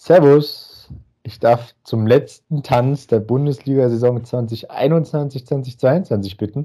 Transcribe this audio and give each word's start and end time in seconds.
Servus. 0.00 0.88
Ich 1.24 1.40
darf 1.40 1.74
zum 1.84 2.06
letzten 2.06 2.62
Tanz 2.62 3.06
der 3.06 3.20
Bundesliga-Saison 3.20 4.22
2021-2022 4.22 6.38
bitten. 6.38 6.64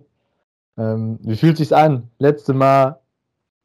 Ähm, 0.77 1.19
wie 1.21 1.35
fühlt 1.35 1.57
sich's 1.57 1.73
an? 1.73 2.09
Letzte 2.17 2.53
Mal 2.53 3.01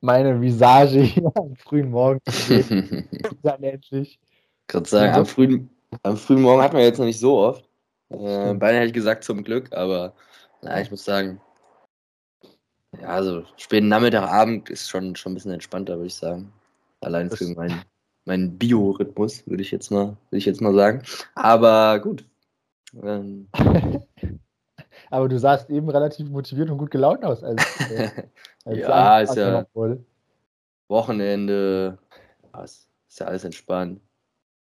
meine 0.00 0.40
Visage 0.40 1.00
hier 1.02 1.30
am 1.36 1.54
frühen 1.54 1.90
Morgen 1.90 2.18
Dann 3.42 3.62
endlich. 3.62 4.18
Gerade 4.66 4.88
sagen, 4.88 5.14
am 5.14 5.26
frühen, 5.26 5.70
am 6.02 6.16
frühen 6.16 6.42
Morgen 6.42 6.62
hat 6.62 6.72
man 6.72 6.82
jetzt 6.82 6.98
noch 6.98 7.06
nicht 7.06 7.20
so 7.20 7.38
oft. 7.38 7.64
Äh, 8.08 8.54
beinahe 8.54 8.78
hätte 8.78 8.88
ich 8.88 8.92
gesagt 8.92 9.22
zum 9.22 9.44
Glück, 9.44 9.72
aber 9.72 10.14
na, 10.62 10.80
ich 10.80 10.90
muss 10.90 11.04
sagen, 11.04 11.40
ja, 13.00 13.06
also 13.06 13.44
späten 13.56 13.86
Nachmittagabend 13.86 14.68
ist 14.68 14.90
schon, 14.90 15.14
schon 15.14 15.30
ein 15.30 15.36
bisschen 15.36 15.52
entspannter, 15.52 15.94
würde 15.94 16.08
ich 16.08 16.16
sagen. 16.16 16.52
Allein 17.02 17.30
für 17.30 17.46
meinen 17.54 17.80
mein 18.24 18.58
Biorhythmus, 18.58 19.46
würde 19.46 19.62
ich 19.62 19.70
jetzt 19.70 19.90
mal, 19.90 20.16
würde 20.28 20.38
ich 20.38 20.46
jetzt 20.46 20.60
mal 20.60 20.74
sagen. 20.74 21.02
Aber 21.34 21.98
gut. 22.00 22.24
Ähm. 23.02 23.48
Aber 25.10 25.28
du 25.28 25.38
sahst 25.38 25.70
eben 25.70 25.88
relativ 25.88 26.28
motiviert 26.28 26.70
und 26.70 26.78
gut 26.78 26.90
gelaunt 26.90 27.24
aus. 27.24 27.42
Als, 27.42 27.62
äh, 27.90 28.10
als 28.64 28.78
ja, 28.78 29.20
ist 29.20 29.36
ja 29.36 29.66
Wochenende. 30.88 31.98
Ja, 32.52 32.62
ist 32.62 32.88
ja 33.18 33.26
alles 33.26 33.44
entspannt. 33.44 34.00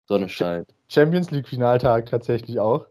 Sonne 0.06 0.28
scheint. 0.28 0.74
Champions 0.88 1.30
League 1.30 1.48
Finaltag 1.48 2.06
tatsächlich 2.06 2.60
auch. 2.60 2.86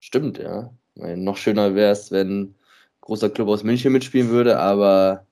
Stimmt, 0.00 0.38
ja. 0.38 0.70
Meine, 0.94 1.16
noch 1.16 1.38
schöner 1.38 1.74
wäre 1.74 1.92
es, 1.92 2.12
wenn 2.12 2.40
ein 2.40 2.54
großer 3.00 3.30
Club 3.30 3.48
aus 3.48 3.64
München 3.64 3.92
mitspielen 3.92 4.28
würde, 4.28 4.58
aber 4.58 5.26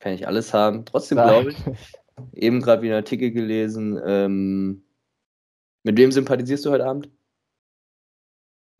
kann 0.00 0.12
ich 0.12 0.26
alles 0.26 0.52
haben. 0.52 0.84
Trotzdem 0.84 1.18
glaube 1.18 1.50
ich, 1.50 1.56
eben 2.32 2.60
gerade 2.60 2.82
wieder 2.82 2.94
einen 2.94 3.04
Artikel 3.04 3.30
gelesen. 3.30 4.00
Ähm, 4.04 4.82
mit 5.82 5.96
wem 5.96 6.12
sympathisierst 6.12 6.64
du 6.66 6.70
heute 6.70 6.86
Abend? 6.86 7.08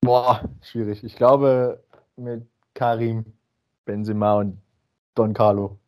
Boah, 0.02 0.48
schwierig. 0.62 1.04
Ich 1.04 1.16
glaube 1.16 1.82
mit 2.16 2.46
Karim 2.74 3.24
Benzema 3.84 4.38
und 4.38 4.58
Don 5.14 5.34
Carlo. 5.34 5.78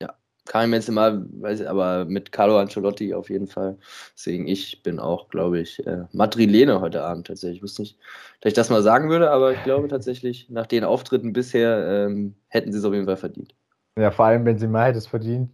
Ja, 0.00 0.14
Karim 0.44 0.70
Benzema, 0.70 1.24
weiß 1.40 1.60
ich, 1.60 1.68
aber 1.68 2.04
mit 2.04 2.32
Carlo 2.32 2.58
Ancelotti 2.58 3.14
auf 3.14 3.30
jeden 3.30 3.46
Fall. 3.46 3.78
Deswegen, 4.14 4.46
ich 4.46 4.82
bin 4.82 4.98
auch, 4.98 5.28
glaube 5.28 5.60
ich, 5.60 5.84
äh, 5.86 6.04
Madrilene 6.12 6.80
heute 6.80 7.02
Abend 7.02 7.26
tatsächlich. 7.26 7.58
Ich 7.58 7.62
wusste 7.62 7.82
nicht, 7.82 7.98
dass 8.40 8.50
ich 8.50 8.54
das 8.54 8.70
mal 8.70 8.82
sagen 8.82 9.10
würde, 9.10 9.30
aber 9.30 9.52
ich 9.52 9.62
glaube 9.64 9.88
tatsächlich, 9.88 10.48
nach 10.50 10.66
den 10.66 10.84
Auftritten 10.84 11.32
bisher 11.32 12.06
ähm, 12.06 12.34
hätten 12.48 12.72
sie 12.72 12.78
es 12.78 12.84
auf 12.84 12.94
jeden 12.94 13.06
Fall 13.06 13.16
verdient. 13.16 13.54
Ja, 13.98 14.10
vor 14.10 14.26
allem 14.26 14.44
Benzema 14.44 14.84
hätte 14.84 14.98
es 14.98 15.06
verdient. 15.06 15.50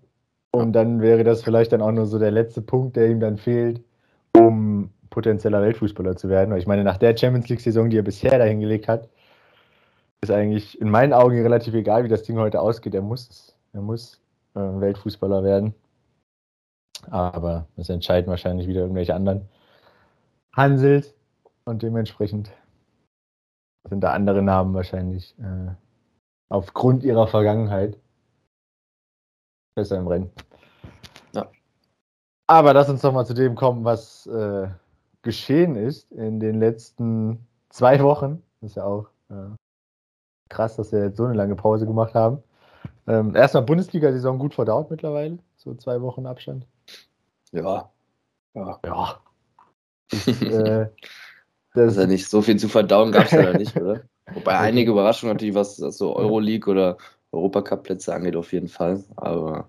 Und 0.55 0.75
dann 0.75 1.01
wäre 1.01 1.25
das 1.25 1.43
vielleicht 1.43 1.73
dann 1.73 1.81
auch 1.81 1.93
nur 1.93 2.07
so 2.07 2.19
der 2.19 2.31
letzte 2.31 2.61
Punkt, 2.61 2.97
der 2.97 3.09
ihm 3.09 3.21
dann 3.21 3.39
fehlt, 3.39 3.83
um 4.37 4.91
potenzieller 5.09 5.63
Weltfußballer 5.63 6.17
zu 6.17 6.29
werden. 6.29 6.51
Weil 6.51 6.59
ich 6.59 6.67
meine, 6.67 6.85
nach 6.85 6.99
der 6.99 7.17
Champions 7.17 7.49
League-Saison, 7.49 7.89
die 7.89 7.99
er 7.99 8.03
bisher 8.03 8.39
dahingelegt 8.39 8.87
hat, 8.87 9.09
ist 10.21 10.31
eigentlich 10.31 10.81
in 10.81 10.91
meinen 10.91 11.13
Augen 11.13 11.41
relativ 11.41 11.75
egal, 11.75 12.05
wie 12.05 12.09
das 12.09 12.23
Ding 12.23 12.39
heute 12.39 12.61
ausgeht. 12.61 12.95
Er 12.95 13.03
muss, 13.03 13.57
er 13.73 13.81
muss 13.81 14.21
äh, 14.55 14.61
Weltfußballer 14.61 15.43
werden. 15.43 15.75
Aber 17.11 17.67
das 17.77 17.89
entscheiden 17.89 18.29
wahrscheinlich 18.29 18.69
wieder 18.69 18.83
irgendwelche 18.83 19.15
anderen. 19.15 19.49
Hanselt 20.55 21.15
und 21.65 21.83
dementsprechend 21.83 22.53
sind 23.89 24.03
da 24.03 24.13
andere 24.13 24.43
Namen 24.43 24.75
wahrscheinlich 24.75 25.35
äh, 25.39 25.73
aufgrund 26.51 27.03
ihrer 27.03 27.27
Vergangenheit 27.27 27.97
besser 29.75 29.99
im 29.99 30.07
Rennen. 30.07 30.31
Ja. 31.33 31.49
Aber 32.47 32.75
lass 32.75 32.89
uns 32.89 33.01
doch 33.03 33.13
mal 33.13 33.27
zu 33.27 33.35
dem 33.35 33.55
kommen, 33.55 33.85
was 33.85 34.27
äh, 34.27 34.69
geschehen 35.23 35.77
ist 35.77 36.11
in 36.13 36.41
den 36.41 36.61
letzten 36.61 37.47
zwei 37.71 38.01
Wochen. 38.03 38.43
Das 38.61 38.71
ist 38.71 38.77
ja 38.77 38.85
auch 38.85 39.09
äh, 39.31 39.57
krass, 40.49 40.77
dass 40.77 40.93
wir 40.93 41.05
jetzt 41.05 41.17
so 41.17 41.25
eine 41.25 41.35
lange 41.35 41.57
Pause 41.57 41.87
gemacht 41.87 42.15
haben. 42.15 42.43
Ähm, 43.07 43.35
erstmal 43.35 43.65
Bundesliga-Saison 43.65 44.39
gut 44.39 44.55
verdaut 44.55 44.91
mittlerweile, 44.91 45.39
so 45.57 45.75
zwei 45.75 46.01
Wochen 46.03 46.27
Abstand. 46.27 46.67
Ja. 47.53 47.91
Ja. 48.55 48.79
Ja. 48.85 49.21
Ich, 50.15 50.43
äh, 50.43 50.91
das 51.75 51.93
ist 51.93 51.97
ja 51.99 52.07
nicht 52.07 52.29
so 52.29 52.43
viel 52.43 52.59
zu 52.59 52.69
verdauen, 52.69 53.13
gab 53.13 53.25
es 53.25 53.31
ja 53.31 53.57
nicht, 53.57 53.75
oder? 53.81 54.03
Wobei 54.35 54.59
einige 54.59 54.91
Überraschungen 54.91 55.35
natürlich, 55.35 55.55
was 55.55 55.77
so 55.77 56.15
Euroleague 56.15 56.71
oder 56.71 56.99
Europacup-Plätze 57.33 58.15
angeht, 58.15 58.37
auf 58.37 58.53
jeden 58.53 58.69
Fall. 58.69 59.03
Aber. 59.17 59.69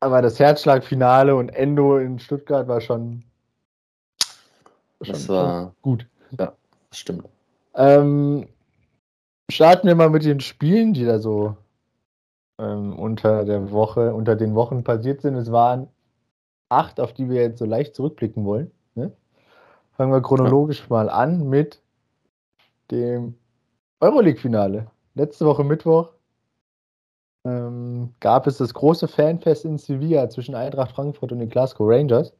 Aber 0.00 0.22
das 0.22 0.38
Herzschlagfinale 0.38 1.36
und 1.36 1.50
Endo 1.50 1.98
in 1.98 2.18
Stuttgart 2.18 2.66
war 2.66 2.80
schon. 2.80 3.22
schon 5.02 5.12
das 5.12 5.28
war 5.28 5.74
gut. 5.82 6.06
Ja, 6.38 6.54
das 6.88 6.98
stimmt. 6.98 7.28
Ähm, 7.74 8.48
starten 9.50 9.86
wir 9.86 9.94
mal 9.94 10.08
mit 10.08 10.24
den 10.24 10.40
Spielen, 10.40 10.94
die 10.94 11.04
da 11.04 11.18
so 11.18 11.56
ähm, 12.58 12.98
unter 12.98 13.44
der 13.44 13.70
Woche, 13.70 14.14
unter 14.14 14.36
den 14.36 14.54
Wochen 14.54 14.84
passiert 14.84 15.20
sind. 15.20 15.36
Es 15.36 15.52
waren 15.52 15.88
acht, 16.70 16.98
auf 16.98 17.12
die 17.12 17.28
wir 17.28 17.42
jetzt 17.42 17.58
so 17.58 17.66
leicht 17.66 17.94
zurückblicken 17.94 18.44
wollen. 18.46 18.70
Ne? 18.94 19.12
Fangen 19.96 20.12
wir 20.12 20.22
chronologisch 20.22 20.80
ja. 20.80 20.86
mal 20.88 21.10
an 21.10 21.48
mit 21.48 21.82
dem 22.90 23.34
Euroleague-Finale 24.00 24.86
letzte 25.20 25.44
Woche 25.44 25.64
Mittwoch 25.64 26.08
ähm, 27.44 28.10
gab 28.20 28.46
es 28.46 28.58
das 28.58 28.74
große 28.74 29.08
Fanfest 29.08 29.64
in 29.64 29.78
Sevilla 29.78 30.28
zwischen 30.28 30.54
Eintracht 30.54 30.92
Frankfurt 30.92 31.32
und 31.32 31.38
den 31.38 31.48
Glasgow 31.48 31.88
Rangers. 31.88 32.32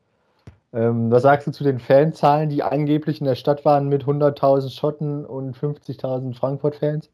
Ähm, 0.72 1.10
was 1.10 1.22
sagst 1.22 1.46
du 1.46 1.52
zu 1.52 1.64
den 1.64 1.78
Fanzahlen, 1.78 2.48
die 2.48 2.62
angeblich 2.62 3.20
in 3.20 3.26
der 3.26 3.34
Stadt 3.34 3.64
waren 3.64 3.88
mit 3.88 4.04
100.000 4.04 4.70
Schotten 4.70 5.24
und 5.24 5.56
50.000 5.56 6.34
Frankfurt-Fans? 6.34 7.08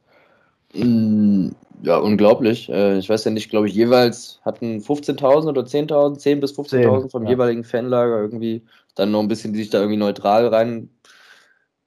Mm, 0.74 1.48
ja, 1.82 1.96
unglaublich. 1.98 2.68
Äh, 2.68 2.98
ich 2.98 3.08
weiß 3.08 3.24
ja 3.24 3.30
nicht, 3.30 3.48
glaube 3.48 3.68
ich, 3.68 3.74
jeweils 3.74 4.40
hatten 4.44 4.78
15.000 4.78 5.48
oder 5.48 5.62
10.000, 5.62 6.18
10 6.18 6.40
bis 6.40 6.52
15.000 6.52 7.10
vom 7.10 7.24
ja. 7.24 7.30
jeweiligen 7.30 7.64
Fanlager 7.64 8.20
irgendwie. 8.20 8.62
Dann 8.94 9.10
noch 9.10 9.20
ein 9.20 9.28
bisschen, 9.28 9.52
die 9.52 9.60
sich 9.60 9.70
da 9.70 9.78
irgendwie 9.78 9.98
neutral 9.98 10.48
rein 10.48 10.90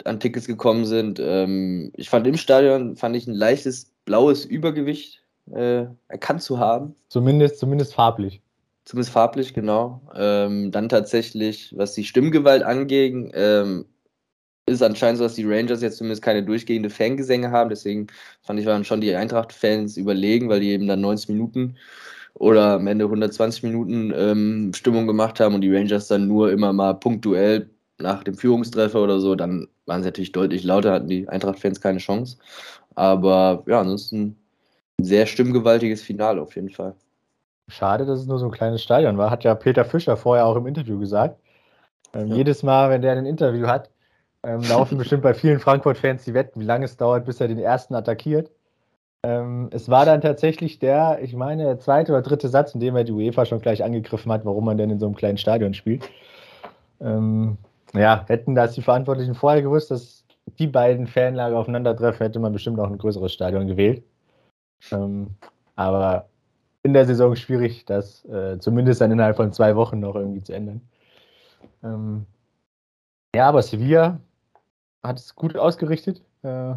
an 0.06 0.20
Tickets 0.20 0.48
gekommen 0.48 0.86
sind. 0.86 1.20
Ähm, 1.20 1.92
ich 1.96 2.10
fand 2.10 2.28
im 2.28 2.38
Stadion 2.38 2.96
fand 2.96 3.16
ich 3.16 3.28
ein 3.28 3.34
leichtes 3.34 3.92
blaues 4.06 4.46
Übergewicht 4.46 5.24
äh, 5.52 5.86
erkannt 6.08 6.42
zu 6.42 6.60
haben. 6.60 6.96
Zumindest, 7.10 7.60
zumindest 7.60 7.94
farblich. 7.94 8.42
Zumindest 8.86 9.14
farblich, 9.14 9.54
genau. 9.54 10.02
Ähm, 10.16 10.72
dann 10.72 10.90
tatsächlich, 10.90 11.74
was 11.78 11.94
die 11.94 12.04
Stimmgewalt 12.04 12.64
angeht, 12.64 13.32
ähm, 13.34 13.86
ist 14.66 14.82
anscheinend 14.82 15.18
so, 15.18 15.24
dass 15.26 15.36
die 15.36 15.46
Rangers 15.46 15.82
jetzt 15.82 15.98
zumindest 15.98 16.22
keine 16.22 16.44
durchgehende 16.44 16.90
Fangesänge 16.90 17.52
haben. 17.52 17.70
Deswegen 17.70 18.08
fand 18.42 18.60
ich, 18.60 18.66
waren 18.66 18.86
schon 18.86 19.02
die 19.02 19.16
Eintracht-Fans 19.16 19.98
überlegen, 19.98 20.50
weil 20.50 20.60
die 20.60 20.72
eben 20.72 20.88
dann 20.88 21.02
90 21.02 21.30
Minuten 21.30 21.78
oder 22.36 22.74
am 22.74 22.88
Ende 22.88 23.06
120 23.06 23.64
Minuten 23.64 24.14
ähm, 24.16 24.72
Stimmung 24.74 25.08
gemacht 25.08 25.40
haben 25.40 25.56
und 25.56 25.62
die 25.62 25.74
Rangers 25.74 26.08
dann 26.08 26.28
nur 26.28 26.52
immer 26.52 26.74
mal 26.74 26.94
punktuell 26.94 27.70
nach 28.02 28.24
dem 28.24 28.36
Führungstreffer 28.36 29.02
oder 29.02 29.20
so, 29.20 29.36
dann 29.36 29.68
waren 29.86 30.02
sie 30.02 30.08
natürlich 30.08 30.32
deutlich 30.32 30.64
lauter, 30.64 30.94
hatten 30.94 31.08
die 31.08 31.28
Eintracht-Fans 31.28 31.82
keine 31.82 32.00
Chance. 32.00 32.38
Aber 32.96 33.64
ja, 33.68 33.82
ansonsten 33.82 34.36
ein 35.00 35.04
sehr 35.04 35.26
stimmgewaltiges 35.26 36.02
Finale 36.02 36.42
auf 36.42 36.56
jeden 36.56 36.70
Fall. 36.70 36.96
Schade, 37.68 38.06
dass 38.06 38.22
es 38.22 38.26
nur 38.26 38.40
so 38.40 38.46
ein 38.46 38.52
kleines 38.52 38.82
Stadion 38.82 39.18
war, 39.18 39.30
hat 39.30 39.44
ja 39.44 39.54
Peter 39.56 39.86
Fischer 39.86 40.18
vorher 40.18 40.46
auch 40.46 40.56
im 40.56 40.68
Interview 40.68 41.00
gesagt. 41.00 41.40
Ähm, 42.14 42.28
ja. 42.28 42.36
Jedes 42.36 42.64
Mal, 42.64 42.90
wenn 42.90 43.02
der 43.02 43.14
ein 43.14 43.26
Interview 43.26 43.68
hat, 43.68 43.90
ähm, 44.44 44.62
laufen 44.62 44.98
bestimmt 44.98 45.24
bei 45.24 45.34
vielen 45.34 45.60
Frankfurt-Fans 45.60 46.24
die 46.26 46.34
Wetten, 46.34 46.60
wie 46.60 46.66
lange 46.66 46.86
es 46.86 46.98
dauert, 46.98 47.26
bis 47.26 47.40
er 47.40 47.48
den 47.48 47.60
ersten 47.60 47.96
attackiert. 47.96 48.52
Ähm, 49.24 49.70
es 49.72 49.90
war 49.90 50.06
dann 50.06 50.22
tatsächlich 50.22 50.80
der, 50.80 51.20
ich 51.22 51.36
meine, 51.36 51.64
der 51.64 51.80
zweite 51.80 52.14
oder 52.14 52.22
dritte 52.22 52.48
Satz, 52.48 52.74
in 52.74 52.80
dem 52.80 52.96
er 52.96 53.04
die 53.04 53.12
UEFA 53.12 53.46
schon 53.46 53.60
gleich 53.60 53.84
angegriffen 53.84 54.32
hat, 54.32 54.46
warum 54.46 54.66
man 54.66 54.78
denn 54.78 54.90
in 54.90 55.00
so 55.00 55.06
einem 55.06 55.16
kleinen 55.16 55.38
Stadion 55.38 55.74
spielt. 55.74 56.10
Ähm, 57.02 57.58
ja, 57.94 58.26
hätten 58.28 58.56
das 58.56 58.74
die 58.74 58.82
Verantwortlichen 58.82 59.36
vorher 59.36 59.62
gewusst, 59.62 59.92
dass 59.92 60.26
die 60.58 60.68
beiden 60.68 61.08
Fanlager 61.08 61.58
aufeinandertreffen, 61.58 62.26
hätte 62.26 62.40
man 62.40 62.54
bestimmt 62.54 62.80
auch 62.80 62.88
ein 62.90 62.98
größeres 62.98 63.34
Stadion 63.34 63.68
gewählt. 63.68 64.04
Ähm, 64.92 65.36
aber 65.76 66.30
in 66.84 66.94
der 66.94 67.06
Saison 67.06 67.36
schwierig, 67.36 67.86
das 67.86 68.26
äh, 68.26 68.58
zumindest 68.60 69.02
dann 69.02 69.12
innerhalb 69.12 69.36
von 69.36 69.52
zwei 69.52 69.76
Wochen 69.76 70.00
noch 70.00 70.16
irgendwie 70.16 70.44
zu 70.44 70.54
ändern. 70.54 70.82
Ähm, 71.84 72.26
ja, 73.36 73.48
aber 73.48 73.62
Sevilla 73.62 74.20
hat 75.04 75.20
es 75.20 75.36
gut 75.36 75.58
ausgerichtet. 75.58 76.22
Äh, 76.44 76.76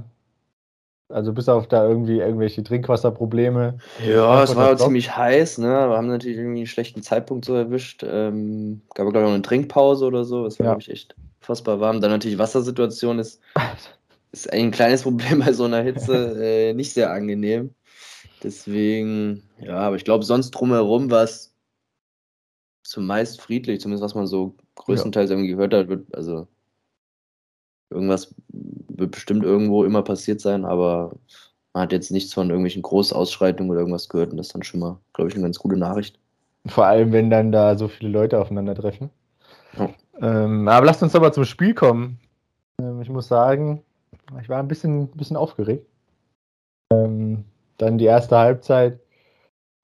also 1.12 1.32
bis 1.32 1.48
auf 1.48 1.66
da 1.66 1.86
irgendwie 1.86 2.18
irgendwelche 2.18 2.62
Trinkwasserprobleme. 2.62 3.78
Ja, 4.06 4.42
es 4.42 4.56
war 4.56 4.76
ziemlich 4.76 5.16
heiß, 5.16 5.58
ne? 5.58 5.68
Wir 5.68 5.96
haben 5.96 6.08
natürlich 6.08 6.38
irgendwie 6.38 6.60
einen 6.60 6.66
schlechten 6.66 7.02
Zeitpunkt 7.02 7.44
so 7.44 7.54
erwischt. 7.54 8.04
Ähm, 8.06 8.82
gab 8.94 9.06
glaube 9.06 9.18
ich 9.18 9.24
noch 9.24 9.34
eine 9.34 9.42
Trinkpause 9.42 10.06
oder 10.06 10.24
so. 10.24 10.44
Das 10.44 10.58
war, 10.58 10.66
ja. 10.66 10.72
glaube 10.72 10.82
ich, 10.82 10.90
echt 10.90 11.14
fassbar 11.40 11.80
warm. 11.80 12.00
Dann 12.00 12.10
natürlich 12.10 12.38
Wassersituation 12.38 13.18
ist, 13.18 13.40
ist 14.32 14.52
ein 14.52 14.70
kleines 14.70 15.02
Problem 15.02 15.40
bei 15.40 15.52
so 15.52 15.64
einer 15.64 15.82
Hitze. 15.82 16.36
äh, 16.42 16.72
nicht 16.74 16.92
sehr 16.92 17.12
angenehm. 17.12 17.74
Deswegen, 18.42 19.42
ja, 19.60 19.76
aber 19.76 19.96
ich 19.96 20.04
glaube, 20.04 20.24
sonst 20.24 20.50
drumherum 20.50 21.10
war 21.10 21.22
es 21.22 21.54
zumeist 22.82 23.40
friedlich, 23.40 23.80
zumindest 23.80 24.04
was 24.04 24.14
man 24.14 24.26
so 24.26 24.56
größtenteils 24.74 25.30
ja. 25.30 25.36
irgendwie 25.36 25.52
gehört 25.52 25.74
hat, 25.74 25.88
wird, 25.88 26.12
also 26.14 26.48
irgendwas 27.92 28.34
wird 28.48 29.12
bestimmt 29.12 29.44
irgendwo 29.44 29.84
immer 29.84 30.02
passiert 30.02 30.40
sein, 30.40 30.64
aber 30.64 31.12
man 31.72 31.84
hat 31.84 31.92
jetzt 31.92 32.10
nichts 32.10 32.34
von 32.34 32.50
irgendwelchen 32.50 32.82
Großausschreitungen 32.82 33.70
oder 33.70 33.80
irgendwas 33.80 34.08
gehört 34.08 34.30
und 34.30 34.36
das 34.36 34.48
ist 34.48 34.54
dann 34.54 34.62
schon 34.62 34.80
mal, 34.80 34.98
glaube 35.12 35.28
ich, 35.30 35.34
eine 35.34 35.44
ganz 35.44 35.58
gute 35.58 35.76
Nachricht. 35.76 36.18
Vor 36.66 36.86
allem, 36.86 37.12
wenn 37.12 37.30
dann 37.30 37.50
da 37.50 37.76
so 37.76 37.88
viele 37.88 38.10
Leute 38.10 38.38
aufeinandertreffen. 38.38 39.10
Ja. 39.76 39.90
Ähm, 40.20 40.68
aber 40.68 40.86
lasst 40.86 41.02
uns 41.02 41.14
aber 41.14 41.32
zum 41.32 41.44
Spiel 41.44 41.74
kommen. 41.74 42.18
Ähm, 42.80 43.00
ich 43.00 43.08
muss 43.08 43.28
sagen, 43.28 43.82
ich 44.40 44.48
war 44.48 44.58
ein 44.58 44.68
bisschen, 44.68 45.08
bisschen 45.08 45.36
aufgeregt. 45.36 45.86
Ähm, 46.92 47.44
dann 47.78 47.98
die 47.98 48.04
erste 48.04 48.36
Halbzeit, 48.36 49.00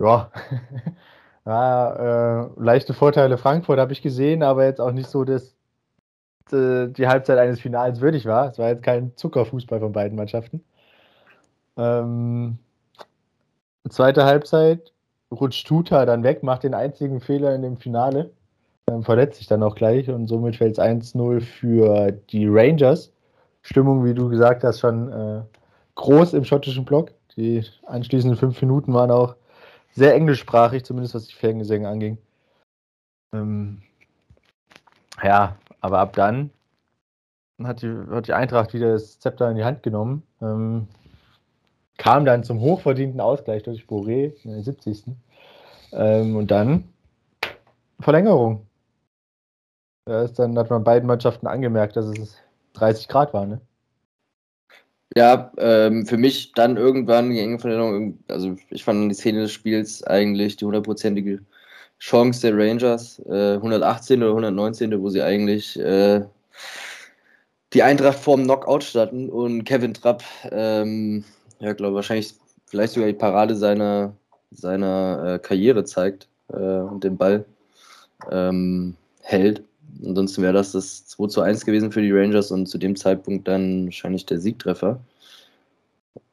ja, 0.01 0.31
ja 1.47 2.45
äh, 2.45 2.49
leichte 2.57 2.95
Vorteile 2.95 3.39
Frankfurt 3.39 3.81
habe 3.81 3.93
ich 3.93 4.03
gesehen, 4.03 4.43
aber 4.43 4.65
jetzt 4.65 4.81
auch 4.81 4.93
nicht 4.93 5.09
so, 5.09 5.25
dass 5.25 5.58
äh, 6.53 6.89
die 6.89 7.09
Halbzeit 7.09 7.39
eines 7.39 7.61
Finals 7.61 8.01
würdig 8.01 8.27
war. 8.27 8.51
Es 8.51 8.59
war 8.59 8.69
jetzt 8.69 8.83
kein 8.83 9.17
Zuckerfußball 9.17 9.81
von 9.81 9.93
beiden 9.93 10.17
Mannschaften. 10.17 10.63
Ähm, 11.77 12.59
zweite 13.89 14.25
Halbzeit 14.25 14.93
rutscht 15.31 15.67
Tuta 15.67 16.07
dann 16.07 16.23
weg, 16.23 16.43
macht 16.43 16.65
den 16.65 16.75
einzigen 16.75 17.21
Fehler 17.21 17.55
in 17.55 17.63
dem 17.63 17.77
Finale, 17.77 18.31
ähm, 18.91 19.03
verletzt 19.03 19.39
sich 19.39 19.47
dann 19.47 19.63
auch 19.63 19.75
gleich 19.75 20.09
und 20.09 20.27
somit 20.27 20.57
fällt 20.57 20.73
es 20.73 20.79
1-0 20.79 21.41
für 21.41 22.13
die 22.13 22.47
Rangers. 22.49 23.13
Stimmung, 23.63 24.05
wie 24.05 24.15
du 24.15 24.29
gesagt 24.29 24.65
hast, 24.65 24.81
schon 24.81 25.13
äh, 25.13 25.43
groß 25.97 26.35
im 26.35 26.45
schottischen 26.45 26.85
Block. 26.85 27.13
Die 27.37 27.65
anschließenden 27.87 28.39
fünf 28.39 28.61
Minuten 28.63 28.95
waren 28.95 29.11
auch 29.11 29.37
sehr 29.93 30.15
englischsprachig, 30.15 30.85
zumindest 30.85 31.15
was 31.15 31.27
die 31.27 31.35
Fangesänge 31.35 31.89
anging. 31.89 32.19
Ähm, 33.35 33.83
ja, 35.23 35.57
aber 35.81 35.99
ab 35.99 36.15
dann 36.15 36.51
hat 37.63 37.83
die, 37.83 37.93
hat 38.11 38.29
die 38.29 38.33
Eintracht 38.33 38.73
wieder 38.73 38.93
das 38.93 39.19
Zepter 39.19 39.51
in 39.51 39.57
die 39.57 39.65
Hand 39.65 39.83
genommen. 39.83 40.23
Ähm, 40.41 40.89
kam 41.97 42.25
dann 42.25 42.45
zum 42.45 42.61
hochverdienten 42.61 43.21
Ausgleich 43.21 43.65
durch 43.65 43.85
Boré 43.85 44.33
in 44.45 44.53
der 44.53 44.63
70. 44.63 45.05
Ähm, 45.93 46.37
und 46.37 46.51
dann 46.51 46.85
Verlängerung. 48.01 48.67
Da 50.05 50.23
ist 50.23 50.39
dann, 50.39 50.57
hat 50.57 50.71
man 50.71 50.85
beiden 50.85 51.07
Mannschaften 51.07 51.47
angemerkt, 51.47 51.97
dass 51.97 52.07
es 52.07 52.37
30 52.75 53.09
Grad 53.09 53.35
war, 53.35 53.47
ne? 53.47 53.61
Ja, 55.17 55.53
ähm, 55.57 56.07
für 56.07 56.19
mich 56.19 56.53
dann 56.53 56.77
irgendwann 56.77 57.31
die 57.31 57.41
enge 57.41 57.59
Verlängerung, 57.59 58.19
also 58.29 58.57
ich 58.71 58.85
fand 58.85 59.11
die 59.11 59.15
Szene 59.15 59.41
des 59.41 59.53
Spiels 59.53 60.05
eigentlich 60.05 60.57
die 60.57 60.67
hundertprozentige 60.67 61.41
Chance 61.99 62.41
der 62.43 62.57
Rangers, 62.57 63.21
äh, 63.27 63.55
118. 63.55 64.23
oder 64.23 64.33
119., 64.33 65.01
wo 65.01 65.09
sie 65.09 65.23
eigentlich 65.23 65.79
äh, 65.79 66.25
die 67.73 67.83
Eintracht 67.83 68.19
vorm 68.19 68.45
Knockout 68.45 68.85
standen 68.85 69.29
und 69.29 69.65
Kevin 69.65 69.95
Trapp 69.95 70.23
ähm, 70.51 71.25
ja, 71.61 71.73
glaube 71.73 71.97
wahrscheinlich 71.97 72.35
vielleicht 72.67 72.95
sogar 72.95 73.09
die 73.09 73.15
Parade 73.15 73.57
seiner, 73.57 74.15
seiner 74.51 75.35
äh, 75.35 75.39
Karriere 75.39 75.85
zeigt 75.85 76.29
äh, 76.49 76.57
und 76.57 77.05
den 77.05 77.17
Ball 77.17 77.45
ähm, 78.31 78.97
hält. 79.23 79.63
Ansonsten 80.05 80.43
wäre 80.43 80.53
das 80.53 80.73
das 80.73 81.07
2 81.07 81.27
zu 81.29 81.41
1 81.41 81.65
gewesen 81.65 81.91
für 81.91 82.03
die 82.03 82.13
Rangers 82.13 82.51
und 82.51 82.67
zu 82.67 82.79
dem 82.79 82.95
Zeitpunkt 82.95 83.49
dann 83.49 83.87
wahrscheinlich 83.87 84.27
der 84.27 84.39
Siegtreffer. 84.39 85.01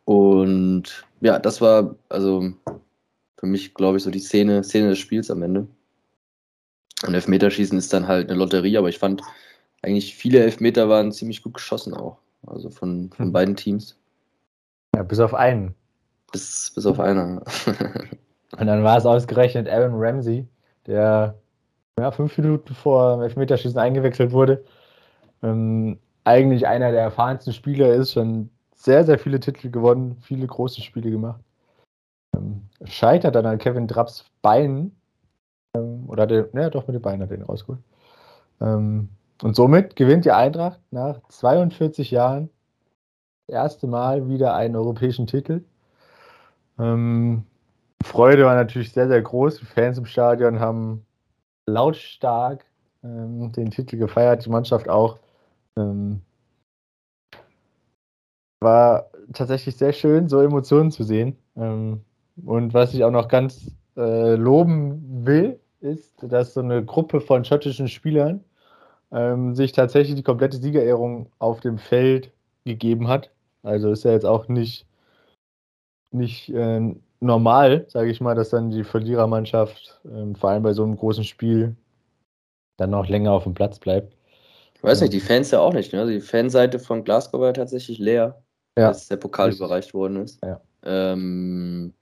Und 0.06 1.04
ja, 1.22 1.40
das 1.40 1.62
war 1.62 1.96
also 2.10 2.54
für 3.38 3.46
mich, 3.46 3.74
glaube 3.74 3.98
ich, 3.98 4.04
so 4.04 4.12
die 4.12 4.20
Szene, 4.20 4.64
Szene 4.64 4.90
des 4.90 5.00
Spiels 5.00 5.30
am 5.30 5.44
Ende. 5.44 5.68
Und 7.06 7.14
Elfmeterschießen 7.14 7.78
ist 7.78 7.94
dann 7.94 8.08
halt 8.08 8.30
eine 8.30 8.40
Lotterie, 8.40 8.78
aber 8.78 8.90
ich 8.90 9.00
fand 9.00 9.22
eigentlich 9.82 10.16
viele 10.16 10.40
Elfmeter 10.40 10.90
waren 10.90 11.12
ziemlich 11.12 11.44
gut 11.44 11.54
geschossen 11.54 11.94
auch. 11.94 12.18
Also 12.48 12.70
von, 12.70 13.12
von 13.12 13.28
hm. 13.28 13.34
beiden 13.34 13.56
Teams. 13.56 13.98
Ja, 14.96 15.04
bis 15.04 15.20
auf 15.20 15.34
einen. 15.34 15.76
Bis, 16.32 16.72
bis 16.74 16.86
auf 16.86 17.00
einen. 17.00 17.40
Und 18.58 18.68
dann 18.68 18.84
war 18.84 18.98
es 18.98 19.06
ausgerechnet 19.06 19.68
Aaron 19.68 19.96
Ramsey, 19.96 20.48
der 20.88 21.36
ja, 22.00 22.12
fünf 22.12 22.38
Minuten 22.38 22.74
vor 22.74 23.22
Elfmeterschießen 23.24 23.78
eingewechselt 23.78 24.32
wurde. 24.32 24.64
Ähm, 25.44 26.00
eigentlich 26.24 26.68
einer 26.68 26.92
der 26.92 27.02
erfahrensten 27.02 27.54
Spieler 27.54 27.94
ist, 27.94 28.14
schon 28.14 28.50
sehr, 28.76 29.04
sehr 29.04 29.20
viele 29.20 29.40
Titel 29.40 29.70
gewonnen, 29.70 30.18
viele 30.22 30.48
große 30.48 30.82
Spiele 30.82 31.12
gemacht. 31.12 31.42
Ähm, 32.36 32.64
scheitert 32.84 33.36
dann 33.36 33.46
an 33.46 33.58
Kevin 33.58 33.88
Drapps 33.88 34.26
Beinen. 34.42 34.96
Ähm, 35.76 36.06
oder 36.08 36.28
der, 36.28 36.50
ja, 36.54 36.70
doch 36.70 36.88
mit 36.88 36.96
den 36.96 37.02
Beinen 37.02 37.22
hat 37.22 37.32
er 37.32 37.38
ihn 37.38 37.44
rausgeholt. 37.44 37.82
Ähm, 38.62 39.10
und 39.42 39.56
somit 39.56 39.96
gewinnt 39.96 40.26
die 40.26 40.32
Eintracht 40.32 40.80
nach 40.92 41.20
42 41.30 42.12
Jahren 42.12 42.50
erste 43.48 43.88
Mal 43.88 44.28
wieder 44.28 44.56
einen 44.56 44.76
europäischen 44.76 45.28
Titel. 45.28 45.64
Ähm, 46.80 47.46
Freude 48.04 48.46
war 48.46 48.56
natürlich 48.56 48.92
sehr, 48.92 49.08
sehr 49.08 49.22
groß. 49.22 49.60
Die 49.60 49.66
Fans 49.66 49.98
im 49.98 50.06
Stadion 50.06 50.60
haben 50.60 51.06
lautstark 51.68 52.66
ähm, 53.04 53.52
den 53.52 53.72
Titel 53.72 53.98
gefeiert, 53.98 54.46
die 54.46 54.50
Mannschaft 54.50 54.90
auch. 54.90 55.20
Ähm, 55.78 56.22
war 58.62 59.10
tatsächlich 59.34 59.78
sehr 59.78 59.94
schön, 59.94 60.28
so 60.28 60.42
Emotionen 60.42 60.92
zu 60.92 61.04
sehen. 61.04 61.38
Ähm, 61.56 62.04
und 62.44 62.74
was 62.74 62.94
ich 62.94 63.04
auch 63.04 63.12
noch 63.12 63.28
ganz 63.28 63.72
äh, 63.98 64.36
loben 64.36 65.26
will, 65.26 65.60
ist, 65.80 66.14
dass 66.22 66.54
so 66.54 66.62
eine 66.62 66.84
Gruppe 66.84 67.22
von 67.22 67.46
schottischen 67.46 67.88
Spielern 67.88 68.44
ähm, 69.12 69.56
sich 69.56 69.72
tatsächlich 69.72 70.16
die 70.16 70.24
komplette 70.24 70.58
Siegerehrung 70.58 71.32
auf 71.40 71.62
dem 71.62 71.78
Feld 71.78 72.32
gegeben 72.66 73.08
hat. 73.08 73.32
Also 73.64 73.92
ist 73.92 74.04
ja 74.04 74.12
jetzt 74.12 74.26
auch 74.26 74.48
nicht, 74.48 74.86
nicht 76.12 76.50
äh, 76.50 76.96
normal, 77.20 77.86
sage 77.88 78.10
ich 78.10 78.22
mal, 78.22 78.36
dass 78.36 78.50
dann 78.50 78.72
die 78.72 78.84
Verlierermannschaft, 78.84 80.02
äh, 80.06 80.36
vor 80.36 80.50
allem 80.50 80.64
bei 80.64 80.74
so 80.74 80.84
einem 80.84 80.98
großen 80.98 81.24
Spiel, 81.24 81.76
dann 82.78 82.90
noch 82.90 83.08
länger 83.08 83.32
auf 83.32 83.44
dem 83.44 83.54
Platz 83.54 83.80
bleibt. 83.80 84.14
Ich 84.76 84.84
weiß 84.84 85.02
nicht, 85.02 85.14
die 85.14 85.22
Fans 85.22 85.52
ja 85.52 85.60
auch 85.60 85.74
nicht. 85.74 85.94
Ne? 85.94 86.06
Die 86.06 86.20
Fanseite 86.20 86.78
von 86.80 87.04
Glasgow 87.04 87.40
war 87.40 87.54
tatsächlich 87.54 87.98
leer, 87.98 88.44
ja. 88.78 88.90
als 88.90 89.08
der 89.08 89.18
Pokal 89.18 89.48
Richtig. 89.48 89.66
überreicht 89.66 89.94
worden 89.94 90.18
ist. 90.18 90.44
Ja. 90.44 90.62
Ähm, 90.84 91.94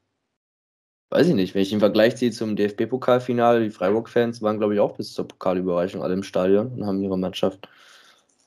weiß 1.13 1.27
ich 1.27 1.35
nicht, 1.35 1.53
wenn 1.53 1.61
ich 1.61 1.69
den 1.69 1.79
Vergleich 1.79 2.17
ziehe 2.17 2.31
zum 2.31 2.55
DFB-Pokalfinale, 2.55 3.61
die 3.61 3.69
Freiburg-Fans 3.69 4.41
waren, 4.41 4.57
glaube 4.57 4.73
ich, 4.73 4.79
auch 4.79 4.97
bis 4.97 5.13
zur 5.13 5.27
Pokalüberreichung 5.27 6.01
alle 6.01 6.15
im 6.15 6.23
Stadion 6.23 6.73
und 6.73 6.87
haben 6.87 7.01
ihre 7.01 7.17
Mannschaft 7.17 7.69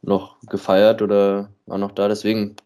noch 0.02 0.40
gefeiert 0.42 1.00
oder 1.00 1.50
waren 1.66 1.80
noch 1.80 1.92
da. 1.92 2.08
Deswegen 2.08 2.56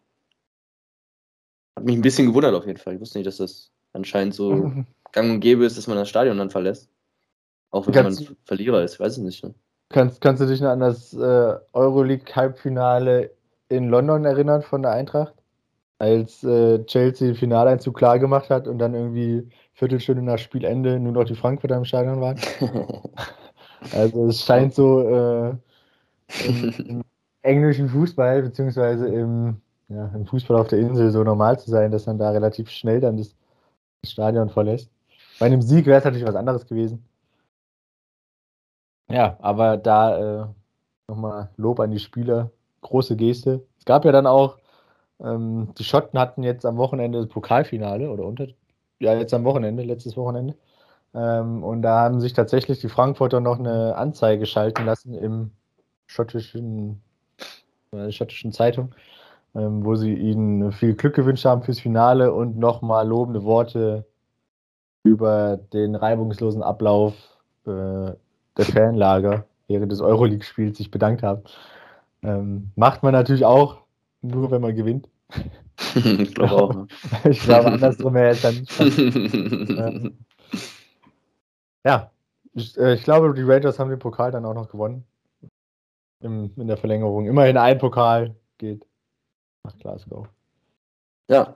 hat 1.75 1.85
mich 1.85 1.95
ein 1.95 2.01
bisschen 2.01 2.27
gewundert 2.27 2.55
auf 2.55 2.65
jeden 2.65 2.79
Fall. 2.79 2.95
Ich 2.95 2.99
wusste 2.99 3.19
nicht, 3.19 3.27
dass 3.27 3.37
das 3.37 3.71
anscheinend 3.93 4.33
so 4.33 4.53
mhm. 4.53 4.87
gang 5.11 5.29
und 5.29 5.39
gäbe 5.39 5.65
ist, 5.65 5.77
dass 5.77 5.87
man 5.87 5.97
das 5.97 6.09
Stadion 6.09 6.37
dann 6.37 6.49
verlässt. 6.49 6.89
Auch 7.69 7.85
wenn 7.85 7.93
kannst, 7.93 8.25
man 8.25 8.37
Verlierer 8.45 8.83
ist, 8.83 8.99
weiß 8.99 9.17
ich 9.17 9.23
nicht. 9.23 9.43
Ne? 9.43 9.53
Kannst, 9.89 10.19
kannst 10.19 10.41
du 10.41 10.47
dich 10.47 10.61
noch 10.61 10.69
an 10.69 10.79
das 10.79 11.13
äh, 11.13 11.55
Euroleague-Halbfinale 11.73 13.31
in 13.69 13.89
London 13.89 14.25
erinnern 14.25 14.63
von 14.63 14.81
der 14.81 14.91
Eintracht? 14.91 15.35
Als 16.01 16.43
äh, 16.43 16.83
Chelsea 16.85 17.27
den 17.27 17.35
Finaleinzug 17.35 17.95
klar 17.95 18.17
gemacht 18.17 18.49
hat 18.49 18.67
und 18.67 18.79
dann 18.79 18.95
irgendwie 18.95 19.47
Viertelstunde 19.73 20.23
nach 20.23 20.39
Spielende 20.39 20.99
nur 20.99 21.11
noch 21.11 21.25
die 21.25 21.35
Frankfurter 21.35 21.77
im 21.77 21.85
Stadion 21.85 22.21
waren. 22.21 22.39
also 23.93 24.27
es 24.27 24.41
scheint 24.41 24.73
so 24.73 25.01
äh, 25.01 25.49
im, 26.47 26.73
im 26.87 27.03
englischen 27.43 27.87
Fußball, 27.89 28.41
beziehungsweise 28.41 29.07
im 29.07 29.61
ja, 29.89 30.07
im 30.15 30.25
Fußball 30.25 30.57
auf 30.57 30.69
der 30.69 30.79
Insel 30.79 31.11
so 31.11 31.23
normal 31.23 31.59
zu 31.59 31.69
sein, 31.69 31.91
dass 31.91 32.05
man 32.05 32.17
da 32.17 32.29
relativ 32.31 32.69
schnell 32.69 33.01
dann 33.01 33.17
das 33.17 33.35
Stadion 34.05 34.49
verlässt. 34.49 34.89
Bei 35.39 35.47
einem 35.47 35.61
Sieg 35.61 35.85
wäre 35.85 35.99
es 35.99 36.05
natürlich 36.05 36.27
was 36.27 36.35
anderes 36.35 36.65
gewesen. 36.65 37.05
Ja, 39.09 39.37
aber 39.41 39.77
da 39.77 40.43
äh, 40.43 40.47
nochmal 41.09 41.49
Lob 41.57 41.79
an 41.81 41.91
die 41.91 41.99
Spieler, 41.99 42.51
große 42.81 43.17
Geste. 43.17 43.65
Es 43.77 43.85
gab 43.85 44.05
ja 44.05 44.11
dann 44.13 44.27
auch, 44.27 44.57
ähm, 45.23 45.69
die 45.77 45.83
Schotten 45.83 46.19
hatten 46.19 46.43
jetzt 46.43 46.65
am 46.65 46.77
Wochenende 46.77 47.19
das 47.19 47.27
Pokalfinale 47.27 48.09
oder 48.09 48.25
unter, 48.25 48.47
ja, 48.99 49.13
jetzt 49.15 49.33
am 49.33 49.43
Wochenende, 49.43 49.83
letztes 49.83 50.17
Wochenende. 50.17 50.55
Ähm, 51.13 51.63
und 51.63 51.81
da 51.81 52.01
haben 52.01 52.21
sich 52.21 52.33
tatsächlich 52.33 52.79
die 52.79 52.89
Frankfurter 52.89 53.39
noch 53.39 53.59
eine 53.59 53.95
Anzeige 53.95 54.45
schalten 54.45 54.85
lassen 54.85 55.13
im 55.13 55.51
schottischen, 56.07 57.01
äh, 57.91 58.11
schottischen 58.11 58.51
Zeitung, 58.51 58.95
ähm, 59.55 59.83
wo 59.85 59.95
sie 59.95 60.13
ihnen 60.13 60.71
viel 60.71 60.95
Glück 60.95 61.15
gewünscht 61.15 61.45
haben 61.45 61.63
fürs 61.63 61.79
Finale 61.79 62.33
und 62.33 62.57
nochmal 62.57 63.07
lobende 63.07 63.43
Worte 63.43 64.05
über 65.03 65.57
den 65.73 65.95
reibungslosen 65.95 66.63
Ablauf 66.63 67.13
äh, 67.65 68.11
der 68.57 68.65
Fanlager 68.65 69.45
während 69.67 69.91
des 69.91 70.01
Euroleague-Spiels 70.01 70.77
sich 70.77 70.91
bedankt 70.91 71.23
haben. 71.23 71.43
Ähm, 72.23 72.71
macht 72.75 73.03
man 73.03 73.13
natürlich 73.13 73.45
auch, 73.45 73.80
nur 74.21 74.51
wenn 74.51 74.61
man 74.61 74.75
gewinnt. 74.75 75.09
ich 75.95 76.33
glaube 76.35 76.51
auch. 76.51 76.75
Ne? 76.75 76.87
ich 77.29 77.41
glaube, 77.41 77.71
andersrum 77.71 78.13
wäre 78.13 78.29
es 78.29 78.41
dann 78.41 78.55
nicht. 78.55 78.79
ähm, 78.79 80.17
ja, 81.85 82.11
Ich, 82.53 82.77
äh, 82.77 82.95
ich, 82.95 83.03
glaube, 83.03 83.33
die 83.33 83.43
Rangers 83.43 83.79
haben 83.79 83.89
den 83.89 83.99
Pokal 83.99 84.31
dann 84.31 84.45
auch 84.45 84.53
noch 84.53 84.69
gewonnen. 84.69 85.05
Im, 86.21 86.51
in 86.55 86.67
der 86.67 86.77
Verlängerung. 86.77 87.25
Immerhin 87.25 87.57
ein 87.57 87.79
Pokal 87.79 88.35
geht 88.59 88.85
nach 89.63 89.75
Glasgow. 89.79 90.27
Ja. 91.29 91.55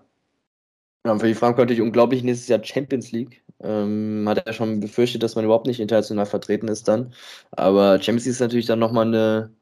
ja 1.06 1.20
für 1.20 1.28
die 1.28 1.36
Frankfurt 1.36 1.66
natürlich 1.66 1.84
unglaublich 1.84 2.24
nächstes 2.24 2.48
Jahr 2.48 2.64
Champions 2.64 3.12
League. 3.12 3.44
Ähm, 3.60 4.26
hat 4.28 4.46
er 4.46 4.54
schon 4.54 4.80
befürchtet, 4.80 5.22
dass 5.22 5.36
man 5.36 5.46
überhaupt 5.46 5.68
nicht 5.68 5.80
international 5.80 6.26
vertreten 6.26 6.68
ist 6.68 6.88
dann. 6.88 7.14
Aber 7.52 8.02
Champions 8.02 8.26
League 8.26 8.32
ist 8.32 8.40
natürlich 8.40 8.66
dann 8.66 8.80
nochmal 8.80 9.06
eine 9.06 9.56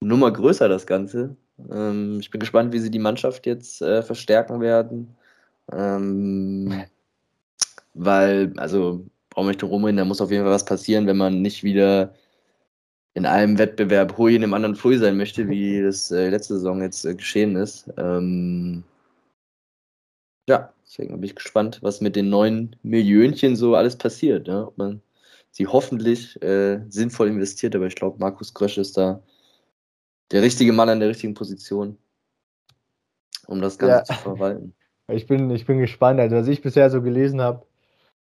Nummer 0.00 0.30
größer, 0.30 0.68
das 0.68 0.86
Ganze. 0.86 1.36
Ähm, 1.70 2.18
ich 2.20 2.30
bin 2.30 2.40
gespannt, 2.40 2.72
wie 2.72 2.78
sie 2.78 2.90
die 2.90 2.98
Mannschaft 2.98 3.46
jetzt 3.46 3.82
äh, 3.82 4.02
verstärken 4.02 4.60
werden. 4.60 5.16
Ähm, 5.72 6.84
weil, 7.94 8.52
also, 8.56 9.04
brauchen 9.30 9.46
wir 9.46 9.50
nicht 9.50 9.62
drum 9.62 9.96
da 9.96 10.04
muss 10.04 10.20
auf 10.20 10.30
jeden 10.30 10.44
Fall 10.44 10.52
was 10.52 10.64
passieren, 10.64 11.06
wenn 11.06 11.16
man 11.16 11.42
nicht 11.42 11.62
wieder 11.64 12.14
in 13.14 13.26
einem 13.26 13.58
Wettbewerb 13.58 14.16
Hui 14.16 14.34
in 14.34 14.42
dem 14.42 14.54
anderen 14.54 14.76
Pfui 14.76 14.96
sein 14.98 15.16
möchte, 15.16 15.48
wie 15.48 15.82
das 15.82 16.10
äh, 16.10 16.30
letzte 16.30 16.54
Saison 16.54 16.80
jetzt 16.82 17.04
äh, 17.04 17.14
geschehen 17.14 17.56
ist. 17.56 17.90
Ähm, 17.96 18.84
ja, 20.48 20.72
deswegen 20.84 21.14
bin 21.14 21.24
ich 21.24 21.36
gespannt, 21.36 21.80
was 21.82 22.00
mit 22.00 22.16
den 22.16 22.30
neuen 22.30 22.76
Millionchen 22.82 23.56
so 23.56 23.74
alles 23.74 23.96
passiert. 23.96 24.48
Ja? 24.48 24.68
Ob 24.68 24.78
man 24.78 25.02
sie 25.50 25.66
hoffentlich 25.66 26.40
äh, 26.42 26.80
sinnvoll 26.88 27.28
investiert, 27.28 27.74
aber 27.76 27.86
ich 27.86 27.96
glaube, 27.96 28.18
Markus 28.18 28.54
Krösch 28.54 28.78
ist 28.78 28.96
da 28.96 29.20
der 30.30 30.42
richtige 30.42 30.72
Mann 30.72 30.88
an 30.88 31.00
der 31.00 31.08
richtigen 31.08 31.34
Position, 31.34 31.98
um 33.46 33.60
das 33.60 33.78
Ganze 33.78 33.96
ja. 33.96 34.04
zu 34.04 34.14
verwalten. 34.14 34.74
Ich 35.08 35.26
bin, 35.26 35.50
ich 35.50 35.64
bin 35.64 35.78
gespannt. 35.78 36.20
Also, 36.20 36.36
was 36.36 36.48
ich 36.48 36.60
bisher 36.60 36.90
so 36.90 37.00
gelesen 37.00 37.40
habe, 37.40 37.66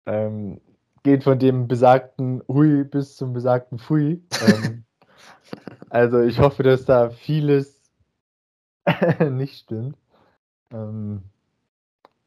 ähm, 0.06 0.62
geht 1.04 1.24
von 1.24 1.40
dem 1.40 1.68
besagten 1.68 2.44
Hui 2.48 2.84
bis 2.84 3.16
zum 3.16 3.34
besagten 3.34 3.80
Fui. 3.80 4.22
Ähm, 4.48 4.84
also, 5.90 6.22
ich 6.22 6.40
hoffe, 6.40 6.64
dass 6.64 6.86
da 6.86 7.10
vieles 7.10 7.82
nicht 9.32 9.58
stimmt. 9.58 9.98
Ähm, 10.72 11.24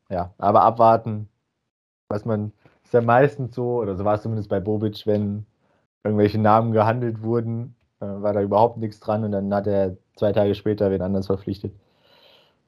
ja, 0.08 0.34
aber 0.38 0.62
abwarten. 0.62 1.28
Was 2.08 2.24
man, 2.24 2.52
ist 2.82 2.92
ja 2.92 3.00
meistens 3.00 3.54
so, 3.54 3.80
oder 3.80 3.94
so 3.94 4.04
war 4.04 4.16
es 4.16 4.22
zumindest 4.22 4.48
bei 4.48 4.58
Bobic, 4.58 5.06
wenn 5.06 5.46
irgendwelche 6.02 6.38
Namen 6.38 6.72
gehandelt 6.72 7.22
wurden, 7.22 7.76
war 8.00 8.33
da 8.33 8.42
überhaupt 8.42 8.78
nichts 8.78 9.00
dran 9.00 9.25
und 9.25 9.33
dann 9.33 9.52
hat 9.54 9.66
er 9.66 9.97
zwei 10.16 10.33
Tage 10.33 10.54
später 10.54 10.90
wen 10.90 11.02
anders 11.02 11.26
verpflichtet. 11.26 11.73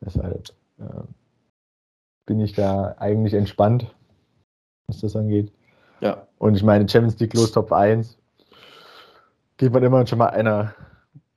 Deshalb 0.01 0.51
äh, 0.79 1.03
bin 2.27 2.41
ich 2.41 2.53
da 2.53 2.95
eigentlich 2.99 3.35
entspannt, 3.35 3.95
was 4.87 5.01
das 5.01 5.17
angeht. 5.17 5.53
Ja. 6.01 6.27
Und 6.39 6.57
ich 6.57 6.63
meine, 6.63 6.89
Champions 6.89 7.19
League 7.19 7.35
los 7.35 7.53
Top 7.53 7.73
1 7.73 8.19
geht 9.57 9.73
man 9.73 9.83
immer 9.83 10.07
schon 10.07 10.19
mal 10.19 10.31
einer 10.31 10.75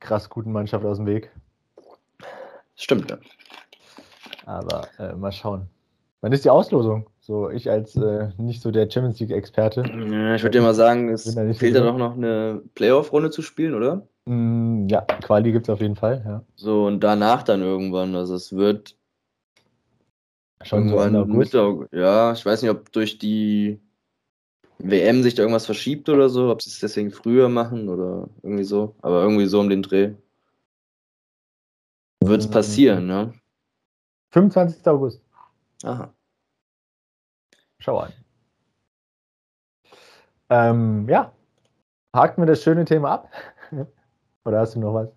krass 0.00 0.28
guten 0.28 0.52
Mannschaft 0.52 0.84
aus 0.84 0.98
dem 0.98 1.06
Weg. 1.06 1.30
Stimmt, 2.74 3.10
ja. 3.10 3.18
Aber 4.44 4.88
äh, 4.98 5.14
mal 5.14 5.32
schauen. 5.32 5.68
Wann 6.26 6.32
ist 6.32 6.44
die 6.44 6.50
Auslosung? 6.50 7.08
So, 7.20 7.50
ich 7.50 7.70
als 7.70 7.94
äh, 7.94 8.30
nicht 8.36 8.60
so 8.60 8.72
der 8.72 8.90
Champions 8.90 9.20
League-Experte. 9.20 9.84
Ja, 10.10 10.34
ich 10.34 10.42
würde 10.42 10.58
dir 10.58 10.62
mal 10.62 10.74
sagen, 10.74 11.08
es 11.08 11.32
fehlt 11.56 11.76
da 11.76 11.84
doch 11.84 11.96
noch 11.96 12.16
eine 12.16 12.62
Playoff-Runde 12.74 13.30
zu 13.30 13.42
spielen, 13.42 13.74
oder? 13.74 14.08
Mm, 14.24 14.88
ja, 14.88 15.02
Quali 15.02 15.52
gibt 15.52 15.68
es 15.68 15.72
auf 15.72 15.80
jeden 15.80 15.94
Fall, 15.94 16.24
ja. 16.26 16.42
So, 16.56 16.86
und 16.86 16.98
danach 16.98 17.44
dann 17.44 17.62
irgendwann. 17.62 18.16
Also 18.16 18.34
es 18.34 18.52
wird 18.56 18.96
schon 20.62 20.88
so 20.88 20.98
Ende 20.98 21.20
August. 21.20 21.54
Mitte, 21.54 21.88
ja, 21.92 22.32
ich 22.32 22.44
weiß 22.44 22.60
nicht, 22.62 22.72
ob 22.72 22.90
durch 22.90 23.18
die 23.18 23.78
WM 24.80 25.22
sich 25.22 25.36
da 25.36 25.42
irgendwas 25.44 25.66
verschiebt 25.66 26.08
oder 26.08 26.28
so, 26.28 26.50
ob 26.50 26.60
sie 26.60 26.70
es 26.70 26.80
deswegen 26.80 27.12
früher 27.12 27.48
machen 27.48 27.88
oder 27.88 28.28
irgendwie 28.42 28.64
so. 28.64 28.96
Aber 29.00 29.22
irgendwie 29.22 29.46
so 29.46 29.60
um 29.60 29.70
den 29.70 29.82
Dreh. 29.82 30.14
Wird 32.20 32.40
es 32.40 32.48
mm. 32.48 32.50
passieren, 32.50 33.06
ne? 33.06 33.32
25. 34.32 34.84
August. 34.88 35.22
Aha. 35.84 36.12
Schau 37.86 37.98
an. 38.00 38.12
Ähm, 40.50 41.08
ja, 41.08 41.32
haken 42.12 42.42
wir 42.42 42.46
das 42.46 42.60
schöne 42.60 42.84
Thema 42.84 43.12
ab. 43.12 43.30
Oder 44.44 44.58
hast 44.58 44.74
du 44.74 44.80
noch 44.80 44.92
was? 44.92 45.08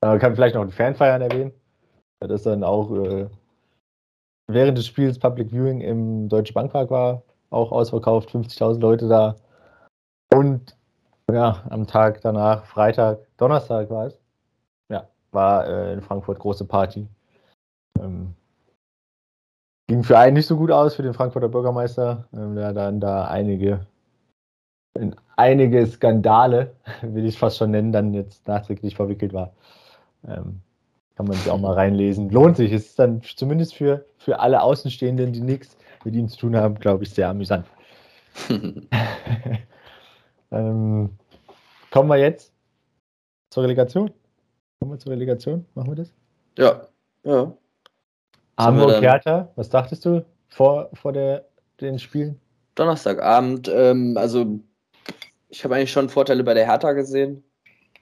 Man 0.00 0.20
kann 0.20 0.36
vielleicht 0.36 0.54
noch 0.54 0.62
ein 0.62 0.70
Fanfeiern 0.70 1.20
erwähnen. 1.20 1.52
Das 2.20 2.44
dann 2.44 2.62
auch 2.62 2.92
äh, 2.92 3.28
während 4.46 4.78
des 4.78 4.86
Spiels 4.86 5.18
Public 5.18 5.50
Viewing 5.50 5.80
im 5.80 6.28
Deutsche 6.28 6.52
Bankpark 6.52 6.90
war, 6.90 7.24
auch 7.50 7.72
ausverkauft, 7.72 8.30
50.000 8.30 8.78
Leute 8.78 9.08
da. 9.08 9.34
Und 10.32 10.76
ja, 11.28 11.64
am 11.70 11.88
Tag 11.88 12.20
danach, 12.20 12.66
Freitag, 12.66 13.26
Donnerstag 13.36 13.90
war 13.90 14.06
es, 14.06 14.20
ja, 14.88 15.08
war 15.32 15.66
äh, 15.66 15.94
in 15.94 16.02
Frankfurt 16.02 16.38
große 16.38 16.66
Party. 16.66 17.08
Ähm, 17.98 18.36
Ging 19.92 20.04
für 20.04 20.18
einen 20.18 20.32
nicht 20.32 20.46
so 20.46 20.56
gut 20.56 20.70
aus, 20.70 20.94
für 20.94 21.02
den 21.02 21.12
Frankfurter 21.12 21.50
Bürgermeister, 21.50 22.26
ähm, 22.32 22.54
der 22.54 22.72
dann 22.72 22.98
da 22.98 23.26
einige, 23.26 23.86
einige 25.36 25.86
Skandale, 25.86 26.74
will 27.02 27.26
ich 27.26 27.38
fast 27.38 27.58
schon 27.58 27.72
nennen, 27.72 27.92
dann 27.92 28.14
jetzt 28.14 28.48
nachträglich 28.48 28.96
verwickelt 28.96 29.34
war. 29.34 29.52
Ähm, 30.26 30.62
kann 31.14 31.26
man 31.26 31.36
sich 31.36 31.50
auch 31.50 31.60
mal 31.60 31.74
reinlesen. 31.74 32.30
Lohnt 32.30 32.56
sich. 32.56 32.72
Es 32.72 32.86
ist 32.86 32.98
dann 32.98 33.20
zumindest 33.20 33.74
für, 33.74 34.06
für 34.16 34.40
alle 34.40 34.62
Außenstehenden, 34.62 35.34
die 35.34 35.42
nichts 35.42 35.76
mit 36.06 36.14
ihm 36.14 36.26
zu 36.26 36.38
tun 36.38 36.56
haben, 36.56 36.76
glaube 36.76 37.04
ich, 37.04 37.10
sehr 37.10 37.28
amüsant. 37.28 37.66
ähm, 40.50 41.10
kommen 41.90 42.08
wir 42.08 42.16
jetzt 42.16 42.54
zur 43.50 43.64
Relegation? 43.64 44.10
Kommen 44.80 44.92
wir 44.92 44.98
zur 44.98 45.12
Relegation? 45.12 45.66
Machen 45.74 45.90
wir 45.90 45.96
das? 45.96 46.14
Ja, 46.56 46.88
ja. 47.24 47.52
Hamburg 48.64 49.00
Hertha, 49.00 49.48
was 49.56 49.68
dachtest 49.68 50.04
du 50.04 50.24
vor, 50.48 50.90
vor 50.94 51.12
der, 51.12 51.46
den 51.80 51.98
Spielen? 51.98 52.40
Donnerstagabend, 52.74 53.70
ähm, 53.72 54.16
also 54.16 54.60
ich 55.48 55.64
habe 55.64 55.76
eigentlich 55.76 55.92
schon 55.92 56.08
Vorteile 56.08 56.44
bei 56.44 56.54
der 56.54 56.66
Hertha 56.66 56.92
gesehen. 56.92 57.44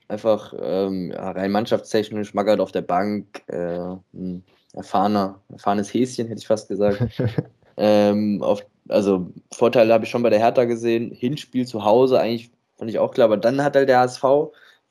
Einfach 0.09 0.55
ähm, 0.61 1.13
ja, 1.13 1.31
rein 1.33 1.53
mannschaftstechnisch, 1.53 2.35
Magath 2.35 2.61
auf 2.61 2.73
der 2.73 2.83
Bank, 2.83 3.43
äh, 3.47 3.79
ein 4.15 4.45
erfahrener, 4.73 5.41
erfahrenes 5.51 5.93
Häschen, 5.93 6.29
hätte 6.29 6.41
ich 6.41 6.47
fast 6.47 6.69
gesagt. 6.69 7.01
ähm, 7.77 8.43
auf, 8.43 8.65
also 8.89 9.31
Vorteile 9.53 9.93
habe 9.93 10.05
ich 10.05 10.11
schon 10.11 10.23
bei 10.23 10.31
der 10.31 10.39
Hertha 10.39 10.65
gesehen. 10.65 11.13
Hinspiel 11.13 11.67
zu 11.67 11.85
Hause 11.85 12.21
eigentlich 12.21 12.51
fand 12.77 12.91
ich 12.91 12.99
auch 12.99 13.13
klar, 13.13 13.27
aber 13.27 13.37
dann 13.37 13.63
hat 13.63 13.77
halt 13.77 13.89
der 13.89 14.01
HSV 14.01 14.25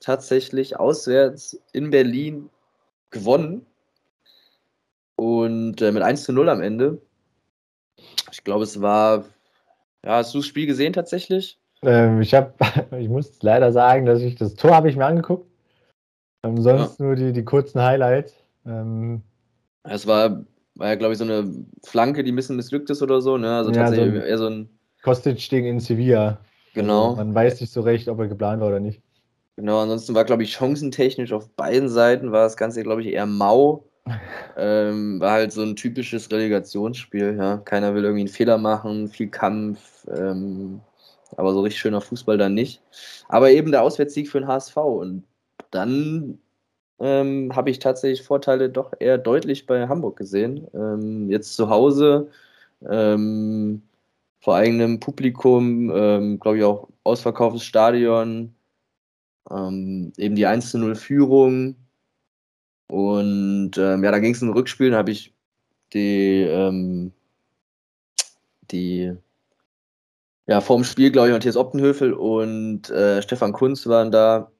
tatsächlich 0.00 0.78
auswärts 0.78 1.60
in 1.72 1.90
Berlin 1.90 2.48
gewonnen 3.10 3.66
und 5.20 5.82
äh, 5.82 5.92
mit 5.92 6.02
1 6.02 6.24
zu 6.24 6.32
0 6.32 6.48
am 6.48 6.62
Ende. 6.62 7.02
Ich 8.32 8.42
glaube, 8.42 8.64
es 8.64 8.80
war. 8.80 9.26
Ja, 10.02 10.16
hast 10.16 10.32
du 10.32 10.38
das 10.38 10.46
Spiel 10.46 10.66
gesehen 10.66 10.94
tatsächlich? 10.94 11.60
Ähm, 11.82 12.22
ich 12.22 12.32
habe, 12.32 12.54
ich 12.98 13.10
muss 13.10 13.42
leider 13.42 13.70
sagen, 13.70 14.06
dass 14.06 14.22
ich 14.22 14.36
das 14.36 14.54
Tor 14.54 14.74
habe 14.74 14.88
ich 14.88 14.96
mir 14.96 15.04
angeguckt. 15.04 15.46
Ähm, 16.42 16.62
sonst 16.62 16.98
ja. 16.98 17.04
nur 17.04 17.16
die, 17.16 17.34
die 17.34 17.44
kurzen 17.44 17.82
Highlights. 17.82 18.34
Ähm, 18.64 19.20
es 19.82 20.06
war, 20.06 20.46
war 20.76 20.88
ja, 20.88 20.94
glaube 20.94 21.12
ich, 21.12 21.18
so 21.18 21.24
eine 21.24 21.52
Flanke, 21.84 22.24
die 22.24 22.32
ein 22.32 22.36
bisschen 22.36 22.56
missglückt 22.56 22.88
ist 22.88 23.02
oder 23.02 23.20
so. 23.20 23.36
Ne? 23.36 23.54
Also 23.54 23.72
ja, 23.72 23.84
tatsächlich 23.84 24.14
so 24.14 24.20
eher 24.20 24.38
so 24.38 24.46
ein. 24.46 24.70
Kostic-Ding 25.02 25.66
in 25.66 25.80
Sevilla. 25.80 26.40
Genau. 26.72 27.10
Also 27.10 27.16
man 27.16 27.34
weiß 27.34 27.60
nicht 27.60 27.72
so 27.74 27.82
recht, 27.82 28.08
ob 28.08 28.20
er 28.20 28.28
geplant 28.28 28.62
war 28.62 28.68
oder 28.68 28.80
nicht. 28.80 29.02
Genau, 29.56 29.80
ansonsten 29.80 30.14
war, 30.14 30.24
glaube 30.24 30.44
ich, 30.44 30.54
chancentechnisch 30.54 31.34
auf 31.34 31.50
beiden 31.50 31.90
Seiten 31.90 32.32
war 32.32 32.44
das 32.44 32.56
Ganze, 32.56 32.82
glaube 32.82 33.02
ich, 33.02 33.08
eher 33.08 33.26
mau. 33.26 33.89
Ähm, 34.56 35.20
war 35.20 35.32
halt 35.32 35.52
so 35.52 35.62
ein 35.62 35.76
typisches 35.76 36.30
Relegationsspiel, 36.30 37.36
ja. 37.36 37.58
Keiner 37.58 37.94
will 37.94 38.04
irgendwie 38.04 38.22
einen 38.22 38.28
Fehler 38.28 38.58
machen, 38.58 39.08
viel 39.08 39.28
Kampf, 39.28 40.06
ähm, 40.08 40.80
aber 41.36 41.52
so 41.52 41.60
richtig 41.62 41.80
schöner 41.80 42.00
Fußball 42.00 42.38
dann 42.38 42.54
nicht. 42.54 42.82
Aber 43.28 43.50
eben 43.50 43.70
der 43.70 43.82
Auswärtssieg 43.82 44.28
für 44.28 44.40
den 44.40 44.48
HSV. 44.48 44.76
Und 44.76 45.24
dann 45.70 46.38
ähm, 47.00 47.54
habe 47.54 47.70
ich 47.70 47.78
tatsächlich 47.78 48.22
Vorteile 48.22 48.70
doch 48.70 48.92
eher 48.98 49.18
deutlich 49.18 49.66
bei 49.66 49.88
Hamburg 49.88 50.16
gesehen. 50.16 50.66
Ähm, 50.74 51.30
jetzt 51.30 51.54
zu 51.56 51.70
Hause, 51.70 52.28
ähm, 52.88 53.82
vor 54.40 54.56
eigenem 54.56 55.00
Publikum, 55.00 55.90
ähm, 55.94 56.40
glaube 56.40 56.58
ich 56.58 56.64
auch 56.64 56.88
ausverkauftes 57.04 57.64
Stadion, 57.64 58.54
ähm, 59.50 60.12
eben 60.16 60.36
die 60.36 60.46
1 60.46 60.74
0 60.74 60.94
Führung 60.96 61.76
und 62.90 63.78
ähm, 63.78 64.02
ja, 64.02 64.10
da 64.10 64.18
ging 64.18 64.34
es 64.34 64.42
im 64.42 64.50
Rückspiel, 64.50 64.90
da 64.90 64.96
habe 64.98 65.12
ich 65.12 65.32
die, 65.92 66.42
ähm, 66.42 67.12
die, 68.70 69.12
ja, 70.48 70.60
vorm 70.60 70.82
Spiel, 70.82 71.12
glaube 71.12 71.28
ich, 71.28 71.32
Matthias 71.32 71.56
Optenhöfel 71.56 72.12
und 72.12 72.90
äh, 72.90 73.22
Stefan 73.22 73.52
Kunz 73.52 73.86
waren 73.86 74.10
da, 74.10 74.50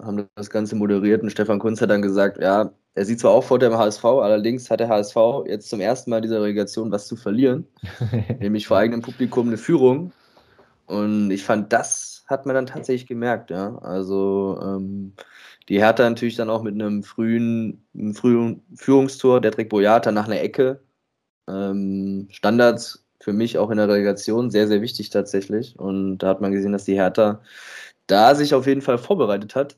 haben 0.00 0.28
das 0.36 0.50
Ganze 0.50 0.76
moderiert 0.76 1.22
und 1.22 1.30
Stefan 1.30 1.58
Kunz 1.58 1.80
hat 1.80 1.90
dann 1.90 2.02
gesagt, 2.02 2.40
ja, 2.40 2.72
er 2.94 3.04
sieht 3.04 3.18
zwar 3.18 3.32
auch 3.32 3.44
vor 3.44 3.58
dem 3.58 3.76
HSV, 3.76 4.04
allerdings 4.04 4.70
hat 4.70 4.78
der 4.78 4.88
HSV 4.88 5.16
jetzt 5.46 5.68
zum 5.68 5.80
ersten 5.80 6.10
Mal 6.10 6.20
dieser 6.20 6.40
Relegation 6.42 6.92
was 6.92 7.08
zu 7.08 7.16
verlieren, 7.16 7.66
nämlich 8.38 8.68
vor 8.68 8.78
eigenem 8.78 9.02
Publikum 9.02 9.48
eine 9.48 9.58
Führung. 9.58 10.12
Und 10.86 11.32
ich 11.32 11.42
fand, 11.42 11.72
das 11.72 12.09
hat 12.30 12.46
man 12.46 12.54
dann 12.54 12.66
tatsächlich 12.66 13.06
gemerkt, 13.06 13.50
ja. 13.50 13.76
Also 13.78 14.58
ähm, 14.62 15.14
die 15.68 15.78
Hertha 15.80 16.08
natürlich 16.08 16.36
dann 16.36 16.50
auch 16.50 16.62
mit 16.62 16.74
einem 16.74 17.02
frühen, 17.02 17.84
einem 17.94 18.14
frühen 18.14 18.62
Führungstor, 18.74 19.40
der 19.40 19.52
trägt 19.52 19.70
Boyata 19.70 20.12
nach 20.12 20.26
einer 20.26 20.40
Ecke. 20.40 20.80
Ähm, 21.48 22.28
Standards 22.30 23.04
für 23.20 23.32
mich 23.32 23.58
auch 23.58 23.70
in 23.70 23.76
der 23.76 23.88
Relegation 23.88 24.50
sehr, 24.50 24.66
sehr 24.68 24.82
wichtig 24.82 25.10
tatsächlich. 25.10 25.78
Und 25.78 26.18
da 26.18 26.28
hat 26.28 26.40
man 26.40 26.52
gesehen, 26.52 26.72
dass 26.72 26.84
die 26.84 26.94
Hertha 26.94 27.42
da 28.06 28.34
sich 28.34 28.54
auf 28.54 28.66
jeden 28.66 28.82
Fall 28.82 28.98
vorbereitet 28.98 29.54
hat. 29.54 29.76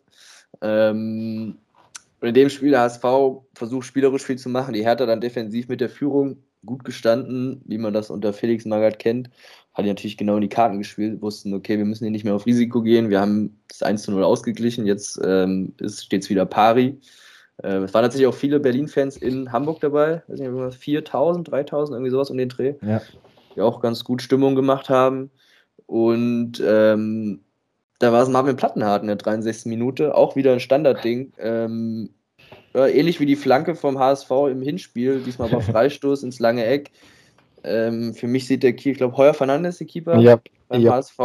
Ähm, 0.61 1.59
in 2.21 2.35
dem 2.35 2.50
Spiel 2.50 2.71
der 2.71 2.82
HSV 2.82 3.04
versucht 3.54 3.87
spielerisch 3.87 4.23
viel 4.25 4.38
zu 4.38 4.49
machen, 4.49 4.75
die 4.75 4.85
Hertha 4.85 5.06
dann 5.06 5.21
defensiv 5.21 5.68
mit 5.68 5.80
der 5.80 5.90
Führung 5.90 6.42
gut 6.64 6.85
gestanden, 6.85 7.62
wie 7.64 7.78
man 7.78 7.92
das 7.92 8.11
unter 8.11 8.33
Felix 8.33 8.64
Magath 8.64 8.99
kennt. 8.99 9.31
Hat 9.75 9.87
natürlich 9.87 10.16
genau 10.16 10.37
in 10.37 10.42
die 10.42 10.49
Karten 10.49 10.78
gespielt, 10.78 11.23
wussten, 11.23 11.54
okay, 11.54 11.78
wir 11.78 11.85
müssen 11.85 12.04
hier 12.04 12.11
nicht 12.11 12.25
mehr 12.25 12.35
auf 12.35 12.47
Risiko 12.47 12.83
gehen. 12.83 13.11
Wir 13.11 13.21
haben 13.21 13.59
das 13.69 13.83
1 13.83 14.02
zu 14.02 14.12
0 14.12 14.23
ausgeglichen, 14.23 14.87
jetzt 14.87 15.21
ähm, 15.25 15.75
steht 15.87 16.23
es 16.23 16.31
wieder 16.31 16.47
pari. 16.47 16.99
Äh, 17.62 17.78
es 17.78 17.95
waren 17.95 18.02
tatsächlich 18.02 18.26
auch 18.26 18.35
viele 18.35 18.61
Berlin-Fans 18.61 19.16
in 19.16 19.50
Hamburg 19.50 19.81
dabei, 19.81 20.23
weiß 20.28 20.40
nicht, 20.40 20.78
4000, 20.78 21.50
3000, 21.50 21.97
irgendwie 21.97 22.11
sowas 22.11 22.31
um 22.31 22.37
den 22.37 22.49
Dreh, 22.49 22.75
ja. 22.83 23.00
die 23.57 23.61
auch 23.61 23.81
ganz 23.81 24.04
gut 24.04 24.23
Stimmung 24.23 24.54
gemacht 24.54 24.88
haben. 24.88 25.31
Und 25.87 26.62
ähm, 26.64 27.40
da 27.99 28.12
war 28.12 28.23
es 28.23 28.28
Marvin 28.28 28.57
Plattenhardt 28.57 29.02
in 29.02 29.09
der 29.09 29.16
63. 29.16 29.66
Minute, 29.66 30.14
auch 30.14 30.37
wieder 30.37 30.52
ein 30.52 30.61
Standardding. 30.61 31.33
Ähm, 31.38 32.11
ja, 32.74 32.86
ähnlich 32.86 33.20
wie 33.20 33.26
die 33.26 33.36
Flanke 33.36 33.74
vom 33.74 33.98
HSV 33.98 34.30
im 34.50 34.62
Hinspiel, 34.62 35.20
diesmal 35.20 35.52
war 35.52 35.60
Freistoß 35.60 36.22
ins 36.22 36.38
lange 36.40 36.64
Eck. 36.64 36.90
Ähm, 37.64 38.14
für 38.14 38.26
mich 38.26 38.46
sieht 38.46 38.62
der 38.62 38.72
Keeper, 38.72 38.90
ich 38.90 38.98
glaube, 38.98 39.16
Heuer 39.16 39.34
Fernandes, 39.34 39.78
der 39.78 39.86
Keeper 39.86 40.18
ja, 40.18 40.40
beim 40.68 40.82
ja. 40.82 40.92
HSV, 40.92 41.18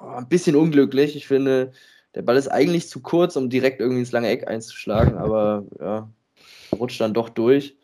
ein 0.00 0.28
bisschen 0.28 0.56
unglücklich. 0.56 1.14
Ich 1.14 1.26
finde, 1.26 1.72
der 2.14 2.22
Ball 2.22 2.36
ist 2.36 2.48
eigentlich 2.48 2.88
zu 2.88 3.00
kurz, 3.00 3.36
um 3.36 3.48
direkt 3.48 3.80
irgendwie 3.80 4.00
ins 4.00 4.12
lange 4.12 4.28
Eck 4.28 4.48
einzuschlagen, 4.48 5.16
aber 5.16 5.64
ja, 5.80 6.08
rutscht 6.72 7.00
dann 7.00 7.14
doch 7.14 7.28
durch. 7.28 7.76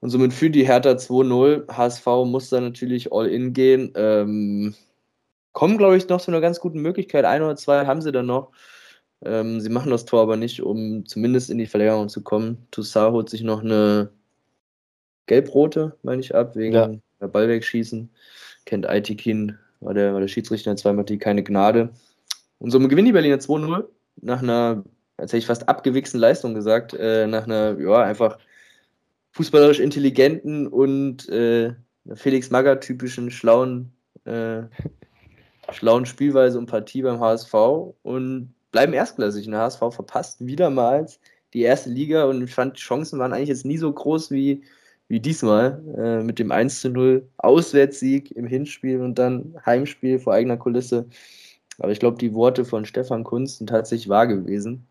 Und 0.00 0.10
somit 0.10 0.32
führt 0.32 0.56
die 0.56 0.66
Hertha 0.66 0.90
2-0. 0.90 1.70
HSV 1.72 2.06
muss 2.26 2.48
da 2.48 2.60
natürlich 2.60 3.12
all 3.12 3.28
in 3.28 3.52
gehen. 3.52 3.92
Ähm, 3.94 4.74
kommen, 5.52 5.78
glaube 5.78 5.96
ich, 5.96 6.08
noch 6.08 6.20
zu 6.20 6.32
einer 6.32 6.40
ganz 6.40 6.58
guten 6.58 6.80
Möglichkeit. 6.80 7.24
Ein 7.24 7.42
oder 7.42 7.54
zwei 7.54 7.86
haben 7.86 8.02
sie 8.02 8.10
dann 8.10 8.26
noch. 8.26 8.50
Ähm, 9.24 9.60
sie 9.60 9.68
machen 9.68 9.90
das 9.90 10.04
Tor 10.04 10.22
aber 10.22 10.36
nicht, 10.36 10.62
um 10.62 11.06
zumindest 11.06 11.50
in 11.50 11.58
die 11.58 11.66
Verlängerung 11.66 12.08
zu 12.08 12.22
kommen. 12.22 12.66
Toussaint 12.70 13.12
holt 13.12 13.30
sich 13.30 13.42
noch 13.42 13.62
eine 13.62 14.10
gelb-rote, 15.26 15.96
meine 16.02 16.20
ich, 16.20 16.34
ab, 16.34 16.56
wegen 16.56 16.74
ja. 16.74 16.90
der 17.20 17.28
Ball 17.28 17.48
wegschießen. 17.48 18.10
Kennt 18.64 18.86
Aitikin, 18.88 19.58
war 19.80 19.94
der, 19.94 20.12
war 20.12 20.20
der 20.20 20.28
Schiedsrichter 20.28 20.74
zweimal 20.76 21.04
die 21.04 21.18
keine 21.18 21.42
Gnade. 21.42 21.90
Und 22.58 22.70
so 22.70 22.78
gewinnen 22.78 23.06
die 23.06 23.12
Berliner 23.12 23.38
2-0 23.38 23.84
nach 24.20 24.42
einer, 24.42 24.84
als 25.16 25.32
hätte 25.32 25.38
ich 25.38 25.46
fast 25.46 25.68
abgewichsten 25.68 26.20
Leistung 26.20 26.54
gesagt, 26.54 26.94
äh, 26.94 27.26
nach 27.26 27.44
einer, 27.44 27.78
ja, 27.78 28.02
einfach 28.02 28.38
fußballerisch 29.32 29.80
intelligenten 29.80 30.66
und 30.66 31.28
äh, 31.28 31.74
Felix 32.14 32.50
Magger 32.50 32.80
typischen 32.80 33.30
schlauen, 33.30 33.92
äh, 34.24 34.62
schlauen 35.72 36.06
Spielweise 36.06 36.58
und 36.58 36.66
Partie 36.66 37.02
beim 37.02 37.20
HSV 37.20 37.54
und 38.02 38.54
bleiben 38.72 38.92
erstklassig. 38.92 39.46
Der 39.46 39.60
HSV 39.60 39.78
verpasst 39.78 40.44
wiedermals 40.44 41.20
die 41.54 41.62
erste 41.62 41.90
Liga 41.90 42.24
und 42.24 42.42
ich 42.42 42.54
fand, 42.54 42.76
die 42.76 42.80
Chancen 42.80 43.18
waren 43.18 43.32
eigentlich 43.32 43.50
jetzt 43.50 43.66
nie 43.66 43.78
so 43.78 43.92
groß 43.92 44.30
wie, 44.30 44.62
wie 45.08 45.20
diesmal 45.20 45.82
äh, 45.96 46.22
mit 46.22 46.38
dem 46.38 46.50
1 46.50 46.80
zu 46.80 46.88
0 46.88 47.28
Auswärtssieg 47.36 48.32
im 48.32 48.46
Hinspiel 48.46 49.00
und 49.00 49.18
dann 49.18 49.54
Heimspiel 49.64 50.18
vor 50.18 50.32
eigener 50.32 50.56
Kulisse. 50.56 51.06
Aber 51.78 51.92
ich 51.92 52.00
glaube, 52.00 52.18
die 52.18 52.34
Worte 52.34 52.64
von 52.64 52.84
Stefan 52.84 53.24
Kunz 53.24 53.58
sind 53.58 53.68
tatsächlich 53.68 54.08
wahr 54.08 54.26
gewesen. 54.26 54.86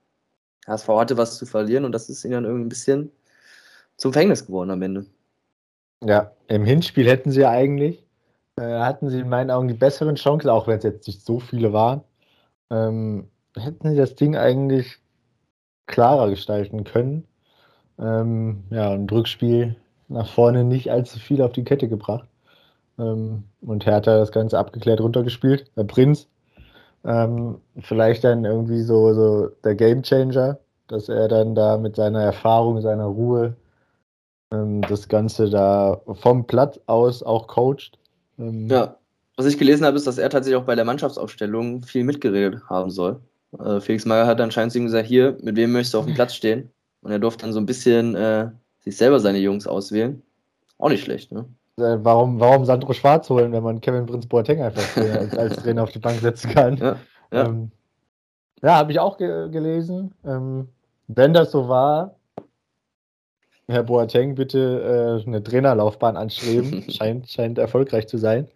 HSV 0.68 0.88
hatte 0.90 1.18
was 1.18 1.38
zu 1.38 1.46
verlieren 1.46 1.86
und 1.86 1.91
das 1.91 2.10
ist 2.10 2.24
ihnen 2.24 2.34
dann 2.34 2.46
irgendwie 2.46 2.65
ein 2.65 2.70
bisschen 2.70 3.12
zum 3.98 4.13
Verhängnis 4.13 4.46
geworden 4.46 4.70
am 4.70 4.82
Ende. 4.82 5.06
Ja, 6.04 6.32
im 6.48 6.65
Hinspiel 6.65 7.08
hätten 7.08 7.32
sie 7.32 7.41
ja 7.41 7.50
eigentlich, 7.50 8.04
äh, 8.58 8.80
hatten 8.80 9.10
sie 9.10 9.20
in 9.20 9.30
meinen 9.30 9.52
Augen 9.52 9.67
die 9.67 9.74
besseren 9.74 10.15
Chancen, 10.15 10.50
auch 10.50 10.67
wenn 10.67 10.78
es 10.78 10.84
jetzt 10.84 11.08
nicht 11.08 11.26
so 11.26 11.39
viele 11.39 11.74
waren. 11.74 12.04
Ähm, 12.70 13.31
hätten 13.56 13.90
sie 13.92 13.98
das 13.98 14.16
Ding 14.16 14.36
eigentlich 14.36 14.98
klarer 15.88 16.30
gestalten 16.30 16.84
können. 16.84 17.28
Ähm, 18.00 18.64
ja, 18.70 18.92
und 18.94 19.12
Rückspiel 19.12 19.76
nach 20.08 20.28
vorne 20.28 20.64
nicht 20.64 20.92
allzu 20.92 21.20
viel 21.20 21.42
auf 21.42 21.52
die 21.54 21.64
Kette 21.64 21.88
gebracht. 21.88 22.28
Ähm, 22.98 23.44
und 23.62 23.86
Hertha 23.86 24.18
das 24.18 24.32
Ganze 24.32 24.58
abgeklärt 24.58 25.02
runtergespielt. 25.02 25.72
Der 25.76 25.84
Prinz, 25.84 26.28
ähm, 27.04 27.60
vielleicht 27.80 28.24
dann 28.24 28.46
irgendwie 28.46 28.82
so, 28.84 29.14
so 29.14 29.48
der 29.64 29.76
Gamechanger, 29.76 30.60
dass 30.88 31.10
er 31.10 31.28
dann 31.28 31.56
da 31.56 31.78
mit 31.78 31.96
seiner 31.96 32.22
Erfahrung, 32.22 32.82
seiner 32.82 33.06
Ruhe 33.06 33.56
ähm, 34.52 34.82
das 34.82 35.08
Ganze 35.08 35.50
da 35.50 36.02
vom 36.22 36.46
Platz 36.46 36.80
aus 36.86 37.24
auch 37.24 37.48
coacht. 37.48 37.98
Ähm, 38.38 38.68
ja, 38.68 38.98
was 39.38 39.46
ich 39.46 39.58
gelesen 39.58 39.86
habe, 39.86 39.98
ist, 39.98 40.08
dass 40.08 40.18
er 40.18 40.30
tatsächlich 40.30 40.62
auch 40.62 40.66
bei 40.66 40.76
der 40.76 40.86
Mannschaftsaufstellung 40.86 41.84
viel 41.84 42.04
mitgeredet 42.04 42.62
haben 42.70 42.92
soll. 42.92 43.20
Äh, 43.60 43.80
Felix 43.82 44.06
Magath 44.06 44.28
hat 44.28 44.42
anscheinend 44.42 44.72
zu 44.72 44.80
ihm 44.80 44.86
gesagt, 44.86 45.08
hier, 45.08 45.38
mit 45.42 45.56
wem 45.56 45.72
möchtest 45.72 45.94
du 45.94 46.00
auf 46.00 46.06
dem 46.06 46.16
Platz 46.16 46.34
stehen? 46.34 46.72
Und 47.02 47.12
er 47.12 47.20
durfte 47.20 47.46
dann 47.46 47.54
so 47.54 47.60
ein 47.60 47.66
bisschen 47.66 48.16
äh, 48.16 48.50
sich 48.80 48.98
selber 48.98 49.20
seine 49.20 49.40
Jungs 49.40 49.68
auswählen. 49.68 50.22
Auch 50.78 50.90
nicht 50.90 51.04
schlecht, 51.04 51.32
ne? 51.32 51.46
Äh, 51.78 51.98
warum, 52.04 52.40
warum 52.40 52.66
Sandro 52.66 52.94
Schwarz 52.94 53.30
holen, 53.30 53.52
wenn 53.52 53.64
man 53.64 53.82
Kevin 53.82 54.06
Prinz 54.06 54.28
Boateng 54.28 54.62
einfach 54.62 54.98
als, 54.98 55.38
als, 55.38 55.56
Trainer 55.58 55.84
auf 55.84 55.92
die 55.92 56.00
Bank 56.00 56.20
setzen 56.20 56.52
kann? 56.52 56.78
Ja, 56.78 56.96
ja. 57.32 57.46
Ähm, 57.46 57.72
ja 58.62 58.76
habe 58.76 58.92
ich 58.92 59.00
auch 59.00 59.18
ge 59.18 59.50
gelesen. 59.50 60.14
Ähm, 60.26 60.68
wenn 61.08 61.34
das 61.34 61.52
so 61.52 61.68
war, 61.68 62.16
Herr 63.68 63.84
Boateng, 63.84 64.36
bitte 64.36 65.22
äh, 65.24 65.28
eine 65.28 65.44
Trainerlaufbahn 65.44 66.18
anstreben. 66.18 66.84
scheint, 66.90 67.30
scheint 67.30 67.58
erfolgreich 67.58 68.08
zu 68.08 68.18
sein. 68.18 68.48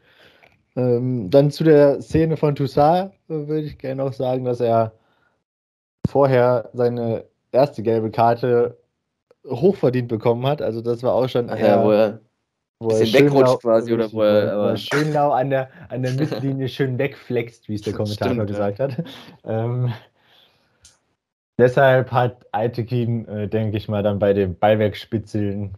Ähm, 0.76 1.30
dann 1.30 1.52
zu 1.52 1.64
der 1.64 2.02
Szene 2.02 2.36
von 2.36 2.56
Toussaint 2.56 3.14
äh, 3.30 3.48
würde 3.48 3.62
ich 3.62 3.78
gerne 3.78 4.04
noch 4.04 4.14
sagen, 4.14 4.44
dass 4.44 4.60
er 4.60 4.92
vorher 6.08 6.70
seine 6.74 7.26
erste 7.52 7.82
gelbe 7.82 8.12
Karte 8.12 8.78
hochverdient 9.48 10.08
bekommen 10.08 10.46
hat. 10.46 10.62
Also 10.62 10.82
das 10.82 11.02
war 11.04 11.14
auch 11.14 11.30
schon. 11.30 11.50
Ach 11.50 11.58
ja, 11.58 11.84
wo 11.84 11.92
er, 11.92 12.20
wo 12.80 12.90
er 12.90 13.00
wegrutscht 13.00 13.62
quasi 13.62 13.94
oder 13.94 14.12
wo 14.12 14.22
er, 14.22 14.52
aber... 14.52 14.64
wo 14.64 14.68
er 14.70 14.78
schön 14.78 15.14
lau 15.14 15.32
an 15.32 15.50
der, 15.50 15.70
an 15.90 16.04
der 16.04 16.14
Mittellinie 16.14 16.68
schön 16.68 16.98
wegflext, 16.98 17.70
wie 17.70 17.76
es 17.76 17.82
der 17.82 17.94
Kommentator 17.94 18.34
Stimmt, 18.34 18.48
gesagt 18.48 18.80
ja. 18.80 18.86
hat. 18.90 19.04
Ähm, 19.46 19.94
deshalb 21.58 22.12
hat 22.12 22.46
Aitekin, 22.52 23.28
äh, 23.28 23.48
denke 23.48 23.78
ich 23.78 23.88
mal, 23.88 24.04
dann 24.04 24.20
bei 24.20 24.34
dem 24.34 24.58
Ballwerkspitzeln 24.58 25.78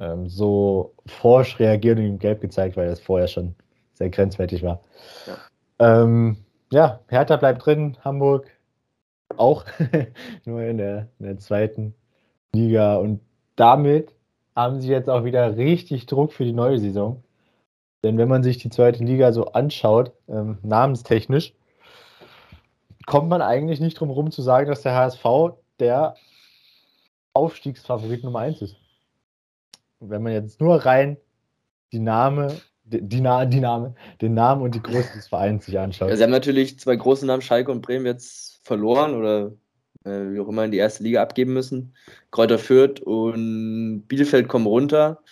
ähm, 0.00 0.28
so 0.28 0.94
forsch 1.06 1.58
reagiert 1.58 1.98
und 1.98 2.04
ihm 2.04 2.18
gelb 2.20 2.40
gezeigt, 2.40 2.76
weil 2.76 2.86
das 2.86 3.00
vorher 3.00 3.26
schon 3.26 3.56
sehr 3.98 4.10
grenzwertig 4.10 4.62
war. 4.62 4.80
Ja, 5.26 6.02
ähm, 6.02 6.36
ja 6.70 7.00
Hertha 7.08 7.36
bleibt 7.36 7.66
drin, 7.66 7.96
Hamburg 8.04 8.48
auch, 9.36 9.64
nur 10.44 10.62
in 10.62 10.78
der, 10.78 11.08
in 11.18 11.26
der 11.26 11.38
zweiten 11.38 11.94
Liga. 12.54 12.96
Und 12.96 13.20
damit 13.56 14.14
haben 14.56 14.80
sie 14.80 14.88
jetzt 14.88 15.10
auch 15.10 15.24
wieder 15.24 15.56
richtig 15.56 16.06
Druck 16.06 16.32
für 16.32 16.44
die 16.44 16.52
neue 16.52 16.78
Saison. 16.78 17.22
Denn 18.04 18.16
wenn 18.16 18.28
man 18.28 18.42
sich 18.42 18.58
die 18.58 18.70
zweite 18.70 19.04
Liga 19.04 19.32
so 19.32 19.46
anschaut, 19.46 20.12
ähm, 20.28 20.58
namenstechnisch, 20.62 21.52
kommt 23.06 23.28
man 23.28 23.42
eigentlich 23.42 23.80
nicht 23.80 23.98
drum 23.98 24.08
herum 24.08 24.30
zu 24.30 24.42
sagen, 24.42 24.68
dass 24.68 24.82
der 24.82 24.94
HSV 24.94 25.24
der 25.80 26.14
Aufstiegsfavorit 27.32 28.24
Nummer 28.24 28.40
1 28.40 28.62
ist. 28.62 28.76
wenn 30.00 30.22
man 30.22 30.32
jetzt 30.32 30.60
nur 30.60 30.76
rein 30.84 31.16
die 31.92 31.98
Name 31.98 32.54
die, 32.92 33.02
die, 33.02 33.22
die 33.48 33.60
Name, 33.60 33.94
den 34.20 34.34
Namen 34.34 34.62
und 34.62 34.74
die 34.74 34.82
Größe 34.82 35.12
des 35.14 35.28
Vereins 35.28 35.66
sich 35.66 35.78
anschaut. 35.78 36.10
Ja, 36.10 36.16
sie 36.16 36.22
haben 36.22 36.30
natürlich 36.30 36.78
zwei 36.78 36.96
große 36.96 37.26
Namen, 37.26 37.42
Schalke 37.42 37.70
und 37.70 37.82
Bremen, 37.82 38.06
jetzt 38.06 38.60
verloren 38.64 39.14
oder 39.14 39.52
äh, 40.04 40.32
wie 40.32 40.40
auch 40.40 40.48
immer 40.48 40.64
in 40.64 40.70
die 40.70 40.78
erste 40.78 41.02
Liga 41.02 41.22
abgeben 41.22 41.52
müssen. 41.52 41.94
Kräuter 42.30 42.58
Fürth 42.58 43.00
und 43.00 44.04
Bielefeld 44.08 44.48
kommen 44.48 44.66
runter. 44.66 45.22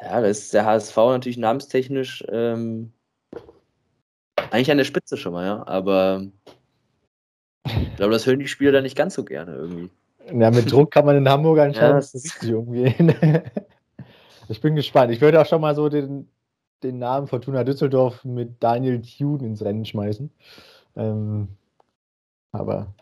Ja, 0.00 0.20
da 0.20 0.26
ist 0.26 0.54
der 0.54 0.64
HSV 0.64 0.96
natürlich 0.96 1.38
namenstechnisch 1.38 2.24
ähm, 2.30 2.92
eigentlich 4.50 4.70
an 4.70 4.78
der 4.78 4.84
Spitze 4.84 5.16
schon 5.16 5.32
mal, 5.32 5.44
ja. 5.44 5.66
Aber 5.66 6.26
ich 7.66 7.96
glaube, 7.96 8.12
das 8.12 8.26
hören 8.26 8.38
die 8.38 8.48
Spieler 8.48 8.72
dann 8.72 8.84
nicht 8.84 8.96
ganz 8.96 9.14
so 9.14 9.24
gerne 9.24 9.54
irgendwie. 9.54 9.90
Ja, 10.32 10.50
mit 10.50 10.70
Druck 10.70 10.90
kann 10.90 11.06
man 11.06 11.16
in 11.16 11.28
Hamburg 11.28 11.58
anscheinend 11.58 12.04
ja, 12.04 12.20
richtig 12.20 12.54
umgehen. 12.54 13.14
Ich 14.50 14.60
bin 14.60 14.74
gespannt. 14.74 15.12
Ich 15.12 15.20
würde 15.20 15.40
auch 15.40 15.46
schon 15.46 15.60
mal 15.60 15.76
so 15.76 15.88
den, 15.88 16.28
den 16.82 16.98
Namen 16.98 17.28
Fortuna 17.28 17.62
Düsseldorf 17.62 18.24
mit 18.24 18.60
Daniel 18.60 19.00
Thune 19.00 19.46
ins 19.46 19.62
Rennen 19.64 19.84
schmeißen. 19.84 20.28
Ähm, 20.96 21.48
aber 22.50 22.92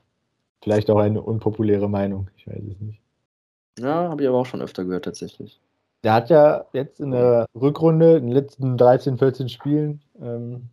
vielleicht 0.63 0.91
auch 0.91 0.99
eine 0.99 1.23
unpopuläre 1.23 1.89
Meinung. 1.89 2.29
Ich 2.37 2.47
weiß 2.47 2.63
es 2.63 2.81
nicht. 2.81 3.01
Ja, 3.79 4.11
habe 4.11 4.23
ich 4.23 4.29
aber 4.29 4.37
auch 4.37 4.47
schon 4.47 4.61
öfter 4.61 4.85
gehört, 4.85 5.07
tatsächlich. 5.07 5.59
Der 6.05 6.13
hat 6.13 6.29
ja 6.29 6.67
jetzt 6.75 7.01
in 7.01 7.13
der 7.13 7.47
Rückrunde, 7.55 8.19
in 8.19 8.27
den 8.27 8.35
letzten 8.35 8.77
13, 8.77 9.17
14 9.17 9.49
Spielen, 9.49 10.03
ähm, 10.21 10.69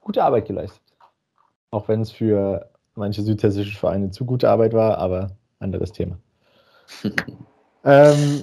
gute 0.00 0.22
Arbeit 0.22 0.46
geleistet. 0.46 0.82
Auch 1.70 1.88
wenn 1.88 2.02
es 2.02 2.10
für 2.10 2.68
manche 2.94 3.22
südhessische 3.22 3.78
Vereine 3.78 4.10
zu 4.10 4.26
gute 4.26 4.50
Arbeit 4.50 4.74
war, 4.74 4.98
aber 4.98 5.30
anderes 5.60 5.92
Thema. 5.92 6.18
ähm, 7.84 8.42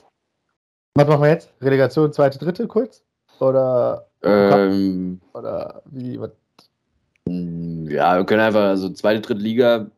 was 0.95 1.07
machen 1.07 1.21
wir 1.21 1.29
jetzt? 1.29 1.51
Relegation, 1.61 2.11
zweite, 2.13 2.39
dritte, 2.39 2.67
kurz? 2.67 3.03
Oder, 3.39 4.07
Ähm, 4.23 5.19
oder 5.33 5.81
wie? 5.85 6.19
Was? 6.19 6.31
ja, 7.27 8.17
wir 8.17 8.25
können 8.25 8.41
einfach, 8.41 8.61
also 8.61 8.89
zweite, 8.89 9.21
dritte 9.21 9.41
Liga, 9.41 9.91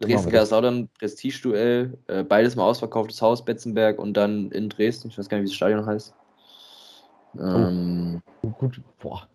Dresden. 0.00 0.30
Kaiserslautern, 0.30 0.88
Prestigeduell, 0.98 1.96
äh, 2.08 2.24
beides 2.24 2.56
mal 2.56 2.64
ausverkauftes 2.64 3.22
Haus, 3.22 3.44
Betzenberg 3.44 3.98
und 3.98 4.14
dann 4.14 4.50
in 4.50 4.68
Dresden, 4.68 5.08
ich 5.08 5.16
weiß 5.16 5.28
gar 5.28 5.38
nicht, 5.38 5.44
wie 5.44 5.50
das 5.50 5.56
Stadion 5.56 5.86
heißt. 5.86 6.14
Ähm, 7.38 8.20
Gut, 8.58 8.80
boah. 9.00 9.28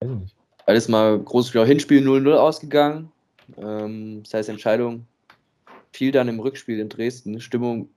Weiß 0.00 0.10
ich 0.10 0.16
nicht. 0.18 0.36
Beides 0.66 0.88
mal 0.88 1.18
großes 1.18 1.54
auch 1.56 1.66
Hinspiel 1.66 2.06
0-0 2.06 2.34
ausgegangen. 2.34 3.10
Ähm, 3.56 4.22
das 4.22 4.34
heißt, 4.34 4.48
Entscheidung 4.48 5.06
fiel 5.92 6.12
dann 6.12 6.28
im 6.28 6.40
Rückspiel 6.40 6.78
in 6.78 6.88
Dresden. 6.88 7.40
Stimmung 7.40 7.88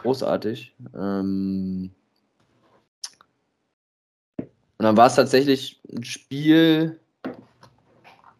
großartig. 0.00 0.74
Ähm, 0.94 1.90
und 4.38 4.84
dann 4.84 4.96
war 4.96 5.06
es 5.06 5.14
tatsächlich 5.14 5.80
ein 5.94 6.04
Spiel, 6.04 6.98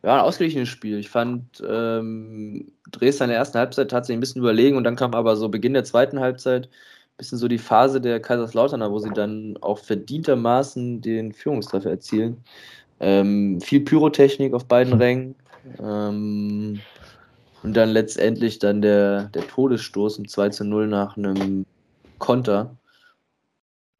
ja, 0.03 0.15
ein 0.15 0.21
ausgeglichenes 0.21 0.69
Spiel. 0.69 0.99
Ich 0.99 1.11
fand 1.11 1.63
ähm, 1.69 2.73
Dresden 2.91 3.25
in 3.25 3.29
der 3.31 3.39
ersten 3.39 3.59
Halbzeit 3.59 3.91
tatsächlich 3.91 4.17
ein 4.17 4.21
bisschen 4.21 4.41
überlegen 4.41 4.77
und 4.77 4.85
dann 4.85 4.97
kam 4.97 5.15
aber 5.15 5.37
so 5.37 5.49
Beginn 5.49 5.75
der 5.75 5.85
zweiten 5.85 6.19
Halbzeit 6.19 6.67
ein 6.67 7.17
bisschen 7.19 7.39
so 7.39 7.47
die 7.47 7.59
Phase 7.59 8.01
der 8.01 8.21
Kaiserslauterner, 8.21 8.91
wo 8.91 8.99
sie 8.99 9.11
dann 9.11 9.59
auch 9.61 9.79
verdientermaßen 9.79 11.03
den 11.03 11.33
Führungstreffer 11.33 11.91
erzielen. 11.91 12.43
Ähm, 13.01 13.61
viel 13.61 13.81
Pyrotechnik 13.81 14.55
auf 14.55 14.65
beiden 14.65 14.95
Rängen. 14.95 15.35
Ähm, 15.79 16.81
und 17.63 17.77
dann 17.77 17.91
letztendlich 17.91 18.59
dann 18.59 18.83
der, 18.83 19.25
der 19.25 19.47
Todesstoß 19.47 20.19
um 20.19 20.29
2 20.29 20.49
zu 20.51 20.65
0 20.65 20.87
nach 20.87 21.17
einem 21.17 21.67
Konter. 22.19 22.77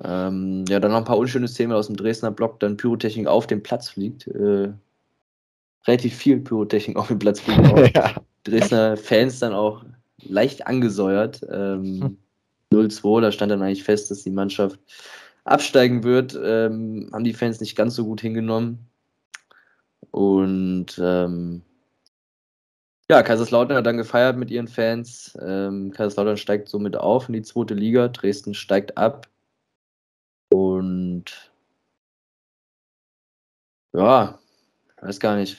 Ähm, 0.03 0.65
ja, 0.69 0.81
dann 0.81 0.93
noch 0.93 0.99
ein 0.99 1.05
paar 1.05 1.19
unschöne 1.19 1.49
Szenen 1.49 1.73
aus 1.73 1.89
dem 1.89 1.97
Dresdner 1.97 2.31
Block, 2.31 2.61
dann 2.61 2.77
Pyrotechnik 2.77 3.27
auf 3.27 3.47
dem 3.47 3.63
Platz 3.63 3.91
fliegt. 3.91 4.27
Äh, 4.29 4.73
relativ 5.87 6.15
viel 6.15 6.41
Pyrotechnik 6.41 6.97
auf 6.97 7.09
dem 7.09 7.19
Platz 7.19 7.41
fliegt. 7.41 7.61
Auch. 7.73 7.87
ja. 7.95 8.15
Dresdner 8.45 8.97
Fans 8.97 9.39
dann 9.41 9.53
auch 9.53 9.85
leicht 10.23 10.67
angesäuert. 10.67 11.47
Ähm, 11.51 12.17
0-2, 12.73 13.21
da 13.21 13.33
stand 13.33 13.53
dann 13.53 13.63
eigentlich 13.63 13.85
fest, 13.85 14.11
dass 14.11 14.23
die 14.23 14.31
Mannschaft 14.31 14.79
absteigen 15.45 16.05
wird. 16.05 16.39
Ähm, 16.43 17.11
haben 17.13 17.25
die 17.25 17.35
Fans 17.35 17.61
nicht 17.61 17.77
ganz 17.77 17.95
so 17.95 18.05
gut 18.05 18.21
hingenommen. 18.21 18.79
Und 20.11 20.99
ähm, 21.03 21.63
ja, 23.11 23.25
Kaiserslautern 23.25 23.77
hat 23.77 23.87
dann 23.87 23.97
gefeiert 23.97 24.37
mit 24.37 24.53
ihren 24.53 24.69
Fans. 24.69 25.37
Ähm, 25.43 25.91
Kaiserslautern 25.91 26.37
steigt 26.37 26.69
somit 26.69 26.97
auf 26.97 27.29
in 27.29 27.33
die 27.33 27.43
zweite 27.43 27.75
Liga. 27.75 28.07
Dresden 28.07 28.55
steigt 28.55 28.97
ab. 28.97 29.29
Und 30.49 31.25
ja, 33.93 34.39
weiß 35.01 35.19
gar 35.19 35.35
nicht. 35.35 35.59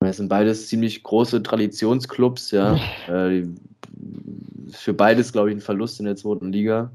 Es 0.00 0.16
sind 0.16 0.28
beides 0.28 0.66
ziemlich 0.66 1.04
große 1.04 1.44
Traditionsclubs, 1.44 2.50
ja. 2.50 2.74
äh, 3.06 3.46
für 4.72 4.94
beides, 4.94 5.32
glaube 5.32 5.50
ich, 5.50 5.56
ein 5.56 5.60
Verlust 5.60 6.00
in 6.00 6.06
der 6.06 6.16
zweiten 6.16 6.50
Liga. 6.50 6.90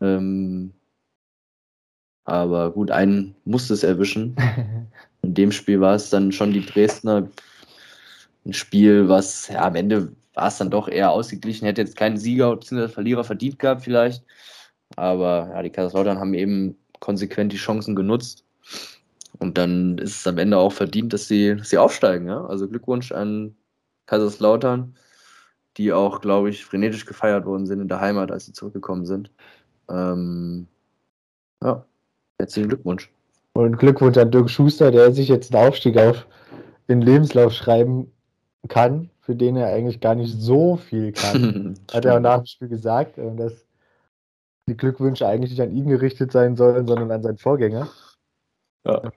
Ähm, 0.00 0.72
aber 2.24 2.72
gut, 2.72 2.90
einen 2.90 3.34
musste 3.44 3.74
es 3.74 3.82
erwischen. 3.82 4.34
In 5.22 5.34
dem 5.34 5.52
Spiel 5.52 5.80
war 5.80 5.96
es 5.96 6.08
dann 6.08 6.32
schon 6.32 6.52
die 6.54 6.64
Dresdner. 6.64 7.28
Ein 8.46 8.52
Spiel, 8.52 9.08
was 9.08 9.48
ja, 9.48 9.64
am 9.64 9.74
Ende 9.74 10.12
war 10.34 10.48
es 10.48 10.58
dann 10.58 10.70
doch 10.70 10.88
eher 10.88 11.10
ausgeglichen. 11.10 11.66
Hätte 11.66 11.82
jetzt 11.82 11.96
keinen 11.96 12.16
Sieger 12.16 12.54
bzw. 12.54 12.88
Verlierer 12.88 13.24
verdient 13.24 13.58
gehabt, 13.58 13.82
vielleicht. 13.82 14.22
Aber 14.94 15.50
ja, 15.52 15.62
die 15.62 15.70
Kaiserslautern 15.70 16.20
haben 16.20 16.34
eben 16.34 16.76
konsequent 17.00 17.52
die 17.52 17.56
Chancen 17.56 17.96
genutzt. 17.96 18.44
Und 19.38 19.58
dann 19.58 19.98
ist 19.98 20.20
es 20.20 20.26
am 20.26 20.38
Ende 20.38 20.58
auch 20.58 20.72
verdient, 20.72 21.12
dass 21.12 21.26
sie, 21.26 21.56
dass 21.56 21.70
sie 21.70 21.78
aufsteigen. 21.78 22.28
Ja? 22.28 22.46
Also 22.46 22.68
Glückwunsch 22.68 23.12
an 23.12 23.56
Kaiserslautern, 24.06 24.94
die 25.76 25.92
auch, 25.92 26.20
glaube 26.20 26.50
ich, 26.50 26.64
frenetisch 26.64 27.04
gefeiert 27.04 27.46
worden 27.46 27.66
sind 27.66 27.80
in 27.80 27.88
der 27.88 28.00
Heimat, 28.00 28.30
als 28.30 28.46
sie 28.46 28.52
zurückgekommen 28.52 29.06
sind. 29.06 29.30
Ähm, 29.90 30.68
ja, 31.62 31.84
herzlichen 32.38 32.68
Glückwunsch. 32.68 33.10
Und 33.54 33.78
Glückwunsch 33.78 34.16
an 34.18 34.30
Dirk 34.30 34.50
Schuster, 34.50 34.90
der 34.90 35.12
sich 35.12 35.28
jetzt 35.28 35.54
einen 35.54 35.66
Aufstieg 35.66 35.96
auf 35.98 36.26
den 36.88 37.00
Lebenslauf 37.00 37.52
schreiben 37.52 38.10
kann, 38.68 39.10
für 39.20 39.34
den 39.34 39.56
er 39.56 39.72
eigentlich 39.72 40.00
gar 40.00 40.14
nicht 40.14 40.40
so 40.40 40.76
viel 40.76 41.12
kann. 41.12 41.78
Hat 41.92 42.04
er 42.04 42.16
auch 42.16 42.20
nach 42.20 42.38
dem 42.38 42.46
Spiel 42.46 42.68
gesagt, 42.68 43.18
äh, 43.18 43.34
dass 43.34 43.66
die 44.68 44.76
Glückwünsche 44.76 45.26
eigentlich 45.26 45.50
nicht 45.52 45.60
an 45.60 45.74
ihn 45.74 45.88
gerichtet 45.88 46.32
sein 46.32 46.56
sollen, 46.56 46.86
sondern 46.86 47.10
an 47.12 47.22
seinen 47.22 47.38
Vorgänger, 47.38 47.88
Ja. 48.84 49.12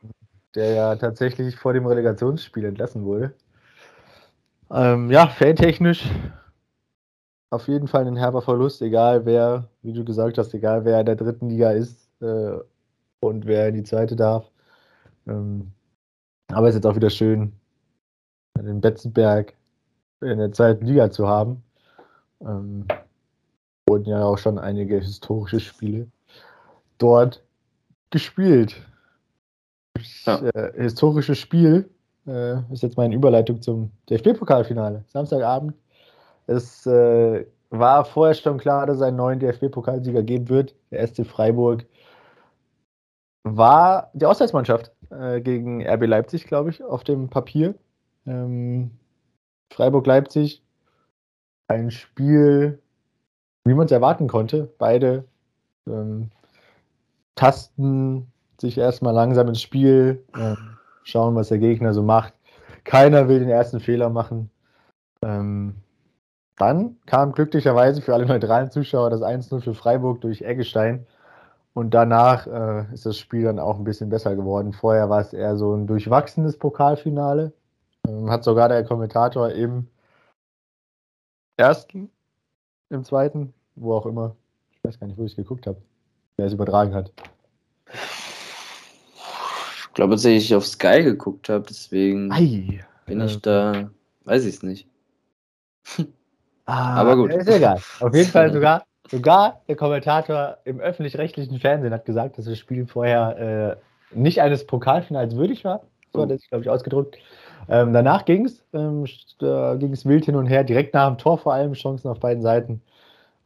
der 0.56 0.74
ja 0.74 0.96
tatsächlich 0.96 1.56
vor 1.56 1.74
dem 1.74 1.88
Relegationsspiel 1.88 2.66
entlassen 2.66 3.04
wurde. 3.04 3.34
Ähm, 4.72 5.10
ja, 5.10 5.28
fantechnisch 5.28 6.08
auf 7.50 7.68
jeden 7.68 7.88
Fall 7.88 8.06
ein 8.06 8.16
herber 8.16 8.42
Verlust, 8.42 8.82
egal 8.82 9.26
wer, 9.26 9.68
wie 9.82 9.94
du 9.94 10.06
gesagt 10.06 10.38
hast, 10.38 10.54
egal 10.54 10.86
wer 10.86 11.00
in 11.00 11.06
der 11.06 11.16
dritten 11.16 11.50
Liga 11.50 11.72
ist 11.72 12.10
äh, 12.22 12.58
und 13.22 13.46
wer 13.46 13.68
in 13.70 13.76
die 13.76 13.84
zweite 13.84 14.16
darf. 14.16 14.50
Ähm, 15.28 15.72
aber 16.52 16.68
es 16.68 16.76
ist 16.76 16.84
jetzt 16.84 16.92
auch 16.92 16.96
wieder 16.96 17.10
schön, 17.10 17.54
den 18.66 18.82
Betzenberg 18.82 19.54
in 20.22 20.38
der 20.38 20.52
zweiten 20.52 20.86
Liga 20.86 21.12
zu 21.12 21.28
haben. 21.28 21.64
Ähm, 22.42 22.86
wurden 23.88 24.06
ja 24.06 24.24
auch 24.24 24.38
schon 24.38 24.60
einige 24.60 25.00
historische 25.00 25.60
Spiele 25.60 26.08
dort 26.98 27.44
gespielt. 28.12 28.76
Ja. 30.26 30.40
Äh, 30.54 30.82
historisches 30.82 31.38
Spiel 31.38 31.90
äh, 32.28 32.60
ist 32.72 32.84
jetzt 32.84 32.98
meine 32.98 33.16
Überleitung 33.16 33.62
zum 33.62 33.92
DFB-Pokalfinale. 34.10 35.04
Samstagabend. 35.08 35.74
Es 36.48 36.86
äh, 36.86 37.46
war 37.70 38.06
vorher 38.06 38.34
schon 38.34 38.58
klar, 38.58 38.86
dass 38.86 38.98
es 38.98 39.02
einen 39.02 39.18
neuen 39.18 39.40
DFB-Pokalsieger 39.40 40.24
geben 40.24 40.50
wird. 40.50 40.76
Der 40.92 41.06
SC 41.06 41.26
Freiburg 41.26 41.86
war 43.44 44.10
die 44.14 44.26
Auswärtsmannschaft 44.26 44.92
äh, 45.12 45.42
gegen 45.42 45.86
RB 45.86 46.06
Leipzig, 46.06 46.46
glaube 46.46 46.70
ich, 46.70 46.84
auf 46.84 47.04
dem 47.04 47.30
Papier. 47.30 47.76
Ähm, 48.26 48.92
Freiburg-Leipzig, 49.72 50.64
ein 51.68 51.92
Spiel, 51.92 52.80
wie 53.66 53.74
man 53.74 53.86
es 53.86 53.92
erwarten 53.92 54.28
konnte. 54.28 54.74
Beide 54.78 55.26
ähm, 55.88 56.32
tasten 57.36 58.32
sich 58.60 58.78
erstmal 58.78 59.14
langsam 59.14 59.48
ins 59.48 59.62
Spiel, 59.62 60.24
ähm, 60.36 60.78
schauen, 61.04 61.36
was 61.36 61.50
der 61.50 61.60
Gegner 61.60 61.94
so 61.94 62.04
macht. 62.04 62.34
Keiner 62.84 63.28
will 63.28 63.40
den 63.40 63.50
ersten 63.50 63.80
Fehler 63.80 64.10
machen. 64.10 64.50
Ähm, 65.22 65.76
dann 66.58 66.98
kam 67.06 67.32
glücklicherweise 67.32 68.02
für 68.02 68.14
alle 68.14 68.26
neutralen 68.26 68.72
Zuschauer 68.72 69.10
das 69.10 69.22
1-0 69.22 69.62
für 69.62 69.74
Freiburg 69.74 70.22
durch 70.22 70.42
Eggestein. 70.42 71.06
Und 71.74 71.94
danach 71.94 72.48
äh, 72.48 72.94
ist 72.94 73.06
das 73.06 73.18
Spiel 73.18 73.44
dann 73.44 73.60
auch 73.60 73.78
ein 73.78 73.86
bisschen 73.86 74.10
besser 74.10 74.36
geworden. 74.36 74.74
Vorher 74.74 75.10
war 75.10 75.22
es 75.22 75.32
eher 75.34 75.56
so 75.56 75.74
ein 75.74 75.88
durchwachsenes 75.88 76.58
Pokalfinale. 76.58 77.54
Ähm, 78.10 78.30
hat 78.30 78.44
sogar 78.44 78.70
der 78.70 78.84
Kommentator 78.84 79.52
im 79.52 79.88
ersten, 81.58 82.10
im 82.90 83.04
zweiten, 83.04 83.54
wo 83.76 83.94
auch 83.94 84.06
immer, 84.06 84.36
ich 84.72 84.84
weiß 84.84 85.00
gar 85.00 85.08
nicht, 85.08 85.18
wo 85.18 85.26
ich 85.26 85.36
geguckt 85.36 85.68
habe, 85.68 85.82
wer 86.38 86.48
es 86.48 86.54
übertragen 86.54 86.94
hat. 86.94 87.12
Ich 89.78 89.94
glaube, 89.94 90.16
dass 90.16 90.26
ich 90.26 90.56
auf 90.56 90.66
Sky 90.66 91.04
geguckt 91.04 91.50
habe, 91.50 91.66
deswegen 91.68 92.32
Ei. 92.32 92.80
bin 93.06 93.22
äh, 93.22 93.26
ich 93.26 93.42
da, 93.42 93.90
weiß 94.24 94.46
ich 94.46 94.56
es 94.56 94.64
nicht. 94.64 94.88
Ah, 96.66 97.02
Aber 97.02 97.16
gut. 97.16 97.34
Ist 97.34 97.50
egal. 97.50 97.82
Auf 98.00 98.14
jeden 98.14 98.30
Fall 98.30 98.54
sogar, 98.54 98.86
sogar 99.10 99.62
der 99.68 99.76
Kommentator 99.76 100.60
im 100.66 100.80
öffentlich-rechtlichen 100.80 101.60
Fernsehen 101.60 101.94
hat 101.94 102.06
gesagt, 102.06 102.38
dass 102.38 102.46
das 102.46 102.58
Spiel 102.58 102.86
vorher 102.86 103.80
äh, 104.14 104.16
nicht 104.16 104.42
eines 104.42 104.66
Pokalfinals 104.66 105.36
würdig 105.36 105.66
war. 105.66 105.82
So 106.14 106.22
hat 106.22 106.32
er 106.32 106.38
sich, 106.38 106.50
glaube 106.50 106.64
ich, 106.64 106.70
ausgedrückt. 106.70 107.18
Ähm, 107.68 107.94
danach 107.94 108.26
ging 108.26 108.46
es 108.46 108.64
ähm, 108.74 109.06
da 109.40 109.76
ging 109.76 109.94
es 109.94 110.06
wild 110.06 110.26
hin 110.26 110.36
und 110.36 110.48
her, 110.48 110.64
direkt 110.64 110.94
nach 110.94 111.08
dem 111.08 111.18
Tor 111.18 111.38
vor 111.38 111.54
allem, 111.54 111.74
Chancen 111.74 112.10
auf 112.10 112.20
beiden 112.20 112.42
Seiten. 112.42 112.82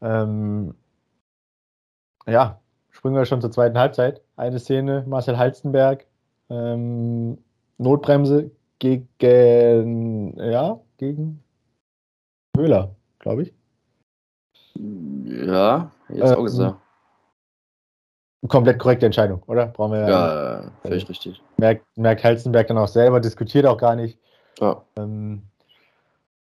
Ähm, 0.01 0.75
ja, 2.25 2.59
springen 2.91 3.15
wir 3.15 3.25
schon 3.25 3.41
zur 3.41 3.51
zweiten 3.51 3.77
Halbzeit. 3.77 4.21
Eine 4.37 4.59
Szene, 4.59 5.03
Marcel 5.07 5.37
Halstenberg, 5.37 6.05
ähm, 6.49 7.37
Notbremse 7.77 8.51
gegen, 8.79 10.37
ja, 10.37 10.79
gegen 10.97 11.43
Höhler, 12.55 12.95
glaube 13.19 13.43
ich. 13.43 13.53
Ja, 14.75 15.91
jetzt 16.09 16.31
ähm, 16.31 16.37
auch 16.37 16.43
gesagt. 16.43 16.82
Komplett 18.47 18.79
korrekte 18.79 19.05
Entscheidung, 19.05 19.41
oder? 19.47 19.67
Brauchen 19.67 19.93
wir 19.93 20.01
ja. 20.01 20.09
Ja, 20.09 20.63
völlig 20.81 21.07
richtig. 21.07 21.41
Merkt, 21.57 21.85
merkt 21.95 22.23
Helzenberg 22.23 22.67
dann 22.67 22.77
auch 22.77 22.89
selber, 22.89 23.19
diskutiert 23.19 23.65
auch 23.65 23.77
gar 23.77 23.95
nicht. 23.95 24.17
Ja. 24.59 24.83
Ähm, 24.97 25.43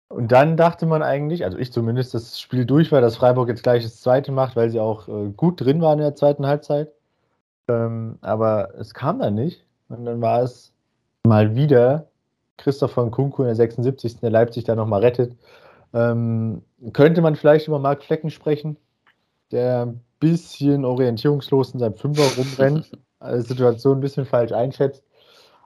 und 0.09 0.31
dann 0.31 0.57
dachte 0.57 0.85
man 0.85 1.03
eigentlich, 1.03 1.45
also 1.45 1.57
ich 1.57 1.71
zumindest, 1.71 2.13
dass 2.13 2.23
das 2.23 2.39
Spiel 2.39 2.65
durch 2.65 2.91
war, 2.91 3.01
dass 3.01 3.17
Freiburg 3.17 3.47
jetzt 3.47 3.63
gleich 3.63 3.83
das 3.83 4.01
zweite 4.01 4.31
macht, 4.31 4.55
weil 4.55 4.69
sie 4.69 4.79
auch 4.79 5.07
äh, 5.07 5.29
gut 5.29 5.61
drin 5.61 5.81
waren 5.81 5.99
in 5.99 6.03
der 6.03 6.15
zweiten 6.15 6.45
Halbzeit. 6.45 6.91
Ähm, 7.67 8.17
aber 8.21 8.73
es 8.77 8.93
kam 8.93 9.19
dann 9.19 9.35
nicht. 9.35 9.63
Und 9.87 10.05
dann 10.05 10.21
war 10.21 10.41
es 10.41 10.73
mal 11.23 11.55
wieder 11.55 12.07
Christoph 12.57 12.91
von 12.91 13.11
Kunku 13.11 13.43
in 13.43 13.47
der 13.47 13.55
76. 13.55 14.19
der 14.19 14.29
Leipzig 14.29 14.65
da 14.65 14.75
nochmal 14.75 15.01
rettet. 15.01 15.35
Ähm, 15.93 16.61
könnte 16.93 17.21
man 17.21 17.35
vielleicht 17.35 17.67
über 17.67 17.79
Marc 17.79 18.03
Flecken 18.03 18.29
sprechen, 18.29 18.77
der 19.51 19.93
bisschen 20.21 20.85
orientierungslos 20.85 21.73
in 21.73 21.79
seinem 21.79 21.95
Fünfer 21.97 22.23
rumrennt, 22.37 22.91
die 23.21 23.41
Situation 23.41 23.97
ein 23.97 24.01
bisschen 24.01 24.25
falsch 24.25 24.53
einschätzt. 24.53 25.03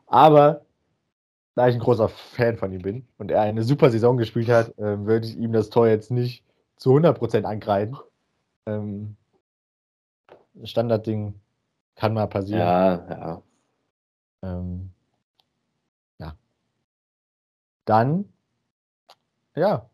Aber 0.07 0.61
da 1.53 1.67
ich 1.67 1.75
ein 1.75 1.81
großer 1.81 2.09
Fan 2.09 2.57
von 2.57 2.71
ihm 2.73 2.81
bin 2.81 3.07
und 3.17 3.31
er 3.31 3.41
eine 3.41 3.63
super 3.63 3.91
Saison 3.91 4.17
gespielt 4.17 4.49
hat, 4.49 4.77
äh, 4.79 5.05
würde 5.05 5.27
ich 5.27 5.37
ihm 5.37 5.53
das 5.53 5.69
Tor 5.69 5.87
jetzt 5.87 6.09
nicht 6.09 6.43
zu 6.77 6.91
100% 6.91 7.43
angreifen. 7.43 7.97
Ähm, 8.65 9.15
Standardding 10.63 11.35
kann 11.95 12.13
mal 12.13 12.27
passieren. 12.27 12.59
Ja, 12.59 12.93
ja. 13.09 13.41
Ähm, 14.41 14.91
ja. 16.19 16.35
Dann, 17.85 18.25
ja, 19.55 19.89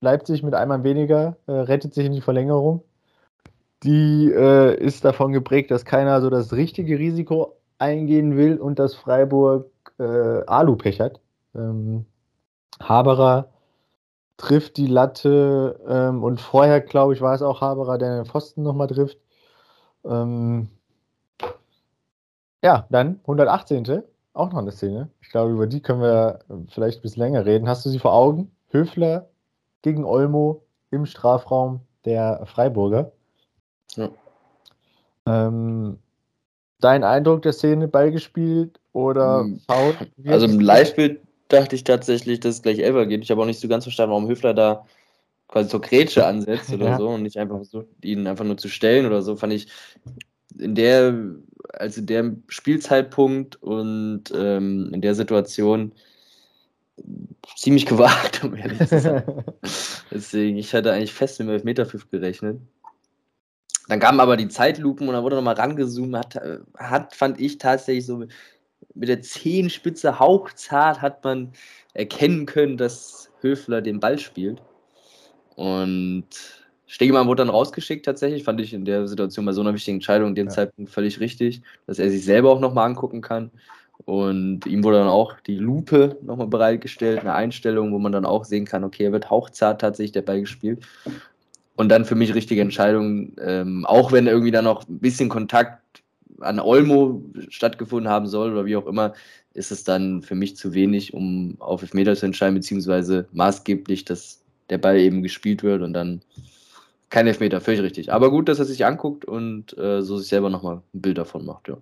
Leipzig 0.00 0.42
mit 0.42 0.54
einmal 0.54 0.82
weniger, 0.82 1.36
äh, 1.46 1.52
rettet 1.52 1.94
sich 1.94 2.06
in 2.06 2.12
die 2.12 2.20
Verlängerung. 2.20 2.82
Die 3.82 4.30
äh, 4.30 4.74
ist 4.76 5.04
davon 5.04 5.32
geprägt, 5.32 5.70
dass 5.70 5.84
keiner 5.84 6.20
so 6.20 6.28
das 6.30 6.52
richtige 6.52 6.98
Risiko 6.98 7.56
eingehen 7.78 8.36
will 8.36 8.58
und 8.58 8.78
dass 8.78 8.94
Freiburg 8.94 9.70
äh, 9.98 10.02
Alupech 10.46 11.00
hat. 11.00 11.20
Ähm, 11.54 12.04
Haberer 12.80 13.48
trifft 14.36 14.76
die 14.76 14.86
Latte 14.86 15.80
ähm, 15.88 16.22
und 16.24 16.40
vorher, 16.40 16.80
glaube 16.80 17.14
ich, 17.14 17.20
war 17.20 17.34
es 17.34 17.42
auch 17.42 17.60
Haberer, 17.60 17.98
der 17.98 18.16
den 18.16 18.26
Pfosten 18.26 18.62
nochmal 18.62 18.88
trifft. 18.88 19.18
Ähm, 20.04 20.68
ja, 22.62 22.86
dann 22.90 23.20
118. 23.22 24.02
Auch 24.32 24.50
noch 24.52 24.58
eine 24.58 24.72
Szene. 24.72 25.10
Ich 25.20 25.30
glaube, 25.30 25.52
über 25.52 25.66
die 25.66 25.80
können 25.80 26.02
wir 26.02 26.40
vielleicht 26.68 27.00
ein 27.00 27.02
bisschen 27.02 27.22
länger 27.22 27.44
reden. 27.44 27.68
Hast 27.68 27.84
du 27.84 27.90
sie 27.90 27.98
vor 27.98 28.14
Augen? 28.14 28.50
Höfler 28.68 29.28
gegen 29.82 30.04
Olmo 30.04 30.64
im 30.90 31.06
Strafraum 31.06 31.80
der 32.04 32.46
Freiburger. 32.46 33.12
Ja. 33.96 34.10
Ähm, 35.26 35.98
dein 36.80 37.04
Eindruck 37.04 37.42
der 37.42 37.52
Szene, 37.52 37.88
Ball 37.88 38.10
gespielt 38.10 38.80
oder 38.92 39.40
hm. 39.40 39.60
Foul? 39.66 39.94
Also 40.26 40.46
im 40.46 40.60
Live-Bild 40.60 41.20
dachte 41.48 41.76
ich 41.76 41.84
tatsächlich, 41.84 42.40
dass 42.40 42.56
es 42.56 42.62
gleich 42.62 42.78
Elfer 42.78 43.06
geht. 43.06 43.22
Ich 43.22 43.30
habe 43.30 43.42
auch 43.42 43.46
nicht 43.46 43.60
so 43.60 43.68
ganz 43.68 43.84
verstanden, 43.84 44.12
warum 44.12 44.28
Höfler 44.28 44.54
da 44.54 44.86
quasi 45.48 45.68
zur 45.68 45.80
Grätsche 45.80 46.26
ansetzt 46.26 46.72
oder 46.72 46.90
ja. 46.90 46.98
so 46.98 47.08
und 47.08 47.22
nicht 47.22 47.36
einfach 47.36 47.56
versucht, 47.56 47.86
ihn 48.02 48.26
einfach 48.26 48.44
nur 48.44 48.56
zu 48.56 48.68
stellen 48.68 49.06
oder 49.06 49.22
so. 49.22 49.36
Fand 49.36 49.52
ich 49.52 49.68
in 50.58 50.74
der, 50.74 51.14
also 51.72 52.00
der 52.02 52.36
Spielzeitpunkt 52.48 53.60
und 53.62 54.24
ähm, 54.34 54.90
in 54.92 55.00
der 55.00 55.14
Situation 55.14 55.92
ziemlich 57.56 57.86
gewagt, 57.86 58.44
um 58.44 58.54
ehrlich 58.54 58.88
zu 58.88 59.00
sein. 59.00 59.24
Deswegen, 60.10 60.56
ich 60.56 60.72
hatte 60.74 60.92
eigentlich 60.92 61.12
fest 61.12 61.40
mit 61.40 61.48
dem 61.48 61.54
Elfmeterpfiff 61.54 62.10
gerechnet. 62.10 62.60
Dann 63.90 63.98
kamen 63.98 64.20
aber 64.20 64.36
die 64.36 64.46
Zeitlupen 64.46 65.08
und 65.08 65.14
dann 65.14 65.24
wurde 65.24 65.34
nochmal 65.34 65.56
rangezoomt. 65.56 66.16
Hat, 66.16 66.40
hat, 66.78 67.12
fand 67.12 67.40
ich 67.40 67.58
tatsächlich 67.58 68.06
so 68.06 68.24
mit 68.94 69.08
der 69.08 69.20
Zehenspitze 69.20 70.20
hauchzart 70.20 71.02
hat 71.02 71.24
man 71.24 71.52
erkennen 71.92 72.46
können, 72.46 72.76
dass 72.76 73.32
Höfler 73.40 73.82
den 73.82 73.98
Ball 73.98 74.20
spielt. 74.20 74.62
Und 75.56 76.28
Stegemann 76.86 77.26
wurde 77.26 77.42
dann 77.42 77.50
rausgeschickt 77.50 78.04
tatsächlich, 78.04 78.44
fand 78.44 78.60
ich 78.60 78.72
in 78.72 78.84
der 78.84 79.08
Situation 79.08 79.44
bei 79.44 79.52
so 79.52 79.60
einer 79.60 79.74
wichtigen 79.74 79.96
Entscheidung, 79.96 80.36
den 80.36 80.46
ja. 80.46 80.52
Zeitpunkt 80.52 80.92
völlig 80.92 81.18
richtig, 81.18 81.62
dass 81.88 81.98
er 81.98 82.10
sich 82.10 82.24
selber 82.24 82.50
auch 82.50 82.60
nochmal 82.60 82.86
angucken 82.86 83.22
kann. 83.22 83.50
Und 84.04 84.66
ihm 84.66 84.84
wurde 84.84 84.98
dann 84.98 85.08
auch 85.08 85.40
die 85.40 85.56
Lupe 85.56 86.16
nochmal 86.22 86.46
bereitgestellt, 86.46 87.20
eine 87.20 87.34
Einstellung, 87.34 87.92
wo 87.92 87.98
man 87.98 88.12
dann 88.12 88.24
auch 88.24 88.44
sehen 88.44 88.64
kann, 88.64 88.84
okay, 88.84 89.06
er 89.06 89.12
wird 89.12 89.30
hauchzart 89.30 89.80
tatsächlich 89.80 90.12
der 90.12 90.22
Ball 90.22 90.40
gespielt. 90.40 90.86
Und 91.80 91.88
dann 91.88 92.04
für 92.04 92.14
mich 92.14 92.34
richtige 92.34 92.60
Entscheidung, 92.60 93.32
ähm, 93.40 93.86
auch 93.86 94.12
wenn 94.12 94.26
irgendwie 94.26 94.50
dann 94.50 94.64
noch 94.64 94.86
ein 94.86 94.98
bisschen 94.98 95.28
Kontakt 95.28 96.02
an 96.40 96.60
Olmo 96.60 97.22
stattgefunden 97.48 98.10
haben 98.10 98.26
soll 98.26 98.52
oder 98.52 98.66
wie 98.66 98.76
auch 98.76 98.86
immer, 98.86 99.14
ist 99.54 99.72
es 99.72 99.84
dann 99.84 100.22
für 100.22 100.34
mich 100.34 100.56
zu 100.56 100.74
wenig, 100.74 101.14
um 101.14 101.56
auf 101.58 101.82
Elfmeter 101.82 102.14
zu 102.14 102.26
entscheiden, 102.26 102.54
beziehungsweise 102.54 103.26
maßgeblich, 103.32 104.04
dass 104.04 104.42
der 104.68 104.78
Ball 104.78 104.98
eben 104.98 105.22
gespielt 105.22 105.62
wird 105.62 105.82
und 105.82 105.92
dann 105.92 106.20
kein 107.08 107.26
Elfmeter, 107.26 107.60
völlig 107.60 107.80
richtig. 107.82 108.12
Aber 108.12 108.30
gut, 108.30 108.48
dass 108.48 108.58
er 108.58 108.66
sich 108.66 108.84
anguckt 108.84 109.24
und 109.24 109.76
äh, 109.78 110.02
so 110.02 110.18
sich 110.18 110.28
selber 110.28 110.50
nochmal 110.50 110.82
ein 110.94 111.00
Bild 111.00 111.18
davon 111.18 111.44
macht, 111.44 111.68
ja 111.68 111.78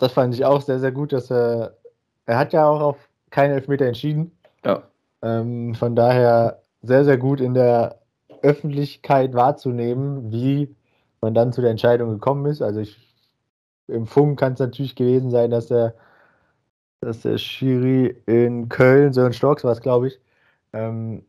das 0.00 0.12
fand 0.12 0.34
ich 0.34 0.44
auch 0.44 0.62
sehr, 0.62 0.80
sehr 0.80 0.92
gut, 0.92 1.12
dass 1.12 1.30
er, 1.30 1.76
er 2.26 2.38
hat 2.38 2.52
ja 2.52 2.66
auch 2.66 2.80
auf 2.80 3.08
keinen 3.30 3.52
Elfmeter 3.52 3.86
entschieden. 3.86 4.32
Ja. 4.64 4.82
Ähm, 5.22 5.74
von 5.74 5.94
daher 5.94 6.62
sehr, 6.82 7.04
sehr 7.04 7.18
gut 7.18 7.40
in 7.40 7.54
der 7.54 7.99
Öffentlichkeit 8.42 9.34
wahrzunehmen, 9.34 10.32
wie 10.32 10.74
man 11.20 11.34
dann 11.34 11.52
zu 11.52 11.60
der 11.60 11.70
Entscheidung 11.70 12.10
gekommen 12.10 12.46
ist. 12.46 12.62
Also 12.62 12.80
ich, 12.80 12.98
im 13.88 14.06
Funk 14.06 14.38
kann 14.38 14.54
es 14.54 14.58
natürlich 14.58 14.96
gewesen 14.96 15.30
sein, 15.30 15.50
dass 15.50 15.66
der, 15.66 15.94
dass 17.00 17.22
der 17.22 17.38
Schiri 17.38 18.16
in 18.26 18.68
Köln, 18.68 19.12
Sören 19.12 19.32
Storks 19.32 19.64
war 19.64 19.72
es, 19.72 19.80
glaube 19.80 20.08
ich, 20.08 20.20
ähm, 20.72 21.24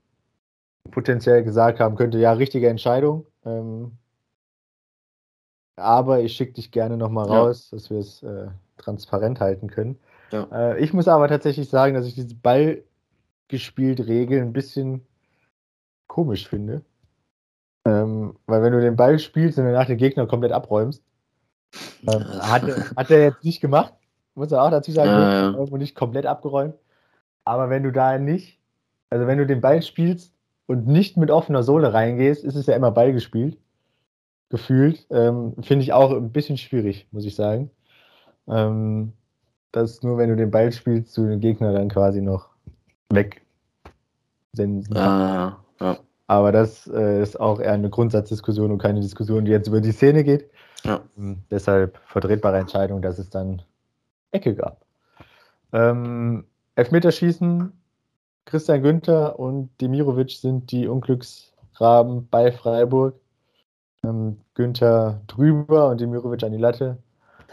potenziell 0.89 1.43
gesagt 1.43 1.79
haben 1.79 1.95
könnte, 1.95 2.17
ja, 2.17 2.33
richtige 2.33 2.69
Entscheidung. 2.69 3.25
Ähm, 3.45 3.93
aber 5.75 6.21
ich 6.21 6.33
schicke 6.33 6.53
dich 6.53 6.71
gerne 6.71 6.97
nochmal 6.97 7.27
raus, 7.27 7.69
ja. 7.71 7.77
dass 7.77 7.89
wir 7.89 7.99
es 7.99 8.23
äh, 8.23 8.47
transparent 8.77 9.39
halten 9.39 9.69
können. 9.69 9.99
Ja. 10.31 10.47
Äh, 10.51 10.79
ich 10.83 10.93
muss 10.93 11.07
aber 11.07 11.27
tatsächlich 11.27 11.69
sagen, 11.69 11.93
dass 11.93 12.05
ich 12.05 12.15
diese 12.15 12.35
Ball 12.35 12.83
gespielt 13.47 14.07
Regel 14.07 14.41
ein 14.41 14.53
bisschen 14.53 15.05
komisch 16.07 16.47
finde. 16.47 16.83
Ähm, 17.85 18.35
weil 18.45 18.61
wenn 18.61 18.73
du 18.73 18.81
den 18.81 18.95
Ball 18.95 19.19
spielst 19.19 19.57
und 19.57 19.65
danach 19.65 19.87
den 19.87 19.97
Gegner 19.97 20.27
komplett 20.27 20.51
abräumst, 20.51 21.03
ähm, 22.07 22.25
hat, 22.41 22.63
hat 22.95 23.11
er 23.11 23.23
jetzt 23.23 23.43
nicht 23.43 23.61
gemacht, 23.61 23.93
muss 24.35 24.51
er 24.51 24.63
auch 24.63 24.71
dazu 24.71 24.91
sagen, 24.91 25.09
ja, 25.09 25.51
ja. 25.51 25.77
nicht 25.77 25.95
komplett 25.95 26.25
abgeräumt. 26.25 26.75
Aber 27.43 27.69
wenn 27.69 27.83
du 27.83 27.91
da 27.91 28.17
nicht, 28.17 28.59
also 29.09 29.27
wenn 29.27 29.37
du 29.37 29.47
den 29.47 29.61
Ball 29.61 29.81
spielst 29.81 30.33
und 30.67 30.87
nicht 30.87 31.17
mit 31.17 31.31
offener 31.31 31.63
Sohle 31.63 31.93
reingehst, 31.93 32.43
ist 32.43 32.55
es 32.55 32.67
ja 32.67 32.75
immer 32.75 32.91
Ball 32.91 33.13
gespielt 33.13 33.57
gefühlt. 34.51 35.07
Ähm, 35.09 35.55
Finde 35.61 35.83
ich 35.83 35.93
auch 35.93 36.11
ein 36.11 36.31
bisschen 36.31 36.57
schwierig, 36.57 37.07
muss 37.11 37.25
ich 37.25 37.35
sagen. 37.35 37.71
Ähm, 38.47 39.13
dass 39.71 40.03
nur 40.03 40.17
wenn 40.17 40.29
du 40.29 40.35
den 40.35 40.51
Ball 40.51 40.71
spielst, 40.71 41.17
du 41.17 41.25
den 41.25 41.39
Gegner 41.39 41.73
dann 41.73 41.89
quasi 41.89 42.21
noch 42.21 42.49
weg 43.09 43.41
senden 44.53 44.95
ah, 44.97 45.57
ja. 45.79 45.97
Aber 46.31 46.53
das 46.53 46.87
äh, 46.87 47.21
ist 47.21 47.37
auch 47.41 47.59
eher 47.59 47.73
eine 47.73 47.89
Grundsatzdiskussion 47.89 48.71
und 48.71 48.77
keine 48.77 49.01
Diskussion, 49.01 49.43
die 49.43 49.51
jetzt 49.51 49.67
über 49.67 49.81
die 49.81 49.91
Szene 49.91 50.23
geht. 50.23 50.49
Ja. 50.85 51.01
Ähm, 51.17 51.43
deshalb 51.51 51.97
vertretbare 52.05 52.57
Entscheidung, 52.57 53.01
dass 53.01 53.19
es 53.19 53.29
dann 53.29 53.61
Ecke 54.31 54.55
gab. 54.55 54.85
Ähm, 55.73 56.45
Elfmeterschießen, 56.75 57.73
Christian 58.45 58.81
Günther 58.81 59.39
und 59.39 59.71
Demirovic 59.81 60.31
sind 60.31 60.71
die 60.71 60.87
Unglücksraben 60.87 62.29
bei 62.29 62.53
Freiburg. 62.53 63.19
Ähm, 64.05 64.39
Günther 64.53 65.19
drüber 65.27 65.89
und 65.89 65.99
Demirovic 65.99 66.43
an 66.43 66.53
die 66.53 66.59
Latte. 66.59 66.97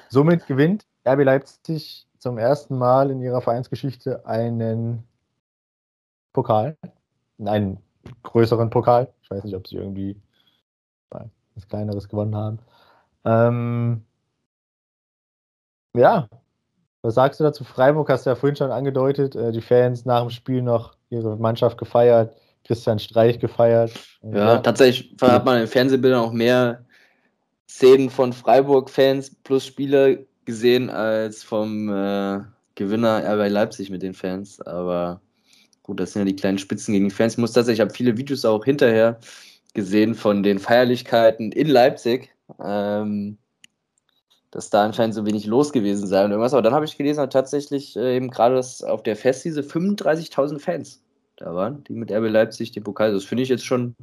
Somit 0.09 0.47
gewinnt 0.47 0.87
RB 1.05 1.25
Leipzig 1.25 2.07
zum 2.21 2.39
ersten 2.39 2.79
Mal 2.79 3.11
in 3.11 3.23
ihrer 3.23 3.41
Vereinsgeschichte 3.41 4.25
einen 4.25 5.03
Pokal, 6.33 6.77
einen 7.45 7.79
größeren 8.23 8.71
Pokal. 8.71 9.13
Ich 9.23 9.31
weiß 9.31 9.45
nicht, 9.45 9.57
ob 9.57 9.67
sie 9.67 9.77
irgendwie 9.77 10.17
was 11.59 11.69
Kleineres 11.69 12.09
gewonnen 12.09 12.37
haben. 12.37 12.59
Ähm, 13.25 14.05
ja, 15.95 16.29
was 17.03 17.15
sagst 17.15 17.41
du 17.41 17.45
dazu? 17.45 17.65
Freiburg 17.65 18.09
hast 18.11 18.27
du 18.27 18.31
ja 18.31 18.37
vorhin 18.37 18.57
schon 18.57 18.71
angedeutet, 18.71 19.37
äh, 19.37 19.53
die 19.53 19.61
Fans 19.61 20.05
nach 20.05 20.21
dem 20.23 20.31
Spiel 20.31 20.63
noch 20.63 20.97
ihre 21.11 21.37
Mannschaft 21.37 21.79
gefeiert. 21.79 22.35
Christian 22.65 22.99
Streich 22.99 23.39
gefeiert. 23.39 23.93
Ja, 24.23 24.31
ja, 24.31 24.59
tatsächlich 24.59 25.17
hat 25.23 25.45
man 25.45 25.57
in 25.57 25.63
den 25.63 25.69
Fernsehbildern 25.69 26.21
auch 26.21 26.33
mehr 26.33 26.85
Szenen 27.69 28.11
von 28.11 28.33
Freiburg-Fans 28.33 29.37
plus 29.43 29.65
Spieler 29.65 30.17
gesehen 30.45 30.91
als 30.91 31.43
vom 31.43 31.89
äh, 31.89 32.41
Gewinner 32.75 33.23
RB 33.25 33.51
Leipzig 33.51 33.91
mit 33.91 34.03
den 34.03 34.13
Fans. 34.13 34.61
Aber 34.61 35.23
gut, 35.89 36.01
das 36.01 36.13
sind 36.13 36.21
ja 36.21 36.27
die 36.27 36.37
kleinen 36.37 36.59
Spitzen 36.59 36.93
gegen 36.93 37.09
die 37.09 37.15
Fans. 37.15 37.33
Ich 37.33 37.39
muss 37.39 37.53
tatsächlich, 37.53 37.79
ich 37.79 37.81
habe 37.81 37.95
viele 37.95 38.19
Videos 38.19 38.45
auch 38.45 38.65
hinterher 38.65 39.19
gesehen 39.73 40.15
von 40.15 40.43
den 40.43 40.59
Feierlichkeiten 40.59 41.51
in 41.51 41.67
Leipzig, 41.67 42.31
ähm, 42.63 43.39
dass 44.51 44.69
da 44.69 44.85
anscheinend 44.85 45.15
so 45.15 45.25
wenig 45.25 45.47
los 45.47 45.73
gewesen 45.73 46.07
sei 46.07 46.25
und 46.25 46.31
irgendwas. 46.31 46.53
Aber 46.53 46.61
dann 46.61 46.75
habe 46.75 46.85
ich 46.85 46.99
gelesen, 46.99 47.29
tatsächlich 47.31 47.97
äh, 47.97 48.17
eben 48.17 48.29
gerade, 48.29 48.55
dass 48.55 48.83
auf 48.83 49.03
der 49.03 49.17
Fest 49.17 49.47
diese 49.47 49.63
35.000 49.63 50.59
Fans 50.59 51.03
da 51.37 51.55
waren, 51.55 51.83
die 51.85 51.95
mit 51.95 52.13
RB 52.13 52.29
Leipzig 52.29 52.73
den 52.73 52.85
Pokal. 52.85 53.13
Das 53.13 53.25
finde 53.25 53.45
ich 53.45 53.49
jetzt 53.49 53.65
schon, 53.65 53.97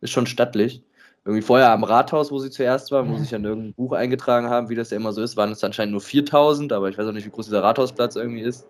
ist 0.00 0.12
schon 0.12 0.26
stattlich. 0.26 0.82
Irgendwie 1.26 1.42
vorher 1.42 1.70
am 1.70 1.84
Rathaus, 1.84 2.30
wo 2.30 2.38
sie 2.38 2.50
zuerst 2.50 2.92
waren, 2.92 3.10
wo 3.12 3.18
sich 3.18 3.30
dann 3.30 3.44
irgendein 3.44 3.74
Buch 3.74 3.92
eingetragen 3.92 4.48
haben, 4.48 4.70
wie 4.70 4.76
das 4.76 4.90
ja 4.90 4.96
immer 4.96 5.12
so 5.12 5.20
ist, 5.20 5.36
waren 5.36 5.52
es 5.52 5.62
anscheinend 5.64 5.92
nur 5.92 6.00
4000, 6.00 6.72
aber 6.72 6.88
ich 6.88 6.96
weiß 6.96 7.06
auch 7.08 7.12
nicht, 7.12 7.26
wie 7.26 7.30
groß 7.30 7.46
dieser 7.46 7.62
Rathausplatz 7.62 8.16
irgendwie 8.16 8.42
ist. 8.42 8.66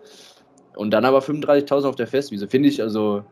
Und 0.77 0.91
dann 0.91 1.05
aber 1.05 1.19
35.000 1.19 1.87
auf 1.87 1.95
der 1.95 2.07
Festwiese. 2.07 2.47
Finde 2.47 2.69
ich 2.69 2.81
also, 2.81 3.23